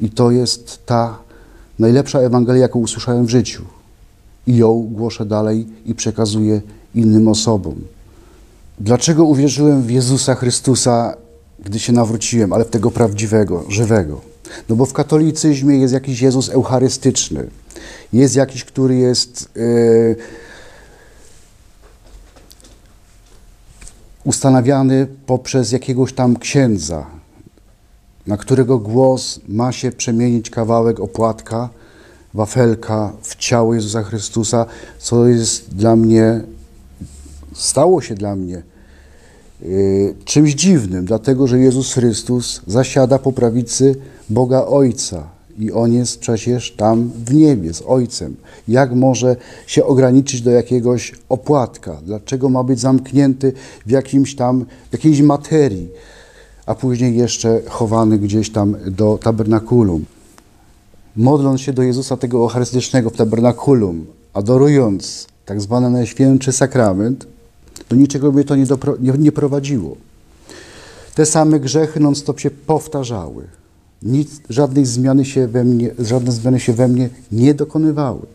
I 0.01 0.11
to 0.11 0.31
jest 0.31 0.87
ta 0.87 1.19
najlepsza 1.79 2.19
Ewangelia, 2.19 2.63
jaką 2.63 2.79
usłyszałem 2.79 3.27
w 3.27 3.31
życiu. 3.31 3.65
I 4.47 4.57
ją 4.57 4.89
głoszę 4.91 5.27
dalej 5.27 5.67
i 5.87 5.95
przekazuję 5.95 6.61
innym 6.95 7.29
osobom 7.29 7.75
Dlaczego 8.81 9.25
uwierzyłem 9.25 9.83
w 9.83 9.91
Jezusa 9.91 10.35
Chrystusa, 10.35 11.17
gdy 11.65 11.79
się 11.79 11.93
nawróciłem, 11.93 12.53
ale 12.53 12.65
w 12.65 12.71
tego 12.71 12.91
prawdziwego, 12.91 13.65
żywego? 13.69 14.21
No 14.69 14.77
bo 14.77 14.87
w 14.87 14.93
katolicyzmie 14.93 15.79
jest 15.79 15.95
jakiś 15.95 16.23
Jezus 16.23 16.49
eucharystyczny. 16.49 17.47
Jest 18.13 18.37
jakiś, 18.37 18.65
który 18.65 18.97
jest 18.97 19.49
yy, 19.57 20.17
ustanawiany 24.25 25.07
poprzez 25.27 25.73
jakiegoś 25.73 26.13
tam 26.13 26.37
księdza, 26.37 27.07
na 28.27 28.37
którego 28.37 28.79
głos 28.79 29.41
ma 29.49 29.73
się 29.73 29.93
przemienić 29.93 30.51
kawałek 30.51 31.01
opłatka, 31.01 31.69
wafelka 32.35 33.13
w 33.23 33.37
ciało 33.37 33.75
Jezusa 33.75 34.03
Chrystusa, 34.03 34.67
co 34.99 35.27
jest 35.27 35.75
dla 35.75 35.97
mnie, 35.97 36.41
stało 37.55 38.01
się 38.01 38.15
dla 38.15 38.37
mnie 38.37 38.63
yy, 39.63 40.15
czymś 40.25 40.55
dziwnym, 40.55 41.05
dlatego 41.05 41.47
że 41.47 41.59
Jezus 41.59 41.95
Chrystus 41.95 42.61
zasiada 42.67 43.19
po 43.19 43.33
prawicy 43.33 43.97
Boga 44.29 44.65
Ojca 44.65 45.40
i 45.61 45.73
On 45.73 45.93
jest 45.93 46.19
przecież 46.19 46.73
tam 46.73 47.11
w 47.27 47.35
niebie 47.35 47.75
z 47.75 47.83
Ojcem. 47.87 48.37
Jak 48.69 48.95
może 48.95 49.37
się 49.67 49.85
ograniczyć 49.85 50.41
do 50.41 50.51
jakiegoś 50.51 51.15
opłatka? 51.29 52.01
Dlaczego 52.07 52.49
ma 52.49 52.65
być 52.65 52.81
zamknięty 52.81 53.53
w 53.87 53.91
jakimś 53.91 54.37
tam, 54.37 54.65
w 54.91 54.93
jakiejś 54.93 55.21
materii, 55.21 55.89
a 56.67 56.75
później 56.75 57.17
jeszcze 57.17 57.61
chowany 57.69 58.19
gdzieś 58.19 58.51
tam 58.51 58.77
do 58.87 59.19
tabernakulum? 59.23 60.05
Modląc 61.17 61.61
się 61.61 61.73
do 61.73 61.83
Jezusa 61.83 62.17
tego 62.17 62.39
eucharystycznego 62.39 63.11
w 63.11 63.17
tabernakulum, 63.17 64.07
adorując 64.33 65.27
tak 65.47 65.61
zwany 65.61 65.91
Najświętszy 65.91 66.53
Sakrament, 66.53 67.27
do 67.89 67.97
niczego 67.97 68.33
mnie 68.33 68.45
to 68.45 68.57
nie, 68.57 68.67
nie, 69.01 69.13
nie 69.19 69.33
prowadziło. 69.33 69.97
Te 71.15 71.27
same 71.27 71.61
grzechy 71.61 72.01
non-stop 72.01 72.41
się 72.41 72.51
powtarzały. 72.51 73.60
Nic, 74.03 74.41
żadnej 74.49 74.87
zmiany 74.87 75.25
się 75.25 75.47
we 75.47 75.65
mnie, 75.65 75.91
żadne 75.99 76.33
zmiany 76.33 76.61
się 76.61 76.73
we 76.73 76.89
mnie 76.89 77.11
nie 77.33 77.55
dokonywały. 77.55 78.27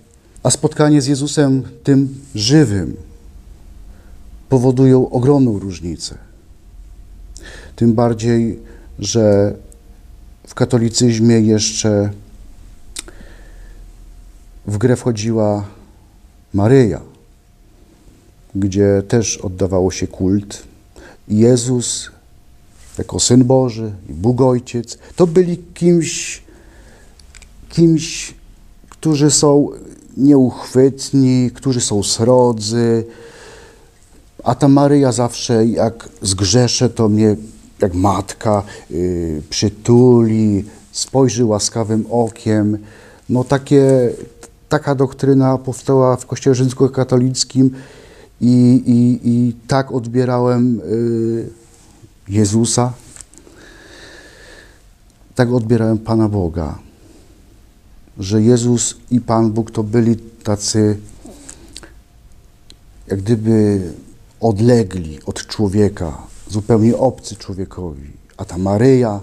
A 0.44 0.52
spotkanie 0.52 1.02
z 1.02 1.08
Jezusem, 1.08 1.64
tym 1.84 2.16
żywym, 2.36 2.96
powodują 4.50 5.10
ogromną 5.10 5.60
różnicę. 5.60 6.18
Tym 7.76 7.94
bardziej, 7.94 8.60
że 9.00 9.56
w 10.48 10.54
katolicyzmie 10.54 11.40
jeszcze 11.40 12.10
w 14.68 14.78
grę 14.78 14.96
wchodziła 14.96 15.66
Maryja, 16.54 17.02
gdzie 18.56 19.04
też 19.08 19.38
oddawało 19.38 19.92
się 19.92 20.08
kult. 20.08 20.64
Jezus 21.28 22.12
jako 22.98 23.20
Syn 23.20 23.44
Boży 23.44 23.92
i 24.10 24.14
Bóg 24.14 24.42
Ojciec, 24.42 24.98
to 25.16 25.28
byli 25.28 25.58
kimś, 25.74 26.42
kimś, 27.70 28.34
którzy 28.90 29.32
są 29.32 29.70
nieuchwytni, 30.18 31.52
którzy 31.54 31.82
są 31.82 32.04
srodzy, 32.04 33.06
a 34.44 34.56
ta 34.56 34.68
Maryja 34.68 35.12
zawsze 35.12 35.66
jak 35.66 36.10
zgrzeszę, 36.22 36.90
to 36.90 37.10
mnie 37.10 37.36
jak 37.82 37.94
matka 37.94 38.64
yy, 38.90 39.42
przytuli, 39.50 40.66
spojrzy 40.92 41.46
łaskawym 41.46 42.06
okiem. 42.12 42.78
No 43.30 43.44
takie, 43.44 44.10
taka 44.70 44.96
doktryna 44.96 45.58
powstała 45.58 46.16
w 46.16 46.26
Kościele 46.26 46.56
rzymskokatolickim 46.56 47.72
i, 48.42 48.84
i, 48.86 49.30
i 49.30 49.54
tak 49.68 49.92
odbierałem 49.92 50.82
yy, 50.90 51.65
Jezusa, 52.28 52.94
tak 55.36 55.54
odbierałem 55.54 55.98
Pana 55.98 56.30
Boga, 56.30 56.80
że 58.18 58.42
Jezus 58.42 58.96
i 59.12 59.22
Pan 59.22 59.52
Bóg 59.52 59.72
to 59.72 59.84
byli 59.84 60.16
tacy 60.44 60.98
jak 63.08 63.22
gdyby 63.22 63.82
odlegli 64.40 65.20
od 65.26 65.48
człowieka, 65.48 66.22
zupełnie 66.50 66.98
obcy 66.98 67.36
człowiekowi. 67.36 68.12
A 68.38 68.46
ta 68.46 68.58
Maryja, 68.58 69.20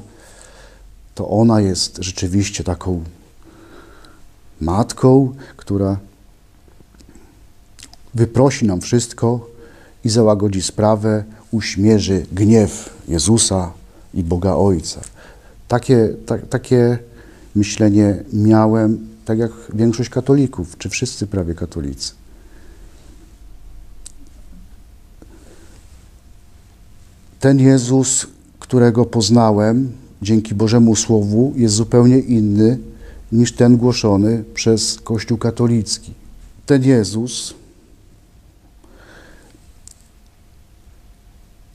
to 1.14 1.28
ona 1.28 1.60
jest 1.60 1.96
rzeczywiście 2.00 2.64
taką 2.64 3.04
matką, 4.60 5.34
która 5.56 5.96
wyprosi 8.14 8.66
nam 8.66 8.80
wszystko 8.80 9.48
i 10.04 10.08
załagodzi 10.08 10.62
sprawę, 10.62 11.24
uśmierzy 11.52 12.26
gniew 12.32 12.90
Jezusa 13.08 13.72
i 14.14 14.22
Boga 14.22 14.54
Ojca. 14.54 15.00
Takie, 15.68 16.08
tak, 16.26 16.48
takie 16.48 16.98
myślenie 17.54 18.24
miałem, 18.32 19.08
tak 19.24 19.38
jak 19.38 19.52
większość 19.74 20.10
katolików, 20.10 20.78
czy 20.78 20.88
wszyscy 20.88 21.26
prawie 21.26 21.54
katolicy. 21.54 22.12
Ten 27.40 27.58
Jezus, 27.58 28.26
którego 28.58 29.04
poznałem 29.04 29.92
dzięki 30.22 30.54
Bożemu 30.54 30.96
Słowu, 30.96 31.52
jest 31.56 31.74
zupełnie 31.74 32.18
inny 32.18 32.78
niż 33.32 33.52
ten 33.52 33.76
głoszony 33.76 34.44
przez 34.54 35.00
Kościół 35.00 35.38
katolicki. 35.38 36.12
Ten 36.66 36.84
Jezus 36.84 37.54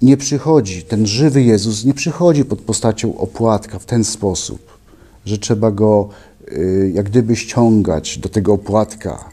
nie 0.01 0.17
przychodzi, 0.17 0.83
ten 0.83 1.07
żywy 1.07 1.43
Jezus 1.43 1.85
nie 1.85 1.93
przychodzi 1.93 2.45
pod 2.45 2.61
postacią 2.61 3.17
opłatka 3.17 3.79
w 3.79 3.85
ten 3.85 4.03
sposób, 4.03 4.77
że 5.25 5.37
trzeba 5.37 5.71
go 5.71 6.09
y, 6.51 6.91
jak 6.93 7.09
gdyby 7.09 7.35
ściągać 7.35 8.17
do 8.17 8.29
tego 8.29 8.53
opłatka. 8.53 9.29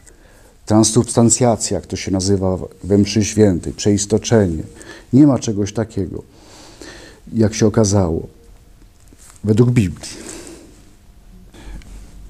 Transubstancjacja, 0.65 1.75
jak 1.75 1.87
to 1.87 1.95
się 1.95 2.11
nazywa 2.11 2.57
we 2.83 2.97
mszy 2.97 3.25
świętej, 3.25 3.73
przeistoczenie. 3.73 4.63
Nie 5.13 5.27
ma 5.27 5.39
czegoś 5.39 5.73
takiego, 5.73 6.23
jak 7.33 7.53
się 7.53 7.67
okazało, 7.67 8.27
według 9.43 9.71
Biblii. 9.71 10.25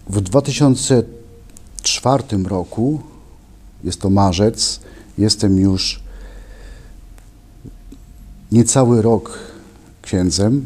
W 0.09 0.21
2004 0.21 2.23
roku, 2.43 3.01
jest 3.83 4.01
to 4.01 4.09
marzec, 4.09 4.79
jestem 5.17 5.59
już 5.59 6.04
niecały 8.55 9.01
rok 9.01 9.39
księdzem, 10.01 10.65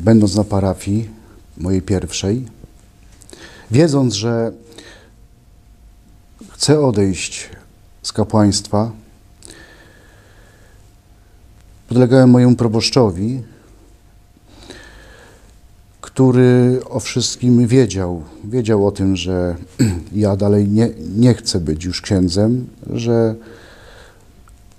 będąc 0.00 0.34
na 0.34 0.44
parafii 0.44 1.08
mojej 1.56 1.82
pierwszej, 1.82 2.46
wiedząc, 3.70 4.14
że 4.14 4.52
chcę 6.50 6.80
odejść 6.80 7.50
z 8.02 8.12
kapłaństwa, 8.12 8.90
podlegałem 11.88 12.30
mojemu 12.30 12.56
proboszczowi, 12.56 13.42
który 16.00 16.80
o 16.90 17.00
wszystkim 17.00 17.66
wiedział. 17.66 18.22
Wiedział 18.44 18.86
o 18.86 18.92
tym, 18.92 19.16
że 19.16 19.56
ja 20.24 20.36
dalej 20.36 20.68
nie, 20.68 20.90
nie 21.16 21.34
chcę 21.34 21.60
być 21.60 21.84
już 21.84 22.00
księdzem, 22.00 22.66
że 22.92 23.34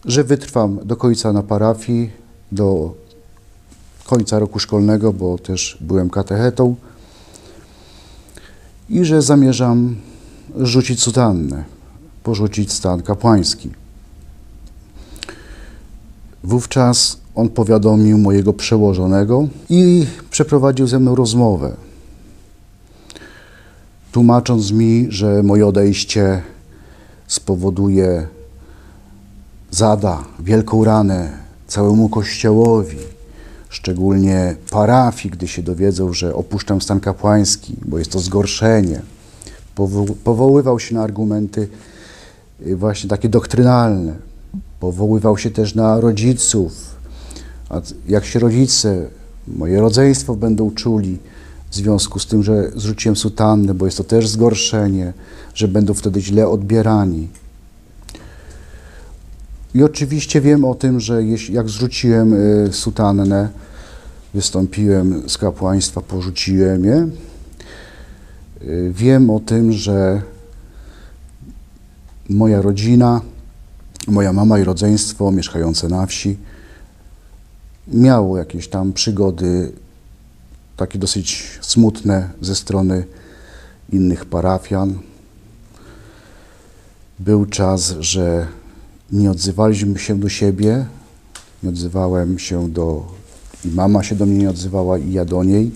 że 0.06 0.24
wytrwam 0.24 0.80
do 0.84 0.96
końca 0.96 1.34
na 1.34 1.44
parafii, 1.44 2.12
do 2.52 2.94
końca 4.06 4.40
roku 4.40 4.60
szkolnego, 4.60 5.14
bo 5.14 5.38
też 5.38 5.78
byłem 5.82 6.10
katechetą 6.10 6.76
i 8.90 9.06
że 9.06 9.22
zamierzam 9.22 9.96
rzucić 10.58 11.02
sutannę, 11.02 11.64
porzucić 12.24 12.72
stan 12.72 13.02
kapłański. 13.02 13.70
Wówczas 16.44 17.18
on 17.36 17.50
powiadomił 17.50 18.18
mojego 18.18 18.54
przełożonego 18.54 19.48
i 19.70 20.06
przeprowadził 20.30 20.88
ze 20.88 21.00
mną 21.00 21.16
rozmowę, 21.16 21.76
tłumacząc 24.12 24.72
mi, 24.72 25.08
że 25.10 25.44
moje 25.44 25.68
odejście 25.68 26.42
spowoduje 27.28 28.28
zada 29.76 30.24
wielką 30.40 30.84
ranę 30.84 31.30
całemu 31.68 32.10
Kościołowi, 32.10 32.98
szczególnie 33.70 34.56
parafii, 34.72 35.32
gdy 35.32 35.48
się 35.48 35.64
dowiedzą, 35.64 36.14
że 36.14 36.36
opuszczam 36.36 36.82
stan 36.82 37.00
kapłański, 37.00 37.76
bo 37.86 38.00
jest 38.00 38.12
to 38.12 38.20
zgorszenie. 38.20 39.02
Powoływał 40.24 40.80
się 40.80 40.96
na 40.96 41.04
argumenty 41.04 41.68
y, 42.68 42.76
właśnie 42.76 43.10
takie 43.10 43.30
doktrynalne. 43.30 44.14
Powoływał 44.80 45.38
się 45.38 45.52
też 45.52 45.76
na 45.76 46.00
rodziców. 46.00 46.74
A 47.70 47.82
jak 48.08 48.26
się 48.26 48.40
rodzice, 48.40 49.08
moje 49.48 49.82
rodzeństwo 49.82 50.36
będą 50.36 50.72
czuli 50.72 51.18
w 51.72 51.76
związku 51.76 52.20
z 52.20 52.28
tym, 52.28 52.44
że 52.44 52.72
zrzuciłem 52.76 53.16
sutannę, 53.16 53.74
bo 53.74 53.86
jest 53.86 53.98
to 53.98 54.04
też 54.04 54.28
zgorszenie, 54.28 55.14
że 55.54 55.68
będą 55.68 55.94
wtedy 55.94 56.22
źle 56.22 56.48
odbierani. 56.48 57.28
I 59.76 59.84
oczywiście 59.84 60.42
wiem 60.42 60.66
o 60.66 60.76
tym, 60.76 61.00
że 61.00 61.24
jak 61.50 61.70
zrzuciłem 61.70 62.34
y, 62.34 62.74
sutannę, 62.74 63.50
wystąpiłem 64.34 65.30
z 65.30 65.38
kapłaństwa, 65.38 66.02
porzuciłem 66.02 66.86
je. 66.86 67.10
Y, 68.62 68.92
Wiem 68.96 69.30
o 69.30 69.40
tym, 69.40 69.72
że 69.72 70.22
moja 72.30 72.62
rodzina, 72.62 73.22
moja 74.08 74.34
mama 74.34 74.60
i 74.60 74.64
rodzeństwo 74.64 75.32
mieszkające 75.32 75.88
na 75.88 76.06
wsi 76.06 76.38
miało 77.88 78.38
jakieś 78.38 78.68
tam 78.68 78.94
przygody 78.94 79.72
takie 80.78 81.00
dosyć 81.00 81.60
smutne 81.62 82.30
ze 82.42 82.56
strony 82.56 83.06
innych 83.92 84.26
parafian. 84.26 84.94
Był 87.20 87.46
czas, 87.46 87.96
że 88.00 88.48
nie 89.12 89.32
odzywaliśmy 89.32 90.00
się 90.00 90.20
do 90.20 90.30
siebie, 90.30 90.86
nie 91.64 91.70
odzywałem 91.70 92.40
się 92.40 92.70
do, 92.70 93.06
i 93.66 93.68
mama 93.68 94.04
się 94.04 94.16
do 94.16 94.26
mnie 94.26 94.38
nie 94.38 94.50
odzywała, 94.50 94.98
i 94.98 95.12
ja 95.12 95.26
do 95.26 95.44
niej. 95.44 95.72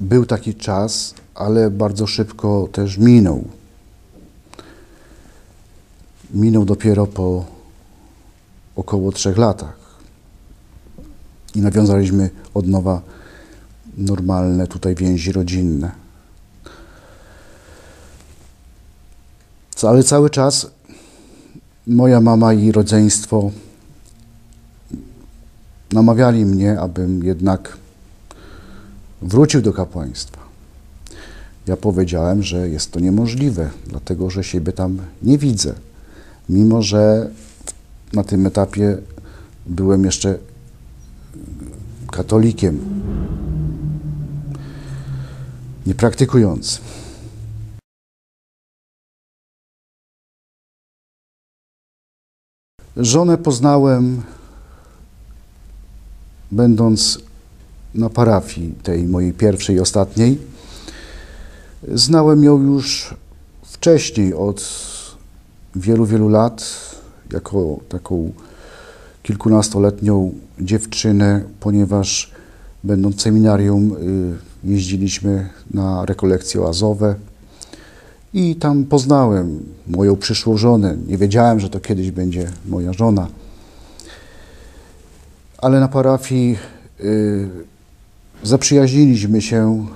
Był 0.00 0.26
taki 0.26 0.54
czas, 0.54 1.14
ale 1.34 1.70
bardzo 1.70 2.06
szybko 2.06 2.68
też 2.72 2.98
minął. 2.98 3.44
Minął 6.30 6.64
dopiero 6.64 7.06
po 7.06 7.44
około 8.76 9.12
trzech 9.12 9.38
latach. 9.38 9.76
I 11.54 11.60
nawiązaliśmy 11.60 12.30
od 12.54 12.66
nowa 12.66 13.02
normalne 13.96 14.66
tutaj 14.66 14.94
więzi 14.94 15.32
rodzinne. 15.32 16.06
Ale 19.82 20.02
cały 20.02 20.30
czas 20.30 20.70
moja 21.86 22.20
mama 22.20 22.52
i 22.52 22.72
rodzeństwo 22.72 23.50
namawiali 25.92 26.46
mnie, 26.46 26.80
abym 26.80 27.24
jednak 27.24 27.76
wrócił 29.22 29.62
do 29.62 29.72
kapłaństwa. 29.72 30.40
Ja 31.66 31.76
powiedziałem, 31.76 32.42
że 32.42 32.68
jest 32.68 32.92
to 32.92 33.00
niemożliwe, 33.00 33.70
dlatego 33.86 34.30
że 34.30 34.44
siebie 34.44 34.72
tam 34.72 34.98
nie 35.22 35.38
widzę. 35.38 35.74
Mimo, 36.48 36.82
że 36.82 37.30
na 38.12 38.24
tym 38.24 38.46
etapie 38.46 38.98
byłem 39.66 40.04
jeszcze 40.04 40.38
katolikiem, 42.10 42.80
niepraktykującym. 45.86 46.84
Żonę 52.96 53.38
poznałem, 53.38 54.22
będąc 56.52 57.18
na 57.94 58.10
parafii 58.10 58.74
tej 58.82 59.04
mojej 59.04 59.32
pierwszej 59.32 59.76
i 59.76 59.80
ostatniej. 59.80 60.38
Znałem 61.94 62.44
ją 62.44 62.62
już 62.62 63.14
wcześniej, 63.62 64.34
od 64.34 64.86
wielu, 65.74 66.06
wielu 66.06 66.28
lat, 66.28 66.64
jako 67.32 67.78
taką 67.88 68.32
kilkunastoletnią 69.22 70.32
dziewczynę, 70.60 71.42
ponieważ 71.60 72.30
będąc 72.84 73.16
w 73.16 73.22
seminarium 73.22 73.92
y, 74.64 74.68
jeździliśmy 74.70 75.48
na 75.70 76.06
rekolekcje 76.06 76.60
oazowe 76.60 77.14
i 78.36 78.56
tam 78.56 78.84
poznałem 78.84 79.64
moją 79.86 80.16
przyszłą 80.16 80.56
żonę. 80.56 80.96
Nie 81.06 81.18
wiedziałem, 81.18 81.60
że 81.60 81.70
to 81.70 81.80
kiedyś 81.80 82.10
będzie 82.10 82.50
moja 82.66 82.92
żona. 82.92 83.28
Ale 85.58 85.80
na 85.80 85.88
parafii 85.88 86.58
y, 87.00 87.48
zaprzyjaźniliśmy 88.42 89.42
się. 89.42 89.86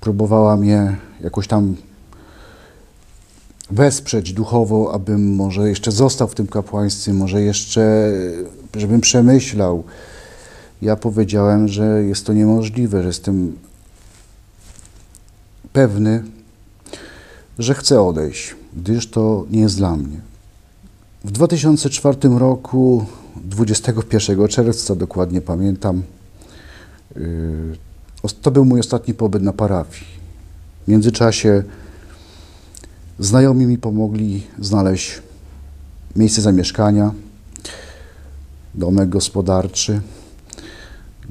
Próbowała 0.00 0.56
mnie 0.56 0.96
jakoś 1.20 1.46
tam 1.46 1.76
wesprzeć 3.70 4.32
duchowo, 4.32 4.94
abym 4.94 5.34
może 5.34 5.68
jeszcze 5.68 5.92
został 5.92 6.28
w 6.28 6.34
tym 6.34 6.46
kapłaństwie, 6.46 7.12
może 7.12 7.42
jeszcze, 7.42 8.12
żebym 8.76 9.00
przemyślał. 9.00 9.84
Ja 10.82 10.96
powiedziałem, 10.96 11.68
że 11.68 12.02
jest 12.02 12.26
to 12.26 12.32
niemożliwe, 12.32 13.02
że 13.02 13.08
jestem 13.08 13.56
pewny, 15.72 16.22
że 17.58 17.74
chcę 17.74 18.02
odejść, 18.02 18.56
gdyż 18.76 19.10
to 19.10 19.46
nie 19.50 19.60
jest 19.60 19.76
dla 19.76 19.96
mnie. 19.96 20.20
W 21.24 21.30
2004 21.30 22.18
roku, 22.38 23.06
21 23.44 24.48
czerwca, 24.48 24.94
dokładnie 24.94 25.40
pamiętam, 25.40 26.02
yy, 27.16 28.32
to 28.42 28.50
był 28.50 28.64
mój 28.64 28.80
ostatni 28.80 29.14
pobyt 29.14 29.42
na 29.42 29.52
parafii. 29.52 30.10
W 30.84 30.88
międzyczasie 30.88 31.64
znajomi 33.18 33.66
mi 33.66 33.78
pomogli 33.78 34.46
znaleźć 34.58 35.22
miejsce 36.16 36.42
zamieszkania, 36.42 37.12
domek 38.74 39.08
gospodarczy, 39.08 40.00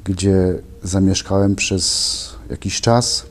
gdzie 0.04 0.58
zamieszkałem 0.82 1.56
przez 1.56 2.28
jakiś 2.50 2.80
czas 2.80 3.26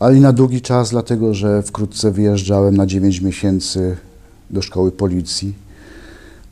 ale 0.00 0.16
i 0.16 0.20
na 0.20 0.32
długi 0.32 0.60
czas, 0.60 0.90
dlatego 0.90 1.34
że 1.34 1.62
wkrótce 1.62 2.10
wyjeżdżałem 2.10 2.76
na 2.76 2.86
9 2.86 3.20
miesięcy 3.20 3.96
do 4.50 4.62
szkoły 4.62 4.92
policji. 4.92 5.54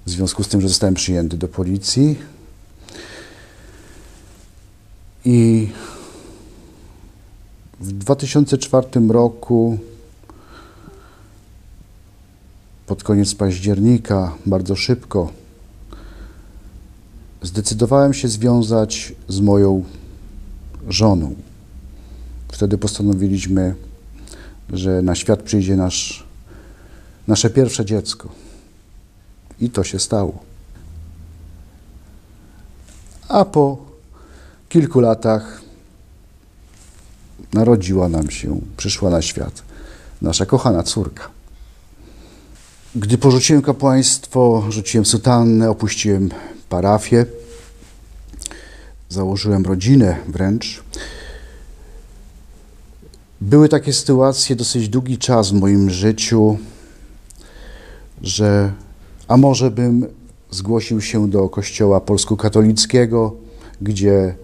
W 0.06 0.10
związku 0.10 0.44
z 0.44 0.48
tym, 0.48 0.60
że 0.60 0.68
zostałem 0.68 0.94
przyjęty 0.94 1.36
do 1.36 1.48
policji. 1.48 2.18
I 5.24 5.68
w 7.80 7.92
2004 7.92 8.86
roku, 9.08 9.78
pod 12.86 13.02
koniec 13.02 13.34
października, 13.34 14.34
bardzo 14.46 14.76
szybko, 14.76 15.32
zdecydowałem 17.42 18.14
się 18.14 18.28
związać 18.28 19.12
z 19.28 19.40
moją 19.40 19.84
żoną. 20.88 21.47
Wtedy 22.58 22.78
postanowiliśmy, 22.78 23.74
że 24.72 25.02
na 25.02 25.14
świat 25.14 25.42
przyjdzie 25.42 25.76
nasz, 25.76 26.26
nasze 27.26 27.50
pierwsze 27.50 27.84
dziecko. 27.84 28.28
I 29.60 29.70
to 29.70 29.84
się 29.84 29.98
stało. 29.98 30.38
A 33.28 33.44
po 33.44 33.78
kilku 34.68 35.00
latach 35.00 35.60
narodziła 37.52 38.08
nam 38.08 38.30
się, 38.30 38.60
przyszła 38.76 39.10
na 39.10 39.22
świat 39.22 39.62
nasza 40.22 40.46
kochana 40.46 40.82
córka. 40.82 41.28
Gdy 42.94 43.18
porzuciłem 43.18 43.62
kapłaństwo, 43.62 44.64
rzuciłem 44.68 45.04
sutannę, 45.04 45.70
opuściłem 45.70 46.30
parafię, 46.68 47.26
założyłem 49.08 49.64
rodzinę 49.64 50.16
wręcz, 50.28 50.82
były 53.40 53.68
takie 53.68 53.92
sytuacje 53.92 54.56
dosyć 54.56 54.88
długi 54.88 55.18
czas 55.18 55.50
w 55.50 55.54
moim 55.54 55.90
życiu, 55.90 56.58
że 58.22 58.72
a 59.28 59.36
może 59.36 59.70
bym 59.70 60.06
zgłosił 60.50 61.00
się 61.00 61.30
do 61.30 61.48
kościoła 61.48 62.00
polsko-katolickiego, 62.00 63.34
gdzie 63.82 64.34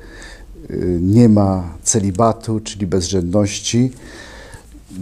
y, 0.70 0.98
nie 1.02 1.28
ma 1.28 1.74
celibatu, 1.82 2.60
czyli 2.60 2.86
bezrzędności, 2.86 3.92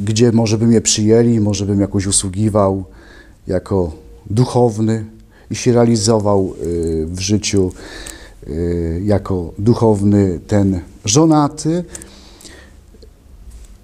gdzie 0.04 0.32
może 0.32 0.58
by 0.58 0.66
mnie 0.66 0.80
przyjęli, 0.80 1.40
może 1.40 1.66
bym 1.66 1.80
jakoś 1.80 2.06
usługiwał 2.06 2.84
jako 3.46 3.92
duchowny 4.30 5.04
i 5.50 5.54
się 5.54 5.72
realizował 5.72 6.54
y, 6.62 7.06
w 7.06 7.20
życiu 7.20 7.72
y, 8.46 9.02
jako 9.04 9.52
duchowny 9.58 10.40
ten 10.46 10.80
żonaty, 11.04 11.84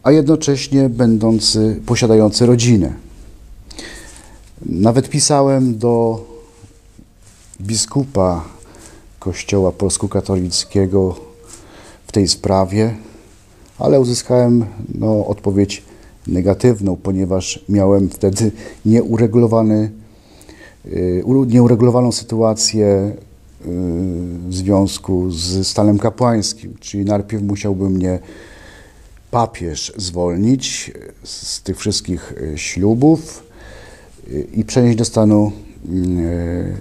a 0.02 0.12
jednocześnie 0.12 0.88
będący, 0.88 1.80
posiadający 1.86 2.46
rodzinę. 2.46 2.92
Nawet 4.66 5.08
pisałem 5.08 5.78
do 5.78 6.24
biskupa 7.60 8.44
Kościoła 9.18 9.72
Polsko-Katolickiego 9.72 11.14
w 12.06 12.12
tej 12.12 12.28
sprawie, 12.28 12.94
ale 13.78 14.00
uzyskałem 14.00 14.64
no, 14.94 15.26
odpowiedź 15.26 15.82
negatywną, 16.26 16.96
ponieważ 16.96 17.64
miałem 17.68 18.08
wtedy 18.08 18.52
nieuregulowany, 18.86 19.90
y, 20.86 21.24
nieuregulowaną 21.46 22.12
sytuację 22.12 22.86
y, 22.86 23.14
w 24.48 24.54
związku 24.54 25.30
z 25.30 25.66
stanem 25.66 25.98
kapłańskim, 25.98 26.74
czyli 26.80 27.04
najpierw 27.04 27.42
musiałby 27.42 27.90
mnie 27.90 28.18
papież 29.30 29.92
zwolnić 29.96 30.92
z 31.24 31.62
tych 31.62 31.78
wszystkich 31.78 32.34
e, 32.54 32.58
ślubów 32.58 33.42
e, 34.26 34.40
i 34.40 34.64
przenieść 34.64 34.98
do 34.98 35.04
stanu 35.04 35.52
e, 35.52 36.76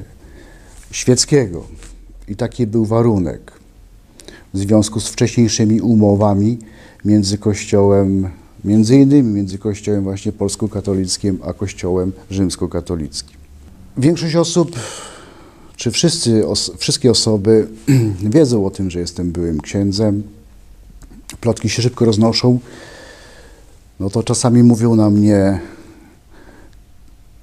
świeckiego. 0.92 1.64
I 2.28 2.36
taki 2.36 2.68
był 2.68 2.86
warunek 2.86 3.52
w 4.54 4.58
związku 4.58 5.00
z 5.00 5.08
wcześniejszymi 5.08 5.82
umowami 5.82 6.58
między 7.06 7.38
Kościołem, 7.38 8.30
między 8.64 8.96
innymi 8.96 9.34
między 9.34 9.58
Kościołem 9.58 10.04
właśnie 10.04 10.32
polsko-katolickim 10.32 11.40
a 11.44 11.54
Kościołem 11.54 12.12
rzymskokatolickim. 12.32 13.38
Większość 13.98 14.36
osób, 14.36 14.80
czy 15.76 15.92
wszyscy, 15.92 16.48
os, 16.48 16.72
wszystkie 16.78 17.12
osoby 17.12 17.68
wiedzą 18.36 18.66
o 18.66 18.70
tym, 18.70 18.92
że 18.92 19.00
jestem 19.00 19.32
byłym 19.32 19.62
księdzem. 19.62 20.37
Plotki 21.42 21.70
się 21.70 21.82
szybko 21.82 22.06
roznoszą. 22.06 22.60
No 24.00 24.10
to 24.10 24.24
czasami 24.24 24.64
mówią 24.64 24.96
na 24.96 25.10
mnie 25.10 25.60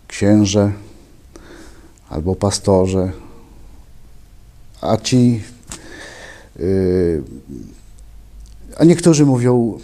księże 0.08 0.72
albo 2.10 2.34
pastorze, 2.34 3.12
a 4.80 4.96
ci 4.96 5.42
Yy, 6.58 7.22
a 8.76 8.84
niektórzy 8.84 9.26
mówią 9.26 9.78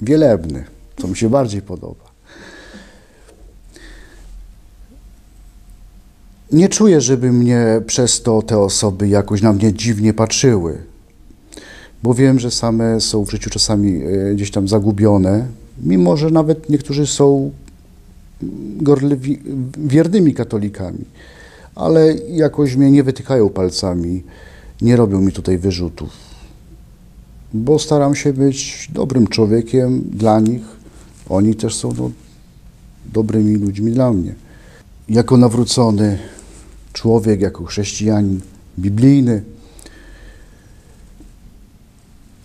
wielebny, 0.00 0.64
co 1.00 1.08
mi 1.08 1.16
się 1.16 1.30
bardziej 1.30 1.62
podoba. 1.62 2.04
Nie 6.52 6.68
czuję, 6.68 7.00
żeby 7.00 7.32
mnie 7.32 7.80
przez 7.86 8.22
to 8.22 8.42
te 8.42 8.58
osoby 8.58 9.08
jakoś 9.08 9.42
na 9.42 9.52
mnie 9.52 9.72
dziwnie 9.72 10.14
patrzyły, 10.14 10.82
bo 12.06 12.14
wiem, 12.14 12.38
że 12.38 12.50
same 12.50 13.00
są 13.00 13.24
w 13.24 13.30
życiu 13.30 13.50
czasami 13.50 14.02
e, 14.02 14.34
gdzieś 14.34 14.50
tam 14.50 14.68
zagubione, 14.68 15.46
mimo 15.82 16.16
że 16.16 16.30
nawet 16.30 16.70
niektórzy 16.70 17.06
są 17.06 17.50
gorliwi, 18.80 19.38
wiernymi 19.78 20.34
katolikami, 20.34 21.04
ale 21.74 22.14
jakoś 22.14 22.76
mnie 22.76 22.90
nie 22.90 23.02
wytykają 23.02 23.48
palcami 23.48 24.22
nie 24.82 24.96
robią 24.96 25.20
mi 25.20 25.32
tutaj 25.32 25.58
wyrzutów, 25.58 26.10
bo 27.54 27.78
staram 27.78 28.14
się 28.14 28.32
być 28.32 28.88
dobrym 28.92 29.26
człowiekiem 29.26 30.02
dla 30.12 30.40
nich. 30.40 30.62
Oni 31.28 31.54
też 31.54 31.74
są 31.74 31.92
no, 31.98 32.10
dobrymi 33.12 33.56
ludźmi 33.56 33.92
dla 33.92 34.12
mnie. 34.12 34.34
Jako 35.08 35.36
nawrócony 35.36 36.18
człowiek, 36.92 37.40
jako 37.40 37.64
chrześcijanin 37.64 38.40
biblijny, 38.78 39.42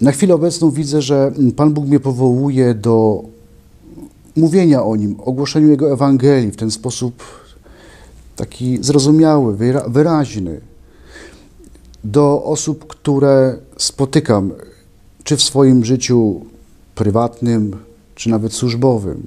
na 0.01 0.11
chwilę 0.11 0.35
obecną 0.35 0.71
widzę, 0.71 1.01
że 1.01 1.31
Pan 1.55 1.73
Bóg 1.73 1.85
mnie 1.85 1.99
powołuje 1.99 2.73
do 2.73 3.23
mówienia 4.35 4.83
o 4.83 4.95
Nim, 4.95 5.15
ogłoszeniu 5.19 5.67
Jego 5.67 5.93
Ewangelii 5.93 6.51
w 6.51 6.55
ten 6.55 6.71
sposób 6.71 7.23
taki 8.35 8.83
zrozumiały, 8.83 9.57
wyraźny 9.87 10.61
do 12.03 12.43
osób, 12.43 12.87
które 12.87 13.57
spotykam, 13.77 14.51
czy 15.23 15.37
w 15.37 15.43
swoim 15.43 15.85
życiu 15.85 16.41
prywatnym, 16.95 17.75
czy 18.15 18.29
nawet 18.29 18.53
służbowym. 18.53 19.23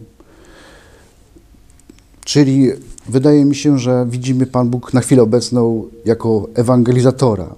Czyli 2.24 2.70
wydaje 3.08 3.44
mi 3.44 3.54
się, 3.54 3.78
że 3.78 4.06
widzimy 4.10 4.46
Pan 4.46 4.68
Bóg 4.68 4.94
na 4.94 5.00
chwilę 5.00 5.22
obecną 5.22 5.84
jako 6.04 6.48
ewangelizatora, 6.54 7.54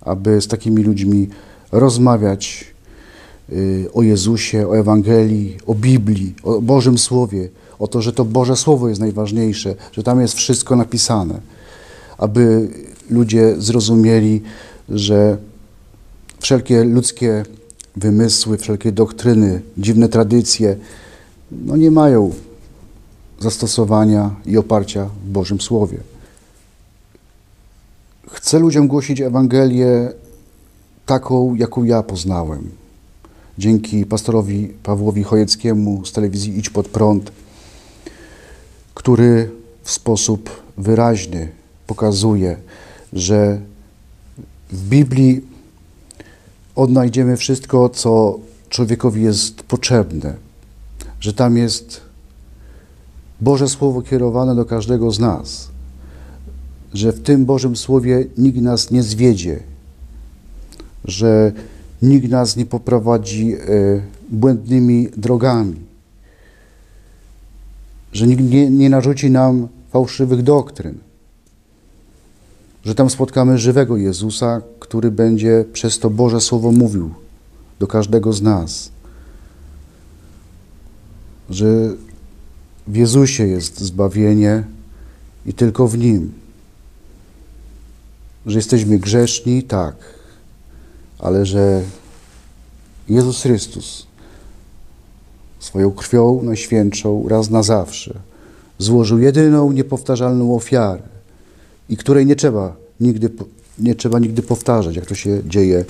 aby 0.00 0.40
z 0.40 0.48
takimi 0.48 0.82
ludźmi 0.82 1.28
rozmawiać 1.72 2.64
y, 3.52 3.88
o 3.94 4.02
Jezusie, 4.02 4.68
o 4.68 4.78
Ewangelii, 4.78 5.56
o 5.66 5.74
Biblii, 5.74 6.34
o 6.42 6.60
Bożym 6.60 6.98
Słowie, 6.98 7.48
o 7.78 7.88
to, 7.88 8.02
że 8.02 8.12
to 8.12 8.24
Boże 8.24 8.56
Słowo 8.56 8.88
jest 8.88 9.00
najważniejsze, 9.00 9.74
że 9.92 10.02
tam 10.02 10.20
jest 10.20 10.34
wszystko 10.34 10.76
napisane, 10.76 11.40
aby 12.18 12.68
ludzie 13.10 13.54
zrozumieli, 13.58 14.42
że 14.88 15.36
wszelkie 16.40 16.84
ludzkie 16.84 17.44
wymysły, 17.96 18.58
wszelkie 18.58 18.92
doktryny, 18.92 19.62
dziwne 19.78 20.08
tradycje, 20.08 20.76
no 21.52 21.76
nie 21.76 21.90
mają 21.90 22.32
zastosowania 23.40 24.30
i 24.46 24.56
oparcia 24.56 25.08
w 25.24 25.30
Bożym 25.30 25.60
Słowie. 25.60 25.98
Chcę 28.30 28.58
ludziom 28.58 28.88
głosić 28.88 29.20
Ewangelię 29.20 30.12
taką, 31.06 31.54
jaką 31.54 31.84
ja 31.84 32.02
poznałem. 32.02 32.70
Dzięki 33.58 34.06
pastorowi 34.06 34.68
Pawłowi 34.82 35.22
Chojeckiemu 35.22 36.04
z 36.04 36.12
telewizji 36.12 36.58
Idź 36.58 36.70
Pod 36.70 36.88
Prąd, 36.88 37.32
który 38.94 39.50
w 39.82 39.90
sposób 39.90 40.62
wyraźny 40.78 41.48
pokazuje, 41.86 42.56
że 43.12 43.60
w 44.70 44.88
Biblii 44.88 45.40
odnajdziemy 46.76 47.36
wszystko, 47.36 47.88
co 47.88 48.38
człowiekowi 48.68 49.22
jest 49.22 49.62
potrzebne, 49.62 50.34
że 51.20 51.32
tam 51.32 51.56
jest 51.56 52.00
Boże 53.40 53.68
Słowo 53.68 54.02
kierowane 54.02 54.54
do 54.54 54.64
każdego 54.64 55.10
z 55.10 55.18
nas, 55.18 55.68
że 56.94 57.12
w 57.12 57.22
tym 57.22 57.44
Bożym 57.44 57.76
Słowie 57.76 58.24
nikt 58.38 58.58
nas 58.58 58.90
nie 58.90 59.02
zwiedzie, 59.02 59.60
że 61.04 61.52
nikt 62.02 62.28
nas 62.28 62.56
nie 62.56 62.66
poprowadzi 62.66 63.54
e, 63.54 63.58
błędnymi 64.30 65.08
drogami, 65.16 65.76
że 68.12 68.26
nikt 68.26 68.42
nie, 68.42 68.70
nie 68.70 68.90
narzuci 68.90 69.30
nam 69.30 69.68
fałszywych 69.90 70.42
doktryn 70.42 70.98
że 72.84 72.94
tam 72.94 73.10
spotkamy 73.10 73.58
żywego 73.58 73.96
Jezusa, 73.96 74.62
który 74.80 75.10
będzie 75.10 75.64
przez 75.72 75.98
to 75.98 76.10
Boże 76.10 76.40
Słowo 76.40 76.72
mówił 76.72 77.14
do 77.78 77.86
każdego 77.86 78.32
z 78.32 78.42
nas. 78.42 78.90
Że 81.50 81.94
w 82.86 82.96
Jezusie 82.96 83.46
jest 83.46 83.80
zbawienie 83.80 84.64
i 85.46 85.54
tylko 85.54 85.88
w 85.88 85.98
Nim. 85.98 86.32
Że 88.46 88.58
jesteśmy 88.58 88.98
grzeszni, 88.98 89.62
tak, 89.62 89.96
ale 91.22 91.46
że 91.46 91.82
Jezus 93.08 93.42
Chrystus 93.42 94.06
swoją 95.60 95.90
krwią 95.90 96.42
najświętszą 96.42 97.28
raz 97.28 97.50
na 97.50 97.62
zawsze 97.62 98.14
złożył 98.78 99.18
jedyną 99.18 99.72
niepowtarzalną 99.72 100.56
ofiarę 100.56 101.02
i 101.88 101.96
której 101.96 102.26
nie 102.26 102.36
trzeba 102.36 102.76
nigdy, 103.00 103.30
nie 103.78 103.94
trzeba 103.94 104.18
nigdy 104.18 104.42
powtarzać, 104.42 104.96
jak 104.96 105.06
to 105.06 105.14
się 105.14 105.42
dzieje 105.46 105.84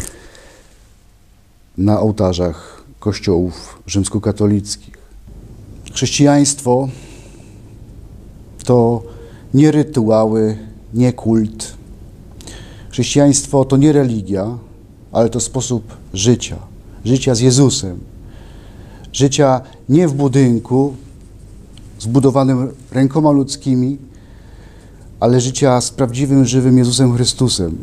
na 1.79 2.01
ołtarzach 2.01 2.83
kościołów 3.01 3.83
rzymskokatolickich. 3.87 4.99
Chrześcijaństwo 5.95 6.89
to 8.65 9.03
nie 9.55 9.71
rytuały, 9.71 10.59
nie 10.95 11.13
kult. 11.13 11.75
Chrześcijaństwo 12.91 13.65
to 13.65 13.77
nie 13.77 13.93
religia, 13.93 14.59
ale 15.13 15.29
to 15.31 15.41
sposób 15.41 15.97
życia. 16.15 16.57
Życia 17.05 17.35
z 17.35 17.41
Jezusem. 17.41 17.99
Życia 19.13 19.61
nie 19.89 20.09
w 20.09 20.13
budynku 20.13 20.95
zbudowanym 21.99 22.69
rękoma 22.91 23.31
ludzkimi, 23.31 23.99
ale 25.21 25.41
życia 25.41 25.81
z 25.81 25.91
prawdziwym, 25.91 26.47
żywym 26.47 26.79
Jezusem 26.79 27.15
Chrystusem. 27.15 27.79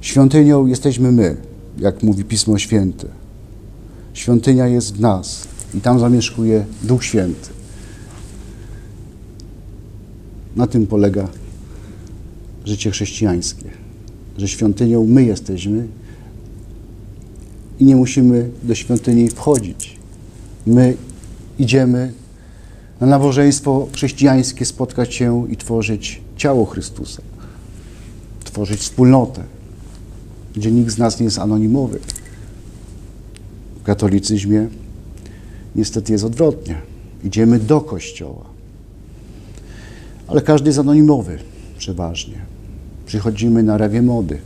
Świątynią 0.00 0.66
jesteśmy 0.66 1.12
my, 1.12 1.36
jak 1.78 2.02
mówi 2.02 2.24
Pismo 2.24 2.58
Święte. 2.58 3.06
Świątynia 4.14 4.66
jest 4.66 4.94
w 4.94 5.00
nas 5.00 5.48
i 5.74 5.80
tam 5.80 5.98
zamieszkuje 5.98 6.64
Duch 6.82 7.04
Święty. 7.04 7.50
Na 10.56 10.66
tym 10.66 10.86
polega 10.86 11.28
życie 12.64 12.90
chrześcijańskie, 12.90 13.70
że 14.38 14.48
świątynią 14.48 15.06
my 15.06 15.24
jesteśmy 15.24 15.86
i 17.80 17.84
nie 17.84 17.96
musimy 17.96 18.50
do 18.62 18.74
świątyni 18.74 19.28
wchodzić. 19.28 19.96
My 20.66 20.96
idziemy 21.58 22.12
na 23.00 23.06
nabożeństwo 23.06 23.88
chrześcijańskie 23.92 24.64
spotkać 24.64 25.14
się 25.14 25.46
i 25.50 25.56
tworzyć 25.56 26.20
ciało 26.36 26.66
Chrystusa, 26.66 27.22
tworzyć 28.44 28.80
wspólnotę, 28.80 29.42
gdzie 30.56 30.70
nikt 30.70 30.92
z 30.92 30.98
nas 30.98 31.20
nie 31.20 31.24
jest 31.24 31.38
anonimowy. 31.38 31.98
W 33.80 33.82
katolicyzmie 33.82 34.68
niestety 35.76 36.12
jest 36.12 36.24
odwrotnie. 36.24 36.76
Idziemy 37.24 37.58
do 37.58 37.80
kościoła. 37.80 38.44
Ale 40.26 40.40
każdy 40.40 40.68
jest 40.68 40.78
anonimowy 40.78 41.38
przeważnie. 41.78 42.51
Przychodzimy 43.12 43.62
na 43.62 43.78
rewie 43.78 44.02
mody 44.02 44.38